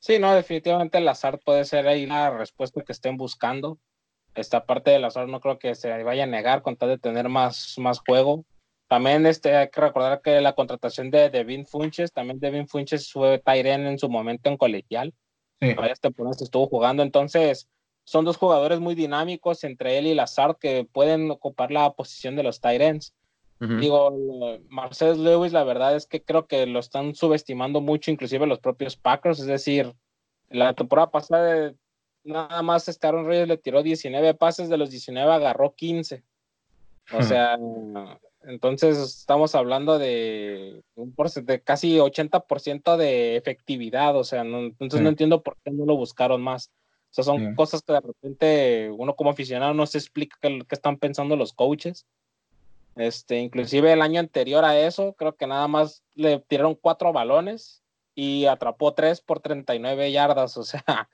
Sí, 0.00 0.18
no, 0.18 0.34
definitivamente 0.34 1.00
Lazard 1.00 1.40
puede 1.42 1.64
ser 1.64 1.88
ahí 1.88 2.04
la 2.04 2.28
respuesta 2.28 2.82
que 2.82 2.92
estén 2.92 3.16
buscando. 3.16 3.78
Esta 4.34 4.66
parte 4.66 4.90
de 4.90 4.98
Lazard 4.98 5.28
no 5.28 5.40
creo 5.40 5.58
que 5.58 5.74
se 5.74 6.02
vaya 6.02 6.24
a 6.24 6.26
negar 6.26 6.60
con 6.60 6.76
tal 6.76 6.90
de 6.90 6.98
tener 6.98 7.30
más, 7.30 7.76
más 7.78 8.00
juego. 8.06 8.44
También 8.86 9.24
este, 9.24 9.56
hay 9.56 9.70
que 9.70 9.80
recordar 9.80 10.20
que 10.20 10.42
la 10.42 10.52
contratación 10.52 11.10
de 11.10 11.30
Devin 11.30 11.64
Funches, 11.64 12.12
también 12.12 12.38
Devin 12.38 12.68
Funches 12.68 13.10
fue 13.10 13.38
Tyren 13.38 13.86
en 13.86 13.98
su 13.98 14.10
momento 14.10 14.50
en 14.50 14.58
colegial. 14.58 15.14
Sí. 15.60 15.74
Varias 15.74 16.00
temporadas 16.00 16.42
estuvo 16.42 16.66
jugando, 16.66 17.02
entonces 17.02 17.68
son 18.04 18.24
dos 18.24 18.36
jugadores 18.36 18.80
muy 18.80 18.94
dinámicos 18.94 19.64
entre 19.64 19.98
él 19.98 20.06
y 20.06 20.14
Lazard 20.14 20.56
que 20.58 20.86
pueden 20.90 21.30
ocupar 21.30 21.70
la 21.70 21.92
posición 21.92 22.36
de 22.36 22.42
los 22.42 22.60
Tyrants. 22.60 23.14
Digo, 23.60 24.12
Marcel 24.68 25.24
Lewis, 25.24 25.54
la 25.54 25.64
verdad 25.64 25.96
es 25.96 26.06
que 26.06 26.22
creo 26.22 26.46
que 26.46 26.66
lo 26.66 26.80
están 26.80 27.14
subestimando 27.14 27.80
mucho, 27.80 28.10
inclusive 28.10 28.46
los 28.46 28.58
propios 28.58 28.94
Packers. 28.96 29.40
Es 29.40 29.46
decir, 29.46 29.94
la 30.50 30.74
temporada 30.74 31.10
pasada 31.10 31.72
nada 32.24 32.62
más 32.62 32.98
Aaron 33.02 33.26
Reyes 33.26 33.48
le 33.48 33.56
tiró 33.56 33.82
19 33.82 34.34
pases, 34.34 34.68
de 34.68 34.76
los 34.76 34.90
19 34.90 35.32
agarró 35.32 35.74
15. 35.74 36.22
O 37.12 37.22
sea, 37.22 37.58
entonces 38.46 38.98
estamos 38.98 39.54
hablando 39.54 39.98
de 39.98 40.82
un 40.94 41.14
de 41.44 41.62
casi 41.62 41.98
80% 41.98 42.96
de 42.96 43.36
efectividad, 43.36 44.16
o 44.16 44.24
sea, 44.24 44.42
entonces 44.42 45.00
no 45.00 45.08
entiendo 45.08 45.42
por 45.42 45.56
qué 45.64 45.70
no 45.70 45.84
lo 45.86 45.96
buscaron 45.96 46.42
más. 46.42 46.70
O 47.10 47.14
sea, 47.14 47.24
son 47.24 47.54
cosas 47.54 47.82
que 47.82 47.92
de 47.92 48.00
repente 48.00 48.90
uno 48.90 49.14
como 49.14 49.30
aficionado 49.30 49.72
no 49.72 49.86
se 49.86 49.98
explica 49.98 50.36
qué, 50.42 50.64
están 50.70 50.98
pensando 50.98 51.36
los 51.36 51.52
coaches. 51.52 52.06
Este, 52.96 53.38
inclusive 53.38 53.92
el 53.92 54.02
año 54.02 54.20
anterior 54.20 54.64
a 54.64 54.78
eso, 54.78 55.14
creo 55.14 55.36
que 55.36 55.46
nada 55.46 55.68
más 55.68 56.02
le 56.14 56.40
tiraron 56.40 56.74
cuatro 56.74 57.12
balones 57.12 57.82
y 58.14 58.46
atrapó 58.46 58.94
tres 58.94 59.20
por 59.20 59.40
39 59.40 60.10
yardas, 60.12 60.56
o 60.56 60.64
sea, 60.64 61.08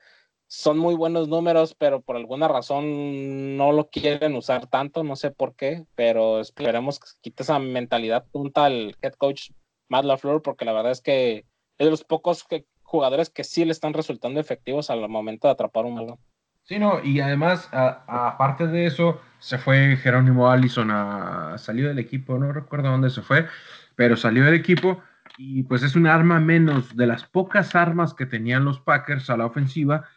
son 0.51 0.77
muy 0.77 0.95
buenos 0.95 1.29
números, 1.29 1.73
pero 1.79 2.01
por 2.01 2.17
alguna 2.17 2.49
razón 2.49 3.55
no 3.55 3.71
lo 3.71 3.89
quieren 3.89 4.35
usar 4.35 4.67
tanto, 4.67 5.01
no 5.01 5.15
sé 5.15 5.31
por 5.31 5.55
qué, 5.55 5.85
pero 5.95 6.41
esperemos 6.41 6.99
que 6.99 7.07
quite 7.21 7.43
esa 7.43 7.57
mentalidad 7.57 8.25
punta 8.33 8.65
al 8.65 8.97
head 9.01 9.13
coach 9.13 9.51
Matt 9.87 10.03
LaFleur, 10.03 10.41
porque 10.41 10.65
la 10.65 10.73
verdad 10.73 10.91
es 10.91 10.99
que 10.99 11.45
es 11.77 11.85
de 11.85 11.89
los 11.89 12.03
pocos 12.03 12.45
jugadores 12.83 13.29
que 13.29 13.45
sí 13.45 13.63
le 13.63 13.71
están 13.71 13.93
resultando 13.93 14.41
efectivos 14.41 14.89
al 14.89 15.07
momento 15.07 15.47
de 15.47 15.53
atrapar 15.53 15.85
un 15.85 15.95
balón. 15.95 16.17
Sí, 16.63 16.79
no, 16.79 17.01
y 17.01 17.21
además, 17.21 17.69
aparte 17.71 18.67
de 18.67 18.87
eso, 18.87 19.21
se 19.39 19.57
fue 19.57 19.95
Jerónimo 19.95 20.51
Allison, 20.51 20.91
a, 20.91 21.57
salió 21.59 21.87
del 21.87 21.99
equipo, 21.99 22.37
no 22.37 22.51
recuerdo 22.51 22.89
dónde 22.89 23.09
se 23.09 23.21
fue, 23.21 23.47
pero 23.95 24.17
salió 24.17 24.43
del 24.43 24.55
equipo 24.55 25.01
y 25.37 25.63
pues 25.63 25.81
es 25.81 25.95
un 25.95 26.07
arma 26.07 26.41
menos 26.41 26.97
de 26.97 27.07
las 27.07 27.23
pocas 27.23 27.73
armas 27.73 28.13
que 28.13 28.25
tenían 28.25 28.65
los 28.65 28.81
Packers 28.81 29.29
a 29.29 29.37
la 29.37 29.45
ofensiva 29.45 30.09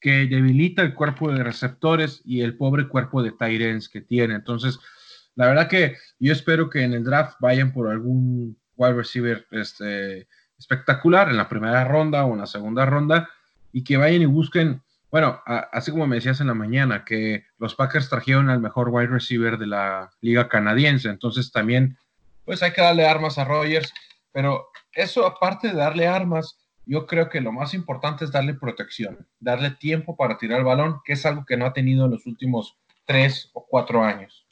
que 0.00 0.26
debilita 0.26 0.82
el 0.82 0.94
cuerpo 0.94 1.30
de 1.30 1.44
receptores 1.44 2.22
y 2.24 2.40
el 2.40 2.56
pobre 2.56 2.88
cuerpo 2.88 3.22
de 3.22 3.32
Tyrens 3.32 3.88
que 3.88 4.00
tiene. 4.00 4.34
Entonces, 4.34 4.78
la 5.34 5.46
verdad 5.46 5.68
que 5.68 5.96
yo 6.18 6.32
espero 6.32 6.70
que 6.70 6.82
en 6.82 6.94
el 6.94 7.04
draft 7.04 7.36
vayan 7.40 7.72
por 7.72 7.90
algún 7.90 8.56
wide 8.76 8.94
receiver 8.94 9.46
este, 9.50 10.26
espectacular 10.58 11.28
en 11.28 11.36
la 11.36 11.48
primera 11.48 11.84
ronda 11.84 12.24
o 12.24 12.32
en 12.32 12.40
la 12.40 12.46
segunda 12.46 12.86
ronda 12.86 13.28
y 13.72 13.84
que 13.84 13.96
vayan 13.96 14.22
y 14.22 14.26
busquen 14.26 14.82
Bueno, 15.10 15.42
así 15.72 15.90
como 15.90 16.06
me 16.06 16.16
decías 16.16 16.40
en 16.40 16.46
la 16.46 16.54
mañana, 16.54 17.04
que 17.04 17.44
los 17.58 17.74
Packers 17.74 18.08
trajeron 18.08 18.48
al 18.48 18.60
mejor 18.60 18.88
wide 18.90 19.08
receiver 19.08 19.58
de 19.58 19.66
la 19.66 20.10
liga 20.20 20.48
canadiense, 20.48 21.08
entonces 21.08 21.50
también, 21.50 21.98
pues 22.44 22.62
hay 22.62 22.72
que 22.72 22.80
darle 22.80 23.06
armas 23.06 23.36
a 23.36 23.44
Rogers, 23.44 23.92
pero 24.32 24.68
eso 24.92 25.26
aparte 25.26 25.68
de 25.68 25.74
darle 25.74 26.06
armas, 26.06 26.58
yo 26.90 27.06
creo 27.06 27.28
que 27.28 27.40
lo 27.40 27.52
más 27.52 27.72
importante 27.72 28.24
es 28.24 28.32
darle 28.32 28.54
protección, 28.54 29.28
darle 29.38 29.70
tiempo 29.70 30.16
para 30.16 30.36
tirar 30.36 30.58
el 30.58 30.64
balón, 30.64 31.00
que 31.04 31.12
es 31.12 31.24
algo 31.24 31.44
que 31.46 31.56
no 31.56 31.64
ha 31.64 31.72
tenido 31.72 32.06
en 32.06 32.10
los 32.10 32.26
últimos 32.26 32.76
tres 33.04 33.48
o 33.52 33.64
cuatro 33.64 34.02
años. 34.02 34.44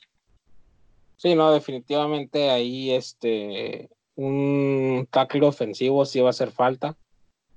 Sí, 1.17 1.35
no, 1.35 1.51
definitivamente 1.53 2.49
ahí 2.51 2.93
este 2.93 3.91
un 4.15 5.09
tackle 5.11 5.47
ofensivo 5.47 6.05
sí 6.05 6.21
va 6.21 6.29
a 6.29 6.31
hacer 6.31 6.53
falta, 6.53 6.97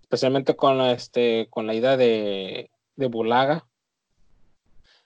especialmente 0.01 0.55
con 0.55 0.81
este 0.81 1.45
con 1.51 1.67
la 1.67 1.75
idea 1.75 1.95
de 1.95 2.71
de 2.95 3.05
Bulaga. 3.05 3.67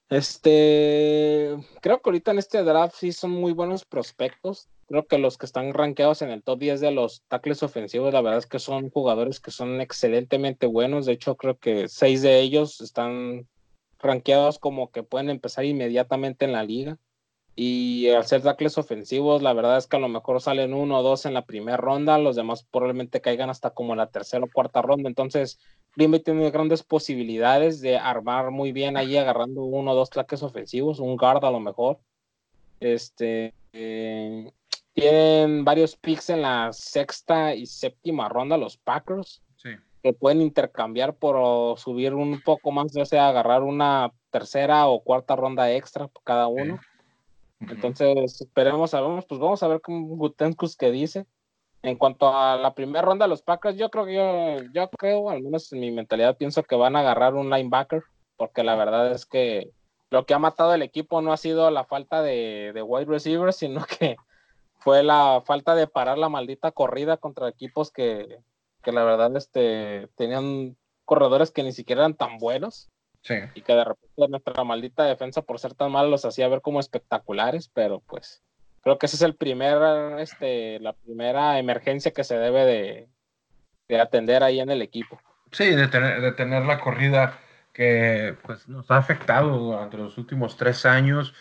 Este, 0.07 1.53
creo 1.81 2.01
que 2.01 2.09
ahorita 2.09 2.31
en 2.31 2.39
este 2.39 2.63
draft 2.63 2.95
sí 2.95 3.11
son 3.11 3.31
muy 3.31 3.51
buenos 3.51 3.83
prospectos. 3.83 4.69
Creo 4.87 5.07
que 5.07 5.17
los 5.17 5.37
que 5.37 5.47
están 5.47 5.73
rankeados 5.73 6.21
en 6.21 6.29
el 6.29 6.43
top 6.43 6.59
10 6.59 6.79
de 6.79 6.91
los 6.91 7.23
tackles 7.27 7.63
ofensivos, 7.63 8.13
la 8.13 8.21
verdad 8.21 8.37
es 8.39 8.45
que 8.45 8.59
son 8.59 8.89
jugadores 8.91 9.39
que 9.39 9.51
son 9.51 9.81
excelentemente 9.81 10.67
buenos. 10.67 11.05
De 11.05 11.13
hecho, 11.13 11.35
creo 11.37 11.57
que 11.57 11.87
seis 11.87 12.21
de 12.21 12.39
ellos 12.39 12.81
están 12.81 13.47
rankeados 13.99 14.59
como 14.59 14.91
que 14.91 15.03
pueden 15.03 15.29
empezar 15.29 15.65
inmediatamente 15.65 16.45
en 16.45 16.51
la 16.51 16.63
liga. 16.63 16.97
Y 17.57 18.09
al 18.09 18.25
ser 18.25 18.41
tackles 18.41 18.77
ofensivos, 18.77 19.41
la 19.41 19.53
verdad 19.53 19.77
es 19.77 19.87
que 19.87 19.95
a 19.95 19.99
lo 19.99 20.09
mejor 20.09 20.41
salen 20.41 20.73
uno 20.73 20.99
o 20.99 21.03
dos 21.03 21.25
en 21.25 21.33
la 21.33 21.45
primera 21.45 21.77
ronda, 21.77 22.17
los 22.17 22.35
demás 22.35 22.67
probablemente 22.69 23.21
caigan 23.21 23.49
hasta 23.49 23.69
como 23.69 23.95
la 23.95 24.11
tercera 24.11 24.43
o 24.43 24.49
cuarta 24.51 24.81
ronda. 24.81 25.07
Entonces, 25.07 25.57
Green 25.95 26.21
tiene 26.21 26.51
grandes 26.51 26.83
posibilidades 26.83 27.79
de 27.79 27.97
armar 27.97 28.51
muy 28.51 28.73
bien 28.73 28.97
ahí 28.97 29.15
agarrando 29.15 29.63
uno 29.63 29.91
o 29.91 29.95
dos 29.95 30.09
tackles 30.09 30.43
ofensivos, 30.43 30.99
un 30.99 31.15
guard 31.15 31.45
a 31.45 31.51
lo 31.51 31.61
mejor. 31.61 31.99
Este, 32.81 33.53
eh, 33.71 34.51
tienen 34.95 35.65
varios 35.65 35.97
picks 35.97 36.29
en 36.29 36.41
la 36.41 36.71
sexta 36.71 37.53
y 37.53 37.65
séptima 37.65 38.29
ronda 38.29 38.57
los 38.57 38.77
Packers. 38.77 39.43
Que 40.01 40.13
pueden 40.13 40.41
intercambiar 40.41 41.15
por 41.15 41.79
subir 41.79 42.13
un 42.13 42.39
poco 42.41 42.71
más, 42.71 42.93
ya 42.93 43.05
sea 43.05 43.27
agarrar 43.27 43.63
una 43.63 44.11
tercera 44.29 44.85
o 44.85 45.03
cuarta 45.03 45.35
ronda 45.35 45.71
extra 45.71 46.07
por 46.07 46.21
cada 46.23 46.45
uno. 46.45 46.79
Entonces, 47.59 48.39
esperemos, 48.39 48.91
sabemos, 48.91 49.25
pues 49.25 49.41
vamos 49.41 49.63
a 49.63 49.67
ver 49.67 49.81
cómo 49.81 50.15
Gutenkus 50.15 50.77
que 50.77 50.91
dice. 50.91 51.25
En 51.81 51.97
cuanto 51.97 52.29
a 52.37 52.55
la 52.55 52.75
primera 52.75 53.01
ronda 53.01 53.25
de 53.25 53.29
los 53.29 53.41
Packers, 53.41 53.77
yo 53.77 53.89
creo 53.89 54.05
que 54.05 54.13
yo, 54.13 54.71
yo 54.73 54.89
creo, 54.91 55.31
al 55.31 55.41
menos 55.41 55.73
en 55.73 55.79
mi 55.79 55.91
mentalidad, 55.91 56.37
pienso 56.37 56.61
que 56.61 56.75
van 56.75 56.95
a 56.95 56.99
agarrar 56.99 57.33
un 57.33 57.49
linebacker, 57.49 58.03
porque 58.37 58.63
la 58.63 58.75
verdad 58.75 59.11
es 59.11 59.25
que 59.25 59.71
lo 60.11 60.27
que 60.27 60.35
ha 60.35 60.39
matado 60.39 60.75
el 60.75 60.83
equipo 60.83 61.21
no 61.23 61.33
ha 61.33 61.37
sido 61.37 61.71
la 61.71 61.83
falta 61.83 62.21
de, 62.21 62.71
de 62.75 62.81
wide 62.83 63.05
receivers, 63.05 63.55
sino 63.55 63.83
que 63.85 64.17
fue 64.79 65.03
la 65.03 65.41
falta 65.45 65.75
de 65.75 65.87
parar 65.87 66.17
la 66.17 66.29
maldita 66.29 66.71
corrida 66.71 67.17
contra 67.17 67.49
equipos 67.49 67.91
que, 67.91 68.39
que 68.83 68.91
la 68.91 69.03
verdad 69.03 69.35
este, 69.35 70.09
tenían 70.15 70.77
corredores 71.03 71.51
que 71.51 71.63
ni 71.63 71.71
siquiera 71.71 72.01
eran 72.01 72.15
tan 72.15 72.37
buenos. 72.37 72.89
Y 73.55 73.61
que 73.61 73.73
de 73.73 73.83
repente 73.83 74.27
nuestra 74.29 74.63
maldita 74.63 75.03
defensa, 75.03 75.41
por 75.41 75.57
ser 75.57 75.73
tan 75.73 75.91
mala, 75.91 76.09
los 76.09 76.25
hacía 76.25 76.47
ver 76.47 76.61
como 76.61 76.79
espectaculares, 76.79 77.71
pero 77.73 77.99
pues 78.01 78.43
creo 78.81 78.99
que 78.99 79.07
esa 79.07 79.15
es 79.15 79.23
el 79.23 79.35
primer, 79.35 80.19
este, 80.19 80.79
la 80.79 80.93
primera 80.93 81.57
emergencia 81.57 82.11
que 82.11 82.23
se 82.23 82.37
debe 82.37 82.65
de, 82.65 83.09
de 83.87 83.99
atender 83.99 84.43
ahí 84.43 84.59
en 84.59 84.69
el 84.69 84.83
equipo. 84.83 85.19
Sí, 85.51 85.65
de 85.71 85.87
tener, 85.87 86.21
de 86.21 86.33
tener 86.33 86.65
la 86.65 86.79
corrida 86.79 87.39
que 87.73 88.37
pues, 88.43 88.67
nos 88.69 88.89
ha 88.91 88.97
afectado 88.97 89.57
durante 89.57 89.97
los 89.97 90.19
últimos 90.19 90.55
tres 90.55 90.85
años, 90.85 91.33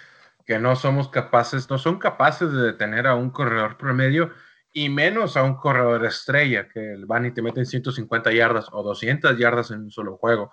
que 0.44 0.58
no 0.58 0.76
somos 0.76 1.08
capaces, 1.08 1.70
no 1.70 1.78
son 1.78 1.98
capaces 1.98 2.52
de 2.52 2.62
detener 2.62 3.06
a 3.06 3.14
un 3.14 3.30
corredor 3.30 3.76
promedio 3.76 4.30
y 4.72 4.88
menos 4.88 5.36
a 5.36 5.42
un 5.44 5.54
corredor 5.54 6.04
estrella 6.04 6.68
que 6.68 6.96
van 7.06 7.26
y 7.26 7.30
te 7.30 7.42
meten 7.42 7.64
150 7.64 8.32
yardas 8.32 8.66
o 8.72 8.82
200 8.82 9.38
yardas 9.38 9.70
en 9.70 9.82
un 9.82 9.90
solo 9.90 10.16
juego. 10.16 10.50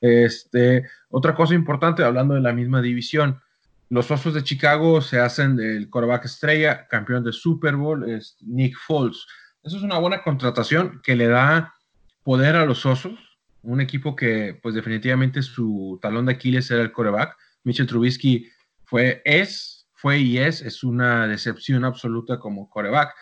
Este, 0.00 0.86
otra 1.08 1.34
cosa 1.34 1.54
importante, 1.54 2.04
hablando 2.04 2.34
de 2.34 2.42
la 2.42 2.52
misma 2.52 2.82
división, 2.82 3.40
los 3.88 4.10
Osos 4.10 4.34
de 4.34 4.42
Chicago 4.42 5.00
se 5.00 5.18
hacen 5.18 5.56
del 5.56 5.88
quarterback 5.88 6.26
estrella, 6.26 6.86
campeón 6.88 7.24
de 7.24 7.32
Super 7.32 7.76
Bowl, 7.76 8.08
es 8.08 8.36
Nick 8.40 8.76
Foles. 8.78 9.26
Eso 9.62 9.78
es 9.78 9.82
una 9.82 9.98
buena 9.98 10.22
contratación 10.22 11.00
que 11.02 11.16
le 11.16 11.28
da 11.28 11.74
poder 12.22 12.56
a 12.56 12.66
los 12.66 12.84
Osos, 12.84 13.18
un 13.62 13.80
equipo 13.80 14.14
que 14.14 14.58
pues 14.62 14.74
definitivamente 14.74 15.42
su 15.42 15.98
talón 16.02 16.26
de 16.26 16.32
Aquiles 16.32 16.70
era 16.70 16.82
el 16.82 16.92
quarterback. 16.92 17.36
Mitchell 17.62 17.86
Trubisky 17.86 18.50
fue, 18.84 19.22
es, 19.24 19.88
fue 19.94 20.18
y 20.18 20.38
es, 20.38 20.60
es 20.62 20.84
una 20.84 21.26
decepción 21.26 21.84
absoluta 21.84 22.38
como 22.38 22.68
quarterback. 22.68 23.14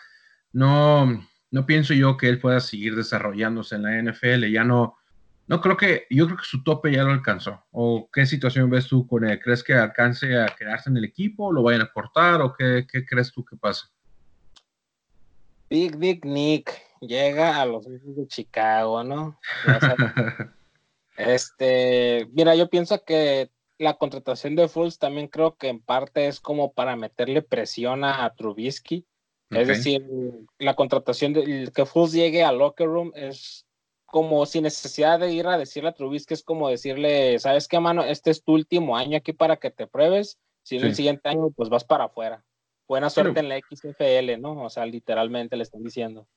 No, 0.51 1.25
no 1.51 1.65
pienso 1.65 1.93
yo 1.93 2.17
que 2.17 2.29
él 2.29 2.39
pueda 2.39 2.59
seguir 2.59 2.95
desarrollándose 2.95 3.75
en 3.75 3.83
la 3.83 4.11
NFL, 4.11 4.45
ya 4.51 4.63
no, 4.63 4.97
no 5.47 5.61
creo 5.61 5.75
que, 5.75 6.07
yo 6.09 6.25
creo 6.25 6.37
que 6.37 6.45
su 6.45 6.63
tope 6.63 6.91
ya 6.91 7.03
lo 7.03 7.11
alcanzó. 7.11 7.65
¿O 7.71 8.09
qué 8.11 8.25
situación 8.25 8.69
ves 8.69 8.87
tú 8.87 9.05
con 9.05 9.25
él? 9.25 9.39
¿Crees 9.39 9.63
que 9.63 9.73
alcance 9.73 10.37
a 10.37 10.47
quedarse 10.47 10.89
en 10.89 10.97
el 10.97 11.05
equipo? 11.05 11.51
¿Lo 11.51 11.63
vayan 11.63 11.81
a 11.81 11.91
cortar? 11.91 12.41
¿O 12.41 12.53
qué, 12.53 12.85
crees 12.87 13.31
tú 13.31 13.43
que 13.43 13.57
pasa? 13.57 13.89
Big 15.69 15.97
Big 15.97 16.25
Nick 16.25 16.71
llega 17.01 17.59
a 17.59 17.65
los 17.65 17.85
de 17.85 18.27
Chicago, 18.27 19.03
¿no? 19.03 19.39
este, 21.17 22.29
mira, 22.31 22.55
yo 22.55 22.69
pienso 22.69 23.03
que 23.03 23.51
la 23.77 23.95
contratación 23.95 24.55
de 24.55 24.67
Fulls 24.67 24.99
también 24.99 25.27
creo 25.27 25.55
que 25.55 25.69
en 25.69 25.79
parte 25.79 26.27
es 26.27 26.39
como 26.39 26.73
para 26.73 26.95
meterle 26.95 27.41
presión 27.41 28.03
a, 28.03 28.29
Trubisky. 28.35 29.05
Es 29.49 29.67
decir, 29.67 30.03
la 30.57 30.75
contratación 30.75 31.33
de 31.33 31.71
que 31.75 31.85
Fulls 31.85 32.13
llegue 32.13 32.43
al 32.43 32.57
locker 32.57 32.87
room 32.87 33.11
es 33.13 33.67
como 34.05 34.45
sin 34.45 34.63
necesidad 34.63 35.19
de 35.19 35.31
ir 35.31 35.45
a 35.47 35.57
decirle 35.57 35.89
a 35.89 35.93
Trubisky, 35.93 36.33
es 36.33 36.43
como 36.43 36.69
decirle, 36.69 37.37
¿sabes 37.39 37.67
qué, 37.67 37.79
mano? 37.79 38.03
Este 38.03 38.31
es 38.31 38.43
tu 38.43 38.53
último 38.53 38.97
año 38.97 39.17
aquí 39.17 39.33
para 39.33 39.57
que 39.57 39.69
te 39.69 39.85
pruebes, 39.85 40.39
si 40.63 40.77
no 40.77 40.87
el 40.87 40.95
siguiente 40.95 41.29
año, 41.29 41.51
pues 41.55 41.69
vas 41.69 41.83
para 41.83 42.05
afuera. 42.05 42.43
Buena 42.87 43.09
suerte 43.09 43.39
en 43.39 43.49
la 43.49 43.57
XFL, 43.57 44.39
¿no? 44.39 44.63
O 44.63 44.69
sea, 44.69 44.85
literalmente 44.85 45.55
le 45.55 45.63
están 45.63 45.83
diciendo. 45.83 46.27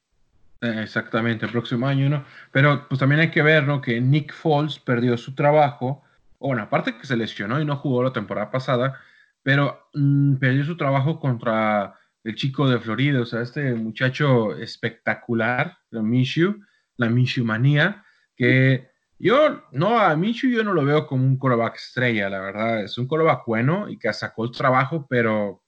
Eh, 0.62 0.80
exactamente, 0.82 1.46
el 1.46 1.52
próximo 1.52 1.86
año, 1.86 2.08
¿no? 2.08 2.24
Pero 2.50 2.86
pues 2.88 2.98
también 2.98 3.20
hay 3.20 3.30
que 3.30 3.42
ver, 3.42 3.64
¿no? 3.64 3.80
Que 3.80 4.00
Nick 4.00 4.32
Foles 4.32 4.78
perdió 4.78 5.16
su 5.18 5.34
trabajo, 5.34 6.02
bueno, 6.38 6.62
aparte 6.62 6.96
que 6.98 7.06
se 7.06 7.16
lesionó 7.16 7.60
y 7.60 7.64
no 7.64 7.76
jugó 7.76 8.02
la 8.02 8.12
temporada 8.12 8.50
pasada, 8.50 9.00
pero 9.42 9.88
mm, 9.94 10.36
perdió 10.36 10.64
su 10.64 10.76
trabajo 10.76 11.20
contra 11.20 11.94
el 12.24 12.34
chico 12.34 12.68
de 12.68 12.80
Florida, 12.80 13.20
o 13.20 13.24
sea, 13.24 13.42
este 13.42 13.72
muchacho 13.74 14.56
espectacular, 14.56 15.78
Minshew, 15.92 16.60
la 16.96 17.08
Minshew 17.08 17.44
manía, 17.44 18.04
que 18.34 18.90
yo, 19.18 19.62
no, 19.70 20.00
a 20.00 20.16
Minshew 20.16 20.50
yo 20.50 20.64
no 20.64 20.72
lo 20.72 20.84
veo 20.84 21.06
como 21.06 21.24
un 21.24 21.38
coreback 21.38 21.76
estrella, 21.76 22.28
la 22.28 22.40
verdad, 22.40 22.82
es 22.82 22.98
un 22.98 23.06
coreback 23.06 23.46
bueno 23.46 23.88
y 23.88 23.96
que 23.96 24.12
sacó 24.12 24.44
el 24.44 24.50
trabajo, 24.50 25.06
pero 25.08 25.62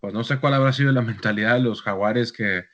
pues 0.00 0.14
no 0.14 0.24
sé 0.24 0.38
cuál 0.38 0.54
habrá 0.54 0.72
sido 0.72 0.90
la 0.90 1.02
mentalidad 1.02 1.54
de 1.54 1.60
los 1.60 1.82
jaguares 1.82 2.32
que 2.32 2.64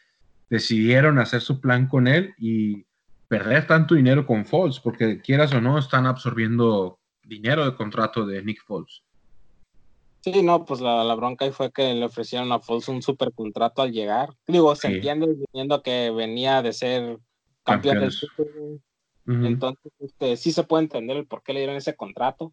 decidieron 0.48 1.18
hacer 1.18 1.40
su 1.40 1.60
plan 1.60 1.88
con 1.88 2.06
él 2.06 2.34
y 2.38 2.86
perder 3.26 3.66
tanto 3.66 3.96
dinero 3.96 4.24
con 4.24 4.46
Foles, 4.46 4.78
porque 4.78 5.20
quieras 5.20 5.52
o 5.52 5.60
no, 5.60 5.78
están 5.78 6.06
absorbiendo 6.06 6.99
dinero 7.30 7.64
de 7.64 7.74
contrato 7.74 8.26
de 8.26 8.42
Nick 8.42 8.62
Foles. 8.64 9.02
Sí, 10.22 10.42
no, 10.42 10.66
pues 10.66 10.80
la, 10.80 11.14
bronca 11.14 11.46
ahí 11.46 11.50
fue 11.50 11.72
que 11.72 11.94
le 11.94 12.04
ofrecieron 12.04 12.52
a 12.52 12.58
Foles 12.58 12.88
un 12.88 13.00
super 13.00 13.32
contrato 13.32 13.80
al 13.80 13.92
llegar. 13.92 14.34
Digo, 14.46 14.76
se 14.76 14.88
entiende 14.88 15.34
diciendo 15.34 15.82
que 15.82 16.10
venía 16.10 16.60
de 16.60 16.74
ser 16.74 17.18
campeón 17.64 18.00
del 18.00 18.12
Super 18.12 18.46
Entonces, 19.26 19.92
este, 20.00 20.36
sí 20.36 20.52
se 20.52 20.64
puede 20.64 20.82
entender 20.82 21.16
el 21.16 21.26
por 21.26 21.42
qué 21.42 21.54
le 21.54 21.60
dieron 21.60 21.76
ese 21.76 21.96
contrato. 21.96 22.52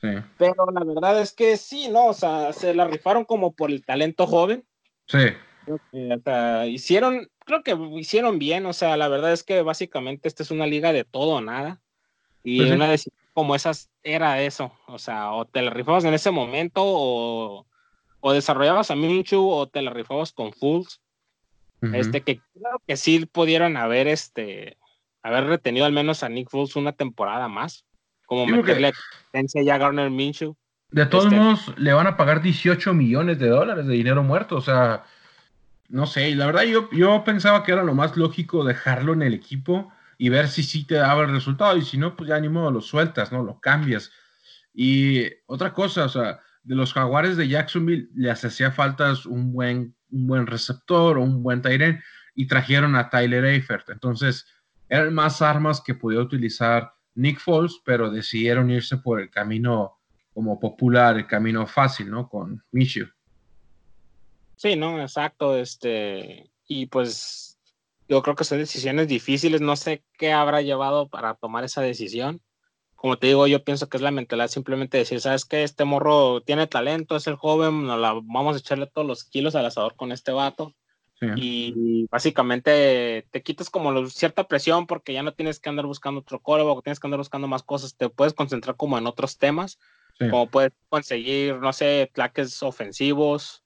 Sí. 0.00 0.08
Pero 0.36 0.66
la 0.72 0.84
verdad 0.84 1.20
es 1.20 1.32
que 1.32 1.56
sí, 1.56 1.88
¿no? 1.88 2.06
O 2.06 2.14
sea, 2.14 2.52
se 2.52 2.72
la 2.72 2.86
rifaron 2.86 3.24
como 3.24 3.52
por 3.52 3.72
el 3.72 3.84
talento 3.84 4.28
joven. 4.28 4.64
Sí. 5.06 5.18
hicieron, 6.68 7.28
creo 7.44 7.64
que 7.64 7.76
hicieron 7.98 8.38
bien, 8.38 8.64
o 8.66 8.72
sea, 8.72 8.96
la 8.96 9.08
verdad 9.08 9.32
es 9.32 9.42
que 9.42 9.62
básicamente 9.62 10.28
esta 10.28 10.44
es 10.44 10.52
una 10.52 10.68
liga 10.68 10.92
de 10.92 11.02
todo 11.02 11.36
o 11.36 11.40
nada. 11.40 11.80
Y 12.44 12.58
pues 12.58 12.70
una 12.70 12.88
decisión 12.88 13.17
como 13.38 13.54
esas 13.54 13.88
era 14.02 14.42
eso, 14.42 14.72
o 14.88 14.98
sea, 14.98 15.30
o 15.30 15.44
te 15.44 15.62
la 15.62 15.70
rifabas 15.70 16.02
en 16.02 16.12
ese 16.12 16.32
momento 16.32 16.82
o, 16.84 17.68
o 18.18 18.32
desarrollabas 18.32 18.90
a 18.90 18.96
Minshew 18.96 19.48
o 19.48 19.68
te 19.68 19.80
la 19.80 19.92
rifabas 19.92 20.32
con 20.32 20.52
Fools. 20.52 21.00
Este, 21.92 22.22
que 22.22 22.40
creo 22.52 22.82
que 22.84 22.96
sí 22.96 23.26
pudieron 23.26 23.76
haber, 23.76 24.08
este, 24.08 24.76
haber 25.22 25.44
retenido 25.44 25.86
al 25.86 25.92
menos 25.92 26.24
a 26.24 26.28
Nick 26.28 26.50
Foles 26.50 26.74
una 26.74 26.90
temporada 26.90 27.46
más. 27.46 27.84
Como 28.26 28.44
meterle 28.44 28.92
que... 29.32 29.64
ya 29.64 29.76
a 29.76 29.78
Garner 29.78 30.10
Minshew. 30.10 30.56
De 30.90 31.06
todos 31.06 31.26
este 31.26 31.36
modos, 31.36 31.78
le 31.78 31.92
van 31.92 32.08
a 32.08 32.16
pagar 32.16 32.42
18 32.42 32.92
millones 32.92 33.38
de 33.38 33.50
dólares 33.50 33.86
de 33.86 33.94
dinero 33.94 34.24
muerto. 34.24 34.56
O 34.56 34.62
sea, 34.62 35.04
no 35.88 36.06
sé. 36.06 36.30
Y 36.30 36.34
la 36.34 36.46
verdad, 36.46 36.64
yo, 36.64 36.90
yo 36.90 37.22
pensaba 37.22 37.62
que 37.62 37.70
era 37.70 37.84
lo 37.84 37.94
más 37.94 38.16
lógico 38.16 38.64
dejarlo 38.64 39.12
en 39.12 39.22
el 39.22 39.32
equipo. 39.32 39.92
Y 40.18 40.28
ver 40.28 40.48
si 40.48 40.64
sí 40.64 40.84
te 40.84 40.96
daba 40.96 41.22
el 41.22 41.30
resultado 41.30 41.76
y 41.76 41.82
si 41.82 41.96
no, 41.96 42.16
pues 42.16 42.28
ya 42.28 42.40
ni 42.40 42.48
modo, 42.48 42.72
lo 42.72 42.80
sueltas, 42.80 43.30
¿no? 43.30 43.44
Lo 43.44 43.60
cambias. 43.60 44.10
Y 44.74 45.24
otra 45.46 45.72
cosa, 45.72 46.04
o 46.04 46.08
sea, 46.08 46.40
de 46.64 46.74
los 46.74 46.92
jaguares 46.92 47.36
de 47.36 47.48
Jacksonville 47.48 48.10
les 48.14 48.44
hacía 48.44 48.72
falta 48.72 49.14
un 49.26 49.52
buen, 49.52 49.94
un 50.10 50.26
buen 50.26 50.46
receptor 50.46 51.16
o 51.16 51.22
un 51.22 51.42
buen 51.42 51.62
Tyren 51.62 52.02
y 52.34 52.46
trajeron 52.46 52.96
a 52.96 53.08
Tyler 53.08 53.44
Eifert. 53.44 53.88
Entonces, 53.90 54.46
eran 54.88 55.14
más 55.14 55.40
armas 55.40 55.80
que 55.80 55.94
podía 55.94 56.20
utilizar 56.20 56.92
Nick 57.14 57.38
Foles, 57.38 57.80
pero 57.84 58.10
decidieron 58.10 58.70
irse 58.70 58.96
por 58.96 59.20
el 59.20 59.30
camino 59.30 59.98
como 60.34 60.58
popular, 60.58 61.16
el 61.16 61.26
camino 61.26 61.66
fácil, 61.66 62.10
¿no? 62.10 62.28
Con 62.28 62.62
Michio. 62.72 63.08
Sí, 64.56 64.76
no, 64.76 65.00
exacto. 65.00 65.56
Este, 65.56 66.50
y 66.66 66.86
pues 66.86 67.47
yo 68.08 68.22
creo 68.22 68.34
que 68.36 68.44
son 68.44 68.58
decisiones 68.58 69.08
difíciles. 69.08 69.60
No 69.60 69.76
sé 69.76 70.04
qué 70.18 70.32
habrá 70.32 70.62
llevado 70.62 71.08
para 71.08 71.34
tomar 71.34 71.64
esa 71.64 71.82
decisión. 71.82 72.40
Como 72.94 73.16
te 73.18 73.28
digo, 73.28 73.46
yo 73.46 73.62
pienso 73.62 73.88
que 73.88 73.96
es 73.96 74.02
la 74.02 74.10
mentalidad 74.10 74.48
simplemente 74.48 74.98
decir, 74.98 75.20
sabes 75.20 75.44
que 75.44 75.62
este 75.62 75.84
morro 75.84 76.40
tiene 76.40 76.66
talento, 76.66 77.14
es 77.14 77.28
el 77.28 77.36
joven, 77.36 77.86
nos 77.86 78.00
la, 78.00 78.12
vamos 78.14 78.56
a 78.56 78.58
echarle 78.58 78.88
todos 78.88 79.06
los 79.06 79.22
kilos 79.22 79.54
al 79.54 79.66
asador 79.66 79.94
con 79.94 80.10
este 80.10 80.32
vato. 80.32 80.74
Y 81.36 82.06
básicamente 82.12 83.26
te 83.32 83.42
quitas 83.42 83.70
como 83.70 84.06
cierta 84.06 84.46
presión 84.46 84.86
porque 84.86 85.12
ya 85.12 85.24
no 85.24 85.34
tienes 85.34 85.58
que 85.58 85.68
andar 85.68 85.84
buscando 85.84 86.20
otro 86.20 86.40
o 86.44 86.82
tienes 86.82 87.00
que 87.00 87.06
andar 87.08 87.18
buscando 87.18 87.48
más 87.48 87.64
cosas, 87.64 87.96
te 87.96 88.08
puedes 88.08 88.34
concentrar 88.34 88.76
como 88.76 88.98
en 88.98 89.06
otros 89.08 89.36
temas 89.36 89.80
como 90.18 90.50
puedes 90.50 90.72
conseguir, 90.88 91.56
no 91.56 91.72
sé, 91.72 92.10
plaques 92.12 92.62
ofensivos, 92.62 93.62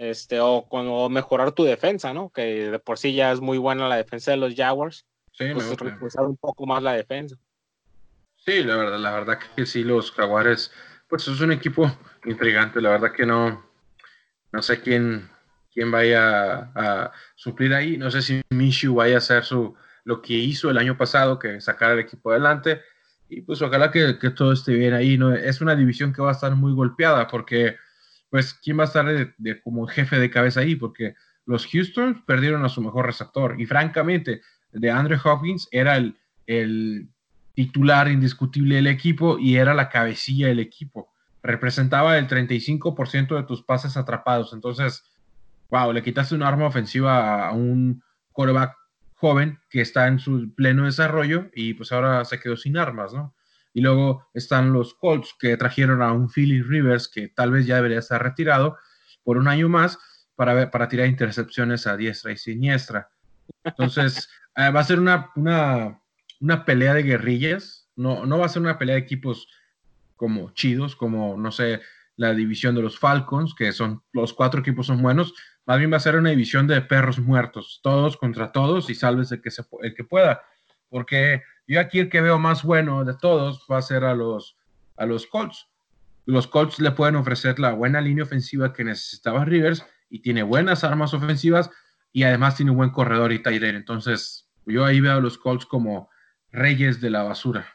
este, 0.00 0.40
o, 0.40 0.66
o, 0.70 1.08
mejorar 1.10 1.52
tu 1.52 1.62
defensa, 1.64 2.14
¿no? 2.14 2.30
Que 2.30 2.70
de 2.70 2.78
por 2.78 2.96
sí 2.96 3.14
ya 3.14 3.32
es 3.32 3.40
muy 3.40 3.58
buena 3.58 3.86
la 3.86 3.96
defensa 3.96 4.30
de 4.30 4.38
los 4.38 4.54
Jaguars. 4.54 5.04
Sí, 5.32 5.44
pues 5.52 5.76
un 6.16 6.36
poco 6.38 6.66
más 6.66 6.82
la 6.82 6.94
defensa. 6.94 7.36
Sí, 8.38 8.62
la 8.62 8.76
verdad, 8.76 8.98
la 8.98 9.12
verdad 9.12 9.38
que 9.54 9.66
sí, 9.66 9.84
los 9.84 10.10
Jaguares, 10.12 10.72
pues 11.06 11.28
es 11.28 11.38
un 11.42 11.52
equipo 11.52 11.94
intrigante, 12.24 12.80
la 12.80 12.90
verdad 12.90 13.12
que 13.12 13.26
no, 13.26 13.62
no 14.52 14.62
sé 14.62 14.80
quién, 14.80 15.28
quién 15.70 15.90
vaya 15.90 16.72
a, 16.74 17.12
suplir 17.34 17.74
ahí, 17.74 17.98
no 17.98 18.10
sé 18.10 18.22
si 18.22 18.40
Minshew 18.48 18.94
vaya 18.94 19.16
a 19.16 19.18
hacer 19.18 19.44
su, 19.44 19.74
lo 20.04 20.22
que 20.22 20.32
hizo 20.32 20.70
el 20.70 20.78
año 20.78 20.96
pasado, 20.96 21.38
que 21.38 21.60
sacar 21.60 21.90
el 21.92 21.98
equipo 21.98 22.30
adelante, 22.30 22.80
y 23.28 23.42
pues 23.42 23.60
ojalá 23.60 23.90
que, 23.90 24.18
que, 24.18 24.30
todo 24.30 24.52
esté 24.52 24.72
bien 24.72 24.94
ahí. 24.94 25.18
¿no? 25.18 25.34
Es 25.34 25.60
una 25.60 25.76
división 25.76 26.14
que 26.14 26.22
va 26.22 26.30
a 26.30 26.32
estar 26.32 26.56
muy 26.56 26.72
golpeada 26.72 27.28
porque, 27.28 27.76
pues, 28.30 28.54
¿quién 28.54 28.78
va 28.78 28.84
a 28.84 28.86
estar 28.86 29.06
de, 29.36 29.62
como 29.62 29.86
jefe 29.86 30.18
de 30.18 30.30
cabeza 30.30 30.60
ahí? 30.60 30.76
Porque 30.76 31.14
los 31.46 31.66
Houston 31.66 32.24
perdieron 32.26 32.64
a 32.64 32.68
su 32.68 32.80
mejor 32.80 33.06
receptor 33.06 33.60
y 33.60 33.66
francamente, 33.66 34.40
de 34.72 34.90
Andrew 34.90 35.18
Hopkins 35.22 35.68
era 35.72 35.96
el, 35.96 36.16
el 36.46 37.08
titular 37.54 38.08
indiscutible 38.08 38.76
del 38.76 38.86
equipo 38.86 39.38
y 39.38 39.56
era 39.56 39.74
la 39.74 39.88
cabecilla 39.88 40.46
del 40.46 40.60
equipo. 40.60 41.12
Representaba 41.42 42.18
el 42.18 42.28
35% 42.28 43.36
de 43.36 43.42
tus 43.42 43.62
pases 43.62 43.96
atrapados. 43.96 44.52
Entonces, 44.52 45.02
wow, 45.70 45.92
le 45.92 46.02
quitaste 46.02 46.34
un 46.34 46.42
arma 46.42 46.66
ofensiva 46.66 47.48
a 47.48 47.52
un 47.52 48.02
quarterback 48.32 48.76
joven 49.14 49.58
que 49.68 49.80
está 49.80 50.06
en 50.06 50.18
su 50.18 50.54
pleno 50.54 50.84
desarrollo 50.84 51.50
y 51.54 51.74
pues 51.74 51.92
ahora 51.92 52.24
se 52.24 52.40
quedó 52.40 52.56
sin 52.56 52.76
armas, 52.76 53.12
¿no? 53.12 53.34
Y 53.72 53.80
luego 53.80 54.28
están 54.34 54.72
los 54.72 54.94
Colts 54.94 55.34
que 55.38 55.56
trajeron 55.56 56.02
a 56.02 56.12
un 56.12 56.28
Philly 56.28 56.62
Rivers 56.62 57.08
que 57.08 57.28
tal 57.28 57.52
vez 57.52 57.66
ya 57.66 57.76
debería 57.76 58.00
estar 58.00 58.22
retirado 58.22 58.76
por 59.22 59.36
un 59.36 59.48
año 59.48 59.68
más 59.68 59.98
para, 60.34 60.70
para 60.70 60.88
tirar 60.88 61.06
intercepciones 61.06 61.86
a 61.86 61.96
diestra 61.96 62.32
y 62.32 62.36
siniestra. 62.36 63.10
Entonces, 63.64 64.28
eh, 64.56 64.70
va 64.70 64.80
a 64.80 64.84
ser 64.84 64.98
una, 64.98 65.30
una, 65.36 66.00
una, 66.40 66.64
pelea 66.64 66.94
de 66.94 67.02
guerrillas, 67.02 67.88
no, 67.96 68.26
no 68.26 68.38
va 68.38 68.46
a 68.46 68.48
ser 68.48 68.62
una 68.62 68.78
pelea 68.78 68.96
de 68.96 69.02
equipos 69.02 69.48
como 70.16 70.50
chidos, 70.50 70.96
como, 70.96 71.36
no 71.36 71.52
sé, 71.52 71.80
la 72.16 72.34
división 72.34 72.74
de 72.74 72.82
los 72.82 72.98
Falcons, 72.98 73.54
que 73.54 73.72
son 73.72 74.02
los 74.12 74.34
cuatro 74.34 74.60
equipos 74.60 74.88
son 74.88 75.00
buenos, 75.00 75.34
más 75.64 75.78
bien 75.78 75.92
va 75.92 75.96
a 75.96 76.00
ser 76.00 76.16
una 76.16 76.30
división 76.30 76.66
de 76.66 76.80
perros 76.82 77.18
muertos, 77.18 77.80
todos 77.82 78.16
contra 78.16 78.52
todos 78.52 78.90
y 78.90 78.94
salves 78.94 79.32
el 79.32 79.40
que, 79.40 79.50
el 79.82 79.94
que 79.94 80.04
pueda. 80.04 80.42
Porque 80.88 81.42
yo 81.70 81.78
aquí 81.78 82.00
el 82.00 82.08
que 82.08 82.20
veo 82.20 82.36
más 82.36 82.64
bueno 82.64 83.04
de 83.04 83.14
todos 83.14 83.64
va 83.70 83.78
a 83.78 83.82
ser 83.82 84.02
a 84.02 84.12
los, 84.12 84.58
a 84.96 85.06
los 85.06 85.28
Colts. 85.28 85.68
Los 86.26 86.48
Colts 86.48 86.80
le 86.80 86.90
pueden 86.90 87.14
ofrecer 87.14 87.60
la 87.60 87.72
buena 87.74 88.00
línea 88.00 88.24
ofensiva 88.24 88.72
que 88.72 88.82
necesitaba 88.82 89.44
Rivers 89.44 89.86
y 90.10 90.18
tiene 90.18 90.42
buenas 90.42 90.82
armas 90.82 91.14
ofensivas 91.14 91.70
y 92.12 92.24
además 92.24 92.56
tiene 92.56 92.72
un 92.72 92.78
buen 92.78 92.90
corredor 92.90 93.32
y 93.32 93.40
Tyler. 93.40 93.76
Entonces, 93.76 94.48
yo 94.66 94.84
ahí 94.84 95.00
veo 95.00 95.12
a 95.12 95.20
los 95.20 95.38
Colts 95.38 95.64
como 95.64 96.10
reyes 96.50 97.00
de 97.00 97.10
la 97.10 97.22
basura. 97.22 97.68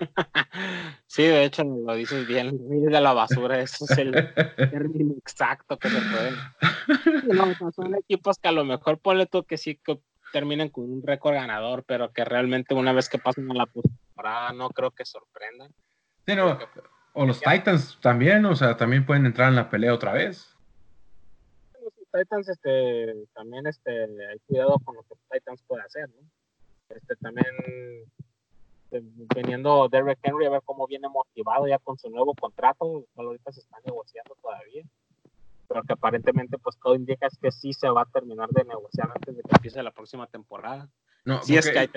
Sí, 1.06 1.24
de 1.24 1.44
hecho 1.44 1.62
lo 1.62 1.94
dices 1.94 2.26
bien, 2.26 2.56
de 2.90 3.00
la 3.02 3.12
basura, 3.12 3.60
eso 3.60 3.84
es 3.84 3.98
el 3.98 4.12
término 4.70 5.12
exacto 5.18 5.78
que 5.78 5.90
se 5.90 6.00
puede. 6.00 7.72
son 7.76 7.94
equipos 7.96 8.38
que 8.38 8.48
a 8.48 8.52
lo 8.52 8.64
mejor 8.64 8.98
ponle 8.98 9.26
tú 9.26 9.44
que 9.44 9.58
sí 9.58 9.78
que 9.84 10.00
terminen 10.32 10.68
con 10.68 10.90
un 10.90 11.02
récord 11.02 11.34
ganador, 11.34 11.84
pero 11.84 12.12
que 12.12 12.24
realmente 12.24 12.74
una 12.74 12.92
vez 12.92 13.08
que 13.08 13.18
pasen 13.18 13.50
a 13.50 13.54
la 13.54 13.66
temporada 13.66 14.52
no 14.52 14.70
creo 14.70 14.90
que 14.90 15.04
sorprendan. 15.04 15.72
o 17.12 17.26
los 17.26 17.40
Titans 17.40 17.98
también, 18.00 18.44
o 18.46 18.56
sea, 18.56 18.76
también 18.76 19.06
pueden 19.06 19.26
entrar 19.26 19.48
en 19.48 19.56
la 19.56 19.70
pelea 19.70 19.94
otra 19.94 20.12
vez. 20.12 20.56
Los 21.80 21.92
Titans, 22.10 22.48
este, 22.48 23.26
también, 23.34 23.66
este, 23.66 24.02
hay 24.02 24.38
cuidado 24.46 24.78
con 24.84 24.96
lo 24.96 25.02
que 25.02 25.14
Titans 25.30 25.62
puede 25.66 25.82
hacer, 25.82 26.08
¿no? 26.08 26.28
Este, 26.88 27.16
también 27.16 27.46
veniendo 29.34 29.88
Derrick 29.88 30.18
Henry 30.22 30.46
a 30.46 30.50
ver 30.50 30.62
cómo 30.64 30.86
viene 30.86 31.08
motivado 31.08 31.66
ya 31.66 31.78
con 31.78 31.96
su 31.98 32.10
nuevo 32.10 32.34
contrato, 32.34 33.04
ahorita 33.16 33.52
se 33.52 33.60
está 33.60 33.78
negociando 33.84 34.36
todavía, 34.42 34.84
pero 35.68 35.82
que 35.82 35.92
aparentemente 35.92 36.58
pues 36.58 36.78
todo 36.82 36.94
indica 36.94 37.26
es 37.26 37.38
que 37.38 37.50
sí 37.50 37.72
se 37.72 37.88
va 37.88 38.02
a 38.02 38.06
terminar 38.06 38.48
de 38.50 38.64
negociar 38.64 39.10
antes 39.14 39.36
de 39.36 39.42
que 39.42 39.54
empiece 39.54 39.82
la 39.82 39.90
próxima 39.90 40.26
temporada. 40.26 40.88
No, 41.24 41.42
sí 41.42 41.56
es 41.56 41.70
que 41.70 41.78
hay 41.78 41.90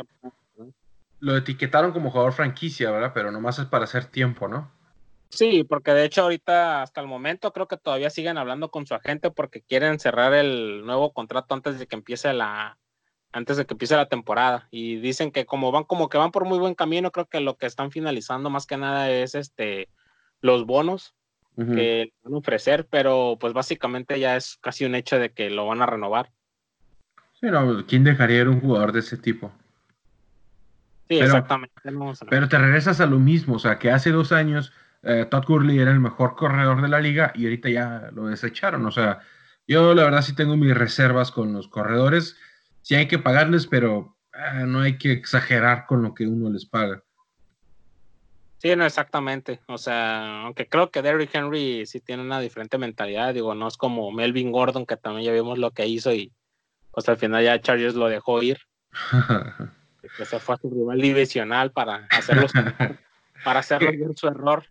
Lo 1.19 1.37
etiquetaron 1.37 1.91
como 1.91 2.11
jugador 2.11 2.33
franquicia, 2.33 2.91
¿verdad? 2.91 3.11
Pero 3.13 3.31
nomás 3.31 3.59
es 3.59 3.65
para 3.65 3.85
hacer 3.85 4.05
tiempo, 4.05 4.47
¿no? 4.47 4.71
Sí, 5.29 5.63
porque 5.63 5.91
de 5.91 6.05
hecho 6.05 6.21
ahorita 6.21 6.81
hasta 6.81 7.01
el 7.01 7.07
momento 7.07 7.51
creo 7.51 7.67
que 7.67 7.77
todavía 7.77 8.09
siguen 8.09 8.37
hablando 8.37 8.71
con 8.71 8.85
su 8.85 8.93
agente 8.93 9.31
porque 9.31 9.61
quieren 9.61 9.99
cerrar 9.99 10.33
el 10.33 10.85
nuevo 10.85 11.11
contrato 11.13 11.53
antes 11.55 11.79
de 11.79 11.87
que 11.87 11.95
empiece 11.95 12.31
la, 12.31 12.77
antes 13.33 13.57
de 13.57 13.65
que 13.65 13.73
empiece 13.73 13.97
la 13.97 14.07
temporada. 14.07 14.67
Y 14.71 14.97
dicen 14.97 15.31
que 15.31 15.45
como 15.45 15.71
van, 15.71 15.83
como 15.83 16.07
que 16.07 16.17
van 16.17 16.31
por 16.31 16.45
muy 16.45 16.57
buen 16.57 16.75
camino, 16.75 17.11
creo 17.11 17.25
que 17.25 17.41
lo 17.41 17.57
que 17.57 17.65
están 17.65 17.91
finalizando 17.91 18.49
más 18.49 18.65
que 18.65 18.77
nada 18.77 19.09
es 19.11 19.35
este 19.35 19.89
los 20.41 20.65
bonos 20.65 21.15
que 21.55 22.11
van 22.23 22.33
a 22.33 22.37
ofrecer, 22.37 22.87
pero 22.89 23.37
pues 23.39 23.53
básicamente 23.53 24.19
ya 24.19 24.35
es 24.35 24.57
casi 24.61 24.85
un 24.85 24.95
hecho 24.95 25.17
de 25.17 25.31
que 25.31 25.49
lo 25.49 25.67
van 25.67 25.81
a 25.81 25.85
renovar. 25.85 26.31
Sí, 27.39 27.47
no, 27.47 27.85
¿quién 27.85 28.03
dejaría 28.03 28.41
ir 28.41 28.49
un 28.49 28.61
jugador 28.61 28.91
de 28.91 28.99
ese 28.99 29.17
tipo? 29.17 29.51
Sí, 31.07 31.19
exactamente. 31.19 31.75
pero 32.29 32.49
te 32.49 32.57
regresas 32.57 32.99
a 32.99 33.05
lo 33.05 33.19
mismo, 33.19 33.55
o 33.55 33.59
sea, 33.59 33.77
que 33.77 33.91
hace 33.91 34.11
dos 34.11 34.31
años 34.31 34.73
eh, 35.03 35.25
Todd 35.29 35.45
Gurley 35.45 35.79
era 35.79 35.91
el 35.91 35.99
mejor 35.99 36.35
corredor 36.35 36.81
de 36.81 36.87
la 36.87 36.99
liga 36.99 37.31
y 37.35 37.45
ahorita 37.45 37.69
ya 37.69 38.09
lo 38.13 38.25
desecharon. 38.25 38.85
O 38.85 38.91
sea, 38.91 39.19
yo 39.67 39.93
la 39.93 40.03
verdad 40.03 40.23
sí 40.23 40.35
tengo 40.35 40.57
mis 40.57 40.75
reservas 40.75 41.31
con 41.31 41.53
los 41.53 41.67
corredores 41.67 42.37
sí 42.85 42.93
hay 42.93 43.07
que 43.07 43.17
pagarles, 43.17 43.65
pero 43.65 44.15
ah, 44.31 44.63
no 44.67 44.81
hay 44.81 44.99
que 44.99 45.11
exagerar 45.11 45.87
con 45.87 46.03
lo 46.03 46.13
que 46.13 46.27
uno 46.27 46.51
les 46.51 46.65
paga. 46.65 47.03
Sí, 48.65 48.75
no, 48.75 48.83
exactamente. 48.83 49.59
O 49.67 49.77
sea, 49.77 50.41
aunque 50.41 50.67
creo 50.67 50.89
que 50.89 51.03
Derrick 51.03 51.35
Henry 51.35 51.85
sí 51.85 51.99
tiene 51.99 52.23
una 52.23 52.39
diferente 52.39 52.79
mentalidad, 52.79 53.31
digo, 53.31 53.53
no 53.53 53.67
es 53.67 53.77
como 53.77 54.11
Melvin 54.11 54.51
Gordon, 54.51 54.87
que 54.87 54.97
también 54.97 55.27
ya 55.27 55.33
vimos 55.33 55.59
lo 55.59 55.69
que 55.69 55.85
hizo 55.85 56.11
y 56.11 56.33
pues 56.89 57.07
al 57.07 57.17
final 57.17 57.43
ya 57.43 57.61
Chargers 57.61 57.93
lo 57.93 58.07
dejó 58.07 58.41
ir. 58.41 58.57
que 60.17 60.25
se 60.25 60.39
fue 60.39 60.55
a 60.55 60.57
su 60.57 60.71
rival 60.71 60.99
divisional 60.99 61.73
para 61.73 62.07
hacerlo 62.09 62.47
para 63.43 63.59
hacerlo 63.59 63.91
bien 63.91 64.17
su 64.17 64.25
error. 64.27 64.65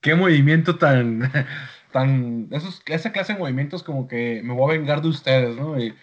Qué 0.00 0.16
movimiento 0.16 0.76
tan, 0.76 1.30
tan, 1.92 2.48
esos, 2.50 2.82
esa 2.86 3.12
clase 3.12 3.34
de 3.34 3.38
movimientos 3.38 3.84
como 3.84 4.08
que 4.08 4.40
me 4.42 4.54
voy 4.54 4.74
a 4.74 4.78
vengar 4.78 5.02
de 5.02 5.08
ustedes, 5.08 5.54
¿no? 5.54 5.78
Y, 5.78 5.94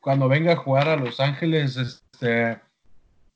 cuando 0.00 0.28
venga 0.28 0.52
a 0.52 0.56
jugar 0.56 0.86
a 0.88 0.96
Los 0.96 1.18
Ángeles, 1.18 1.78
este, 1.78 2.60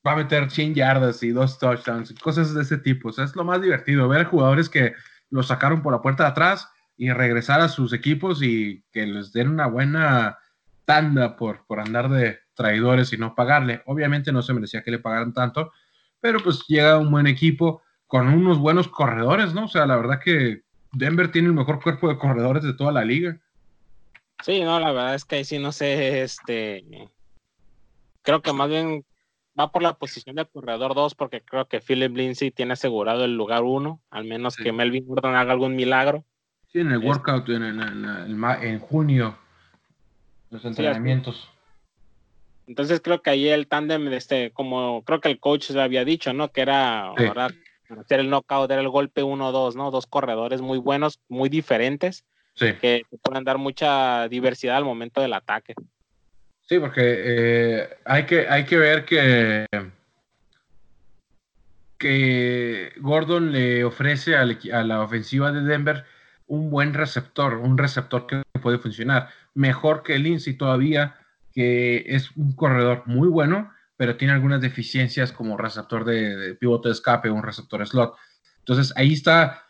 va 0.07 0.12
a 0.12 0.16
meter 0.16 0.50
100 0.50 0.74
yardas 0.74 1.22
y 1.22 1.30
dos 1.30 1.59
touchdowns, 1.59 2.12
cosas 2.20 2.55
de 2.55 2.62
ese 2.62 2.78
tipo. 2.78 3.09
O 3.09 3.12
sea, 3.12 3.24
es 3.24 3.34
lo 3.34 3.44
más 3.44 3.61
divertido, 3.62 4.09
ver 4.09 4.24
jugadores 4.26 4.68
que 4.68 4.92
los 5.30 5.48
sacaron 5.48 5.82
por 5.82 5.92
la 5.92 6.02
puerta 6.02 6.24
de 6.24 6.30
atrás 6.30 6.68
y 6.96 7.11
regresar 7.11 7.61
a 7.61 7.68
sus 7.68 7.92
equipos 7.92 8.42
y 8.42 8.84
que 8.92 9.07
les 9.07 9.32
den 9.32 9.48
una 9.48 9.66
buena 9.66 10.38
tanda 10.84 11.36
por, 11.36 11.64
por 11.66 11.80
andar 11.80 12.11
de 12.11 12.38
traidores 12.55 13.12
y 13.12 13.16
no 13.16 13.34
pagarle. 13.34 13.82
Obviamente 13.86 14.32
no 14.32 14.42
se 14.42 14.52
merecía 14.52 14.82
que 14.82 14.90
le 14.90 14.98
pagaran 14.98 15.32
tanto, 15.32 15.72
pero 16.20 16.40
pues 16.40 16.64
llega 16.68 16.98
un 16.98 17.11
buen 17.11 17.26
equipo 17.26 17.82
con 18.07 18.28
unos 18.28 18.59
buenos 18.59 18.88
corredores, 18.88 19.55
¿no? 19.55 19.64
O 19.64 19.68
sea, 19.68 19.86
la 19.86 19.96
verdad 19.96 20.20
que 20.22 20.62
Denver 20.92 21.32
tiene 21.32 21.48
el 21.48 21.55
mejor 21.55 21.82
cuerpo 21.82 22.09
de 22.09 22.18
corredores 22.18 22.62
de 22.62 22.74
toda 22.74 22.92
la 22.92 23.05
liga. 23.05 23.38
Sí, 24.42 24.62
no, 24.62 24.78
la 24.78 24.92
verdad 24.92 25.14
es 25.14 25.24
que 25.24 25.36
ahí 25.36 25.44
sí 25.44 25.59
no 25.59 25.72
sé, 25.72 26.22
este, 26.22 26.84
creo 28.22 28.42
que 28.42 28.52
más 28.52 28.68
bien 28.68 29.05
va 29.59 29.70
por 29.70 29.82
la 29.82 29.94
posición 29.94 30.36
del 30.36 30.48
corredor 30.48 30.94
2 30.94 31.14
porque 31.14 31.40
creo 31.40 31.66
que 31.66 31.80
Philip 31.80 32.14
Lindsay 32.16 32.50
tiene 32.50 32.72
asegurado 32.72 33.24
el 33.24 33.36
lugar 33.36 33.62
1, 33.62 34.00
al 34.11 34.24
menos 34.24 34.57
que 34.57 34.72
Melvin 34.72 35.07
Gordon 35.07 35.36
haga 35.36 35.52
algún 35.52 35.76
milagro. 35.76 36.24
Sí, 36.72 36.80
en 36.80 36.90
el 36.90 36.98
workout 36.98 37.48
en, 37.48 38.78
junio, 38.80 39.38
los 40.50 40.64
entrenamientos. 40.64 41.48
Entonces 42.66 43.00
creo 43.00 43.22
que 43.22 43.30
ahí 43.30 43.48
el 43.48 43.66
tándem, 43.66 44.12
este, 44.12 44.50
como 44.50 45.05
creo 45.05 45.20
que 45.20 45.28
el 45.28 45.38
coach 45.38 45.70
le 45.70 45.82
había 45.82 46.05
dicho, 46.05 46.32
¿no? 46.32 46.50
Que 46.50 46.62
era 46.62 47.12
hacer 47.12 48.20
el 48.20 48.30
knockout, 48.30 48.70
era 48.70 48.80
el 48.80 48.88
golpe 48.88 49.22
1-2, 49.22 49.74
¿no? 49.76 49.90
Dos 49.90 50.07
corredores 50.07 50.62
muy 50.62 50.78
buenos, 50.78 51.20
muy 51.28 51.48
diferentes, 51.48 52.24
que 52.57 53.05
pueden 53.22 53.44
dar 53.44 53.59
mucha 53.59 54.28
diversidad 54.28 54.78
al 54.78 54.84
momento 54.84 55.20
del 55.20 55.34
ataque. 55.34 55.74
Sí, 56.67 56.79
porque 56.79 57.03
eh, 57.03 57.89
hay, 58.05 58.25
que, 58.25 58.49
hay 58.49 58.65
que 58.65 58.77
ver 58.79 59.05
que, 59.05 59.67
que 61.99 62.93
Gordon 62.99 63.53
le 63.53 63.85
ofrece 63.85 64.37
a 64.37 64.45
la 64.85 65.03
ofensiva 65.03 65.53
de 65.53 65.62
Denver 65.62 66.05
un 66.47 66.71
buen 66.71 66.95
receptor, 66.95 67.57
un 67.57 67.79
receptor 67.79 68.27
que 68.27 68.43
puede 68.62 68.79
funcionar. 68.79 69.29
Mejor 69.55 70.03
que 70.03 70.19
Lindsay 70.19 70.55
todavía, 70.55 71.17
que 71.53 72.05
es 72.07 72.31
un 72.37 72.53
corredor 72.55 73.03
muy 73.07 73.29
bueno, 73.29 73.71
pero 73.97 74.17
tiene 74.17 74.35
algunas 74.35 74.61
deficiencias 74.61 75.33
como 75.33 75.57
receptor 75.57 76.05
de, 76.05 76.57
pivote 76.59 76.89
de 76.89 76.95
escape, 76.95 77.31
un 77.31 77.43
receptor 77.43 77.87
slot. 77.87 78.15
Entonces 78.59 78.93
ahí 78.97 79.12
está 79.12 79.64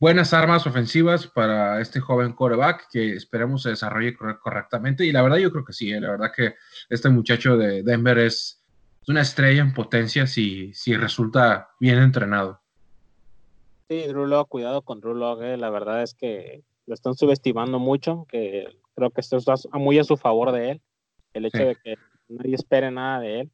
buenas 0.00 0.32
armas 0.32 0.66
ofensivas 0.66 1.26
para 1.26 1.80
este 1.80 2.00
joven 2.00 2.32
coreback 2.32 2.88
que 2.90 3.14
esperemos 3.14 3.62
se 3.62 3.70
desarrolle 3.70 4.16
correctamente. 4.16 5.04
Y 5.04 5.12
la 5.12 5.22
verdad 5.22 5.38
yo 5.38 5.50
creo 5.50 5.64
que 5.64 5.72
sí, 5.72 5.92
¿eh? 5.92 6.00
la 6.00 6.10
verdad 6.10 6.32
que 6.34 6.54
este 6.88 7.08
muchacho 7.08 7.56
de 7.56 7.82
Denver 7.82 8.18
es, 8.18 8.58
una 9.08 9.22
estrella 9.22 9.62
en 9.62 9.72
potencia 9.72 10.26
si, 10.26 10.72
si 10.74 10.94
resulta 10.94 11.70
bien 11.80 11.98
entrenado. 11.98 12.60
Sí, 13.88 14.02
Drew 14.06 14.44
cuidado 14.46 14.82
con 14.82 15.00
Drew 15.00 15.42
eh. 15.42 15.56
la 15.56 15.70
verdad 15.70 16.02
es 16.02 16.12
que 16.12 16.62
lo 16.86 16.92
están 16.92 17.14
subestimando 17.14 17.78
mucho, 17.78 18.26
que 18.28 18.66
creo 18.94 19.10
que 19.10 19.22
esto 19.22 19.38
está 19.38 19.54
muy 19.72 19.98
a 19.98 20.04
su 20.04 20.18
favor 20.18 20.52
de 20.52 20.72
él, 20.72 20.82
el 21.32 21.46
hecho 21.46 21.58
de 21.58 21.76
que 21.76 21.94
nadie 22.28 22.54
espere 22.54 22.90
nada 22.90 23.20
de 23.20 23.40
él. 23.40 23.50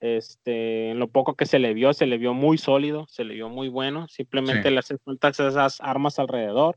Este, 0.00 0.90
en 0.90 0.98
lo 0.98 1.08
poco 1.08 1.34
que 1.34 1.46
se 1.46 1.58
le 1.58 1.72
vio, 1.72 1.92
se 1.94 2.06
le 2.06 2.18
vio 2.18 2.34
muy 2.34 2.58
sólido, 2.58 3.06
se 3.08 3.24
le 3.24 3.34
vio 3.34 3.48
muy 3.48 3.68
bueno. 3.68 4.08
Simplemente 4.08 4.70
le 4.70 4.78
hacen 4.78 4.98
falta 4.98 5.28
esas 5.28 5.80
armas 5.80 6.18
alrededor, 6.18 6.76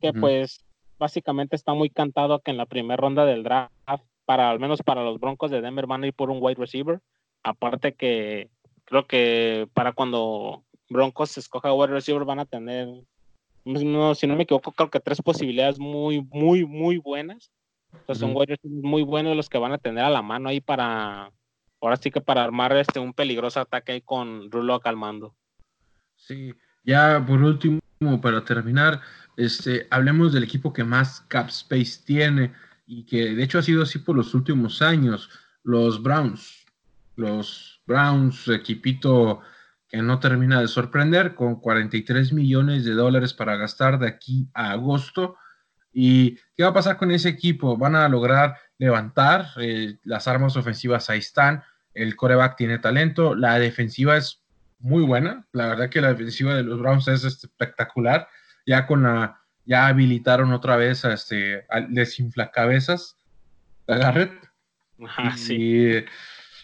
que 0.00 0.12
pues 0.12 0.64
básicamente 0.98 1.56
está 1.56 1.74
muy 1.74 1.90
cantado 1.90 2.40
que 2.40 2.50
en 2.50 2.56
la 2.56 2.66
primera 2.66 2.96
ronda 2.96 3.24
del 3.24 3.42
draft, 3.42 3.72
para 4.24 4.50
al 4.50 4.60
menos 4.60 4.82
para 4.82 5.02
los 5.02 5.18
Broncos 5.18 5.50
de 5.50 5.60
Denver, 5.60 5.86
van 5.86 6.04
a 6.04 6.08
ir 6.08 6.14
por 6.14 6.30
un 6.30 6.38
wide 6.40 6.56
receiver. 6.58 7.00
Aparte 7.42 7.94
que 7.94 8.50
creo 8.84 9.06
que 9.06 9.68
para 9.72 9.92
cuando 9.92 10.64
Broncos 10.90 11.38
escoja 11.38 11.72
wide 11.72 11.92
receiver 11.92 12.24
van 12.24 12.40
a 12.40 12.44
tener, 12.44 12.88
no, 13.64 14.14
si 14.14 14.26
no 14.26 14.36
me 14.36 14.42
equivoco, 14.42 14.72
creo 14.72 14.90
que 14.90 15.00
tres 15.00 15.22
posibilidades 15.22 15.78
muy, 15.78 16.22
muy, 16.30 16.66
muy 16.66 16.98
buenas. 16.98 17.50
Entonces 17.92 18.18
son 18.20 18.36
wide 18.36 18.56
receivers 18.56 18.82
muy 18.82 19.02
buenos 19.02 19.34
los 19.34 19.48
que 19.48 19.56
van 19.56 19.72
a 19.72 19.78
tener 19.78 20.04
a 20.04 20.10
la 20.10 20.20
mano 20.20 20.50
ahí 20.50 20.60
para 20.60 21.32
ahora 21.80 21.96
sí 21.96 22.10
que 22.10 22.20
para 22.20 22.44
armar 22.44 22.76
este 22.76 22.98
un 23.00 23.12
peligroso 23.12 23.60
ataque 23.60 23.92
ahí 23.92 24.00
con 24.00 24.50
Rulo 24.50 24.80
calmando. 24.80 25.34
Sí, 26.16 26.54
ya 26.84 27.24
por 27.24 27.42
último, 27.42 27.80
para 28.20 28.44
terminar, 28.44 29.00
este, 29.36 29.86
hablemos 29.90 30.32
del 30.32 30.44
equipo 30.44 30.72
que 30.72 30.84
más 30.84 31.20
cap 31.28 31.48
space 31.48 32.02
tiene 32.04 32.52
y 32.86 33.04
que 33.04 33.34
de 33.34 33.42
hecho 33.42 33.58
ha 33.58 33.62
sido 33.62 33.82
así 33.82 33.98
por 33.98 34.16
los 34.16 34.34
últimos 34.34 34.82
años, 34.82 35.30
los 35.62 36.02
Browns. 36.02 36.64
Los 37.16 37.82
Browns, 37.86 38.48
equipito 38.48 39.40
que 39.88 40.02
no 40.02 40.20
termina 40.20 40.60
de 40.60 40.68
sorprender, 40.68 41.34
con 41.34 41.60
43 41.60 42.32
millones 42.32 42.84
de 42.84 42.92
dólares 42.92 43.32
para 43.32 43.56
gastar 43.56 43.98
de 43.98 44.08
aquí 44.08 44.48
a 44.54 44.72
agosto. 44.72 45.36
¿Y 45.92 46.36
qué 46.54 46.62
va 46.62 46.68
a 46.68 46.74
pasar 46.74 46.96
con 46.96 47.10
ese 47.10 47.28
equipo? 47.28 47.76
Van 47.76 47.96
a 47.96 48.08
lograr 48.08 48.56
levantar, 48.78 49.48
eh, 49.60 49.98
las 50.04 50.28
armas 50.28 50.56
ofensivas 50.56 51.10
ahí 51.10 51.18
están, 51.18 51.62
el 51.94 52.16
coreback 52.16 52.56
tiene 52.56 52.78
talento, 52.78 53.34
la 53.34 53.58
defensiva 53.58 54.16
es 54.16 54.42
muy 54.78 55.02
buena, 55.02 55.46
la 55.52 55.66
verdad 55.66 55.90
que 55.90 56.00
la 56.00 56.12
defensiva 56.12 56.54
de 56.54 56.62
los 56.62 56.78
Browns 56.78 57.08
es 57.08 57.24
espectacular, 57.24 58.28
ya 58.66 58.86
con 58.86 59.02
la, 59.02 59.40
ya 59.64 59.88
habilitaron 59.88 60.52
otra 60.52 60.76
vez 60.76 61.04
a 61.04 61.12
este, 61.12 61.66
al 61.68 61.92
desinflacabezas, 61.92 63.16
Garrett. 63.86 64.32
Ah, 65.16 65.36
sí. 65.36 66.04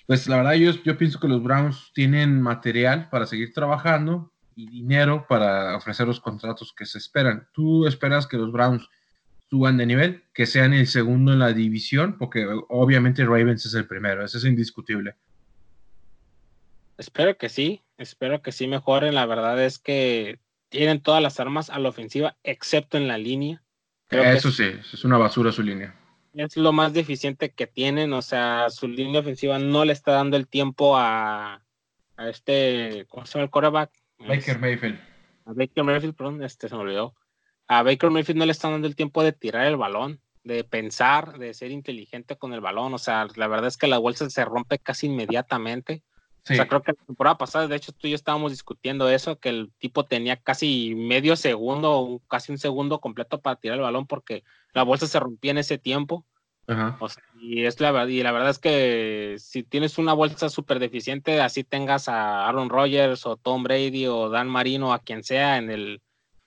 pues 0.07 0.29
la 0.29 0.37
verdad 0.37 0.55
yo, 0.55 0.73
yo 0.83 0.99
pienso 0.99 1.19
que 1.19 1.29
los 1.29 1.43
Browns 1.43 1.93
tienen 1.95 2.41
material 2.41 3.09
para 3.11 3.27
seguir 3.27 3.53
trabajando 3.53 4.33
y 4.55 4.69
dinero 4.69 5.27
para 5.29 5.77
ofrecer 5.77 6.07
los 6.07 6.21
contratos 6.21 6.73
que 6.77 6.87
se 6.87 6.99
esperan. 6.99 7.49
¿Tú 7.53 7.87
esperas 7.87 8.27
que 8.27 8.37
los 8.37 8.53
Browns 8.53 8.89
suban 9.51 9.77
de 9.77 9.87
nivel, 9.87 10.25
que 10.33 10.47
sean 10.47 10.73
el 10.73 10.87
segundo 10.87 11.33
en 11.33 11.39
la 11.39 11.53
división, 11.53 12.17
porque 12.19 12.47
obviamente 12.69 13.25
Ravens 13.25 13.67
es 13.67 13.75
el 13.75 13.87
primero, 13.87 14.25
eso 14.25 14.39
es 14.39 14.45
indiscutible. 14.45 15.15
Espero 16.99 17.37
que 17.37 17.49
sí, 17.49 17.83
espero 17.99 18.43
que 18.43 18.53
sí 18.53 18.67
mejoren. 18.67 19.15
La 19.15 19.27
verdad 19.27 19.63
es 19.63 19.79
que 19.79 20.39
tienen 20.69 21.01
todas 21.01 21.23
las 21.23 21.41
armas 21.41 21.71
a 21.71 21.79
la 21.79 21.89
ofensiva, 21.89 22.37
excepto 22.43 22.97
en 22.97 23.09
la 23.09 23.19
línea. 23.19 23.63
eso 24.11 24.51
sí, 24.51 24.71
es 24.93 25.05
una 25.05 25.19
basura 25.19 25.53
su 25.53 25.63
línea. 25.63 25.95
Es 26.35 26.57
lo 26.57 26.73
más 26.73 26.93
deficiente 26.93 27.51
que 27.51 27.67
tienen, 27.67 28.13
o 28.13 28.23
sea, 28.23 28.71
su 28.71 28.89
línea 28.89 29.21
ofensiva 29.21 29.59
no 29.59 29.85
le 29.85 29.93
está 29.93 30.13
dando 30.13 30.37
el 30.37 30.49
tiempo 30.49 30.97
a, 30.97 31.63
a 32.17 32.29
este, 32.29 33.07
¿cómo 33.09 33.25
se 33.25 33.35
llama 33.35 33.45
el 33.45 33.51
quarterback? 33.51 33.91
Baker 34.19 34.59
Mayfield. 34.59 34.99
A 35.47 35.53
Baker 35.53 35.85
Mayfield, 35.85 36.15
perdón, 36.17 36.43
este 36.43 36.69
se 36.69 36.75
me 36.75 36.81
olvidó 36.81 37.15
a 37.67 37.83
Baker 37.83 38.11
Mayfield 38.11 38.39
no 38.39 38.47
le 38.47 38.53
están 38.53 38.73
dando 38.73 38.89
el 38.89 38.97
tiempo 38.97 39.23
de 39.23 39.33
tirar 39.33 39.67
el 39.67 39.77
balón, 39.77 40.21
de 40.43 40.65
pensar, 40.65 41.39
de 41.39 41.55
ser 41.55 41.71
inteligente 41.71 42.37
con 42.37 42.53
el 42.53 42.61
balón. 42.61 42.95
O 42.95 42.99
sea, 42.99 43.27
la 43.37 43.49
verdad 43.49 43.69
es 43.69 43.77
que 43.77 43.87
la 43.87 43.99
bolsa 43.99 44.29
se 44.29 44.45
rompe 44.45 44.79
casi 44.79 45.07
inmediatamente. 45.07 46.03
O 46.51 46.55
sea, 46.55 46.69
creo 46.69 46.83
que 46.83 46.93
la 46.93 47.07
temporada 47.07 47.39
pasada, 47.39 47.69
de 47.69 47.77
hecho, 47.77 47.93
tú 47.93 48.07
y 48.07 48.11
yo 48.11 48.17
estábamos 48.17 48.53
discutiendo 48.53 49.09
eso, 49.09 49.39
que 49.39 49.49
el 49.49 49.73
tipo 49.79 50.05
tenía 50.05 50.37
casi 50.37 50.95
medio 50.95 51.37
segundo, 51.37 52.21
casi 52.29 52.53
un 52.53 52.59
segundo 52.59 53.01
completo 53.01 53.41
para 53.41 53.57
tirar 53.57 53.79
el 53.79 53.83
balón 53.83 54.07
porque 54.07 54.45
la 54.75 54.83
bolsa 54.83 55.07
se 55.07 55.19
rompía 55.19 55.53
en 55.53 55.59
ese 55.59 55.79
tiempo. 55.79 56.27
O 56.67 57.09
sea, 57.09 57.23
y, 57.41 57.65
es 57.65 57.81
la, 57.81 58.09
y 58.09 58.23
la 58.23 58.33
verdad 58.33 58.51
es 58.51 58.59
que 58.59 59.37
si 59.39 59.63
tienes 59.63 59.97
una 59.97 60.13
bolsa 60.13 60.51
súper 60.51 60.79
deficiente, 60.79 61.41
así 61.41 61.65
tengas 61.65 62.09
a 62.09 62.47
Aaron 62.47 62.69
Rodgers 62.69 63.25
o 63.27 63.37
Tom 63.37 63.63
Brady 63.63 64.07
o 64.07 64.29
Dan 64.29 64.49
Marino, 64.49 64.93
a 64.93 64.99
quien 64.99 65.25
sea 65.25 65.57
en 65.57 65.71
el, 65.71 66.03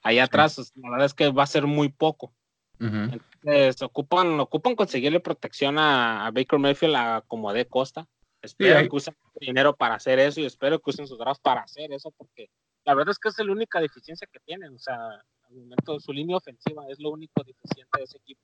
Ahí 0.08 0.20
atrás, 0.20 0.72
la 0.76 0.90
verdad 0.90 1.06
es 1.06 1.14
que 1.14 1.30
va 1.32 1.44
a 1.44 1.48
ser 1.48 1.68
muy 1.68 1.90
poco. 1.90 2.34
Entonces, 2.80 3.82
ocupan, 3.82 4.40
ocupan 4.40 4.74
conseguirle 4.74 5.20
protección 5.20 5.78
a, 5.78 6.32
Baker 6.34 6.60
Mayfield 6.60 6.96
a 6.96 7.24
como 7.28 7.52
de 7.52 7.66
costa. 7.66 8.08
Espero 8.42 8.80
que 8.80 8.96
usen 8.96 9.14
dinero 9.42 9.76
para 9.76 9.96
hacer 9.96 10.18
eso 10.20 10.40
y 10.40 10.46
espero 10.46 10.80
que 10.80 10.92
usen 10.92 11.08
sus 11.08 11.20
drafts 11.20 11.42
para 11.42 11.62
hacer 11.62 11.92
eso, 11.92 12.14
porque 12.16 12.50
la 12.86 12.94
verdad 12.94 13.12
es 13.12 13.20
que 13.20 13.28
es 13.28 13.38
la 13.38 13.52
única 13.52 13.82
deficiencia 13.82 14.30
que 14.32 14.40
tienen. 14.46 14.74
O 14.74 14.80
sea, 14.80 14.96
al 14.96 15.56
momento 15.56 16.00
su 16.00 16.14
línea 16.14 16.38
ofensiva 16.38 16.84
es 16.90 17.00
lo 17.02 17.10
único 17.10 17.44
deficiente 17.44 17.98
de 17.98 18.04
ese 18.06 18.18
equipo. 18.20 18.40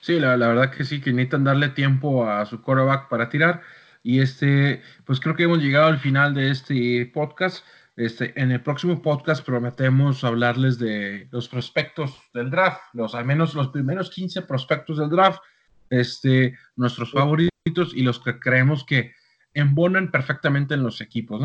Sí, 0.00 0.18
la, 0.18 0.38
la 0.38 0.48
verdad 0.48 0.70
que 0.70 0.84
sí, 0.84 1.02
que 1.02 1.12
necesitan 1.12 1.44
darle 1.44 1.68
tiempo 1.68 2.26
a 2.26 2.46
su 2.46 2.62
quarterback 2.62 3.10
para 3.10 3.28
tirar. 3.28 3.60
Y 4.02 4.20
este, 4.20 4.82
pues 5.04 5.20
creo 5.20 5.36
que 5.36 5.42
hemos 5.42 5.58
llegado 5.58 5.88
al 5.88 5.98
final 5.98 6.32
de 6.32 6.50
este 6.50 7.04
podcast. 7.12 7.66
Este, 8.00 8.32
en 8.40 8.50
el 8.50 8.62
próximo 8.62 9.02
podcast 9.02 9.44
prometemos 9.44 10.24
hablarles 10.24 10.78
de 10.78 11.28
los 11.30 11.50
prospectos 11.50 12.18
del 12.32 12.48
draft, 12.48 12.80
los 12.94 13.14
al 13.14 13.26
menos 13.26 13.54
los 13.54 13.68
primeros 13.68 14.08
15 14.08 14.40
prospectos 14.40 14.96
del 14.96 15.10
draft, 15.10 15.38
este, 15.90 16.56
nuestros 16.76 17.12
favoritos 17.12 17.92
y 17.94 18.00
los 18.00 18.18
que 18.18 18.40
creemos 18.40 18.86
que 18.86 19.12
embonan 19.52 20.10
perfectamente 20.10 20.72
en 20.72 20.82
los 20.82 21.02
equipos. 21.02 21.42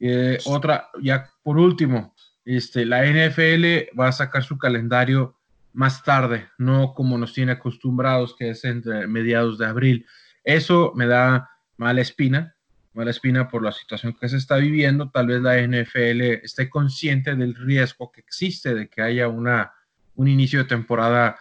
Eh, 0.00 0.38
otra, 0.46 0.88
ya 1.02 1.28
por 1.42 1.58
último, 1.58 2.14
este, 2.46 2.86
la 2.86 3.04
NFL 3.04 3.94
va 3.94 4.08
a 4.08 4.12
sacar 4.12 4.44
su 4.44 4.56
calendario 4.56 5.36
más 5.74 6.02
tarde, 6.02 6.48
no 6.56 6.94
como 6.94 7.18
nos 7.18 7.34
tiene 7.34 7.52
acostumbrados, 7.52 8.34
que 8.34 8.48
es 8.48 8.64
entre 8.64 9.06
mediados 9.08 9.58
de 9.58 9.66
abril. 9.66 10.06
Eso 10.42 10.94
me 10.96 11.06
da 11.06 11.50
mala 11.76 12.00
espina, 12.00 12.56
mala 12.94 13.10
espina 13.10 13.48
por 13.48 13.62
la 13.62 13.72
situación 13.72 14.14
que 14.18 14.28
se 14.28 14.36
está 14.36 14.56
viviendo. 14.56 15.10
Tal 15.10 15.26
vez 15.26 15.40
la 15.40 15.60
NFL 15.60 16.44
esté 16.44 16.68
consciente 16.68 17.34
del 17.34 17.54
riesgo 17.54 18.12
que 18.12 18.20
existe 18.20 18.74
de 18.74 18.88
que 18.88 19.02
haya 19.02 19.28
una, 19.28 19.72
un 20.14 20.28
inicio 20.28 20.60
de 20.60 20.66
temporada 20.66 21.38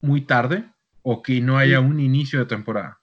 muy 0.00 0.22
tarde 0.22 0.64
o 1.02 1.22
que 1.22 1.40
no 1.40 1.58
haya 1.58 1.80
un 1.80 2.00
inicio 2.00 2.38
de 2.40 2.46
temporada. 2.46 3.00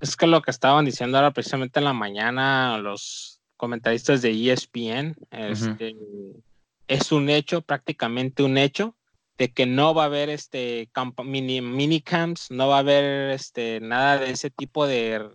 Es 0.00 0.16
que 0.16 0.26
lo 0.26 0.42
que 0.42 0.50
estaban 0.50 0.84
diciendo 0.84 1.16
ahora 1.18 1.30
precisamente 1.30 1.78
en 1.78 1.84
la 1.84 1.92
mañana 1.92 2.78
los 2.78 3.40
comentaristas 3.56 4.20
de 4.22 4.52
ESPN 4.52 5.16
este, 5.30 5.96
es 6.88 7.12
un 7.12 7.30
hecho, 7.30 7.62
prácticamente 7.62 8.42
un 8.42 8.58
hecho, 8.58 8.96
de 9.38 9.52
que 9.52 9.66
no 9.66 9.94
va 9.94 10.02
a 10.04 10.06
haber 10.06 10.28
este 10.30 10.88
mini, 11.24 11.60
mini 11.60 12.00
camps, 12.00 12.50
no 12.50 12.68
va 12.68 12.76
a 12.76 12.80
haber 12.80 13.30
este, 13.30 13.80
nada 13.80 14.18
de 14.18 14.30
ese 14.30 14.50
tipo 14.50 14.86
de 14.86 15.28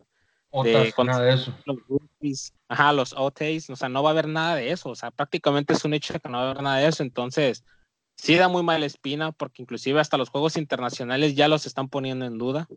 de, 0.52 0.94
nada 1.06 1.24
de 1.24 1.34
eso. 1.34 1.54
Los 1.66 1.78
ajá, 2.68 2.94
los 2.94 3.14
OTAs, 3.14 3.70
o 3.70 3.76
sea, 3.76 3.90
no 3.90 4.04
va 4.04 4.10
a 4.10 4.12
haber 4.12 4.28
nada 4.28 4.56
de 4.56 4.72
eso, 4.72 4.90
o 4.90 4.96
sea, 4.96 5.12
prácticamente 5.12 5.74
es 5.74 5.86
un 5.86 5.94
hecho 5.94 6.20
que 6.20 6.30
no 6.30 6.38
va 6.38 6.44
a 6.44 6.52
haber 6.52 6.64
nada 6.64 6.78
de 6.78 6.88
eso, 6.88 7.04
entonces 7.04 7.64
sí 8.16 8.36
da 8.36 8.48
muy 8.48 8.64
mala 8.64 8.86
espina 8.86 9.32
porque 9.32 9.62
inclusive 9.62 10.00
hasta 10.00 10.18
los 10.18 10.30
juegos 10.30 10.58
internacionales 10.58 11.36
ya 11.36 11.48
los 11.48 11.66
están 11.66 11.88
poniendo 11.90 12.26
en 12.26 12.38
duda. 12.38 12.68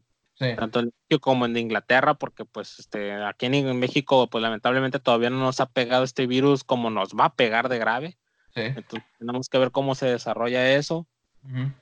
Tanto 0.56 0.80
en 0.80 0.86
México 0.86 1.20
como 1.20 1.46
en 1.46 1.56
Inglaterra, 1.56 2.14
porque 2.14 2.44
pues 2.44 2.80
este, 2.80 3.12
aquí 3.12 3.46
en 3.46 3.78
México, 3.78 4.28
pues 4.28 4.42
lamentablemente 4.42 4.98
todavía 4.98 5.30
no 5.30 5.38
nos 5.38 5.60
ha 5.60 5.66
pegado 5.66 6.02
este 6.02 6.26
virus 6.26 6.64
como 6.64 6.90
nos 6.90 7.10
va 7.10 7.26
a 7.26 7.34
pegar 7.34 7.68
de 7.68 7.78
grave. 7.78 8.18
Entonces 8.54 9.08
tenemos 9.18 9.48
que 9.48 9.58
ver 9.58 9.70
cómo 9.70 9.94
se 9.94 10.06
desarrolla 10.06 10.74
eso. 10.74 11.06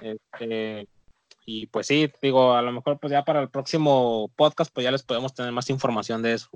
este, 0.01 0.89
y 1.45 1.67
pues 1.67 1.87
sí, 1.87 2.13
digo, 2.23 2.55
a 2.55 2.63
lo 2.63 2.73
mejor 2.73 2.99
pues 3.01 3.13
ya 3.13 3.25
para 3.25 3.41
el 3.41 3.51
próximo 3.51 4.33
podcast 4.37 4.73
pues 4.73 4.85
ya 4.85 4.91
les 4.91 5.03
podemos 5.03 5.35
tener 5.35 5.53
más 5.53 5.71
información 5.71 6.23
de 6.23 6.35
eso. 6.35 6.49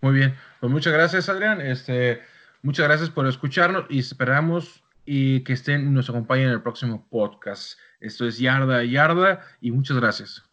Muy 0.00 0.14
bien, 0.14 0.34
pues 0.60 0.72
muchas 0.72 0.92
gracias 0.92 1.28
Adrián, 1.28 1.60
este, 1.60 2.20
muchas 2.62 2.86
gracias 2.86 3.10
por 3.10 3.26
escucharnos 3.26 3.84
y 3.88 3.98
esperamos 3.98 4.82
y 5.04 5.40
que 5.44 5.54
estén 5.54 5.92
nos 5.92 6.08
acompañen 6.08 6.48
en 6.48 6.54
el 6.54 6.62
próximo 6.62 7.06
podcast. 7.10 7.78
Esto 8.00 8.26
es 8.26 8.38
Yarda 8.38 8.84
Yarda 8.84 9.40
y 9.60 9.70
muchas 9.70 9.96
gracias. 9.96 10.49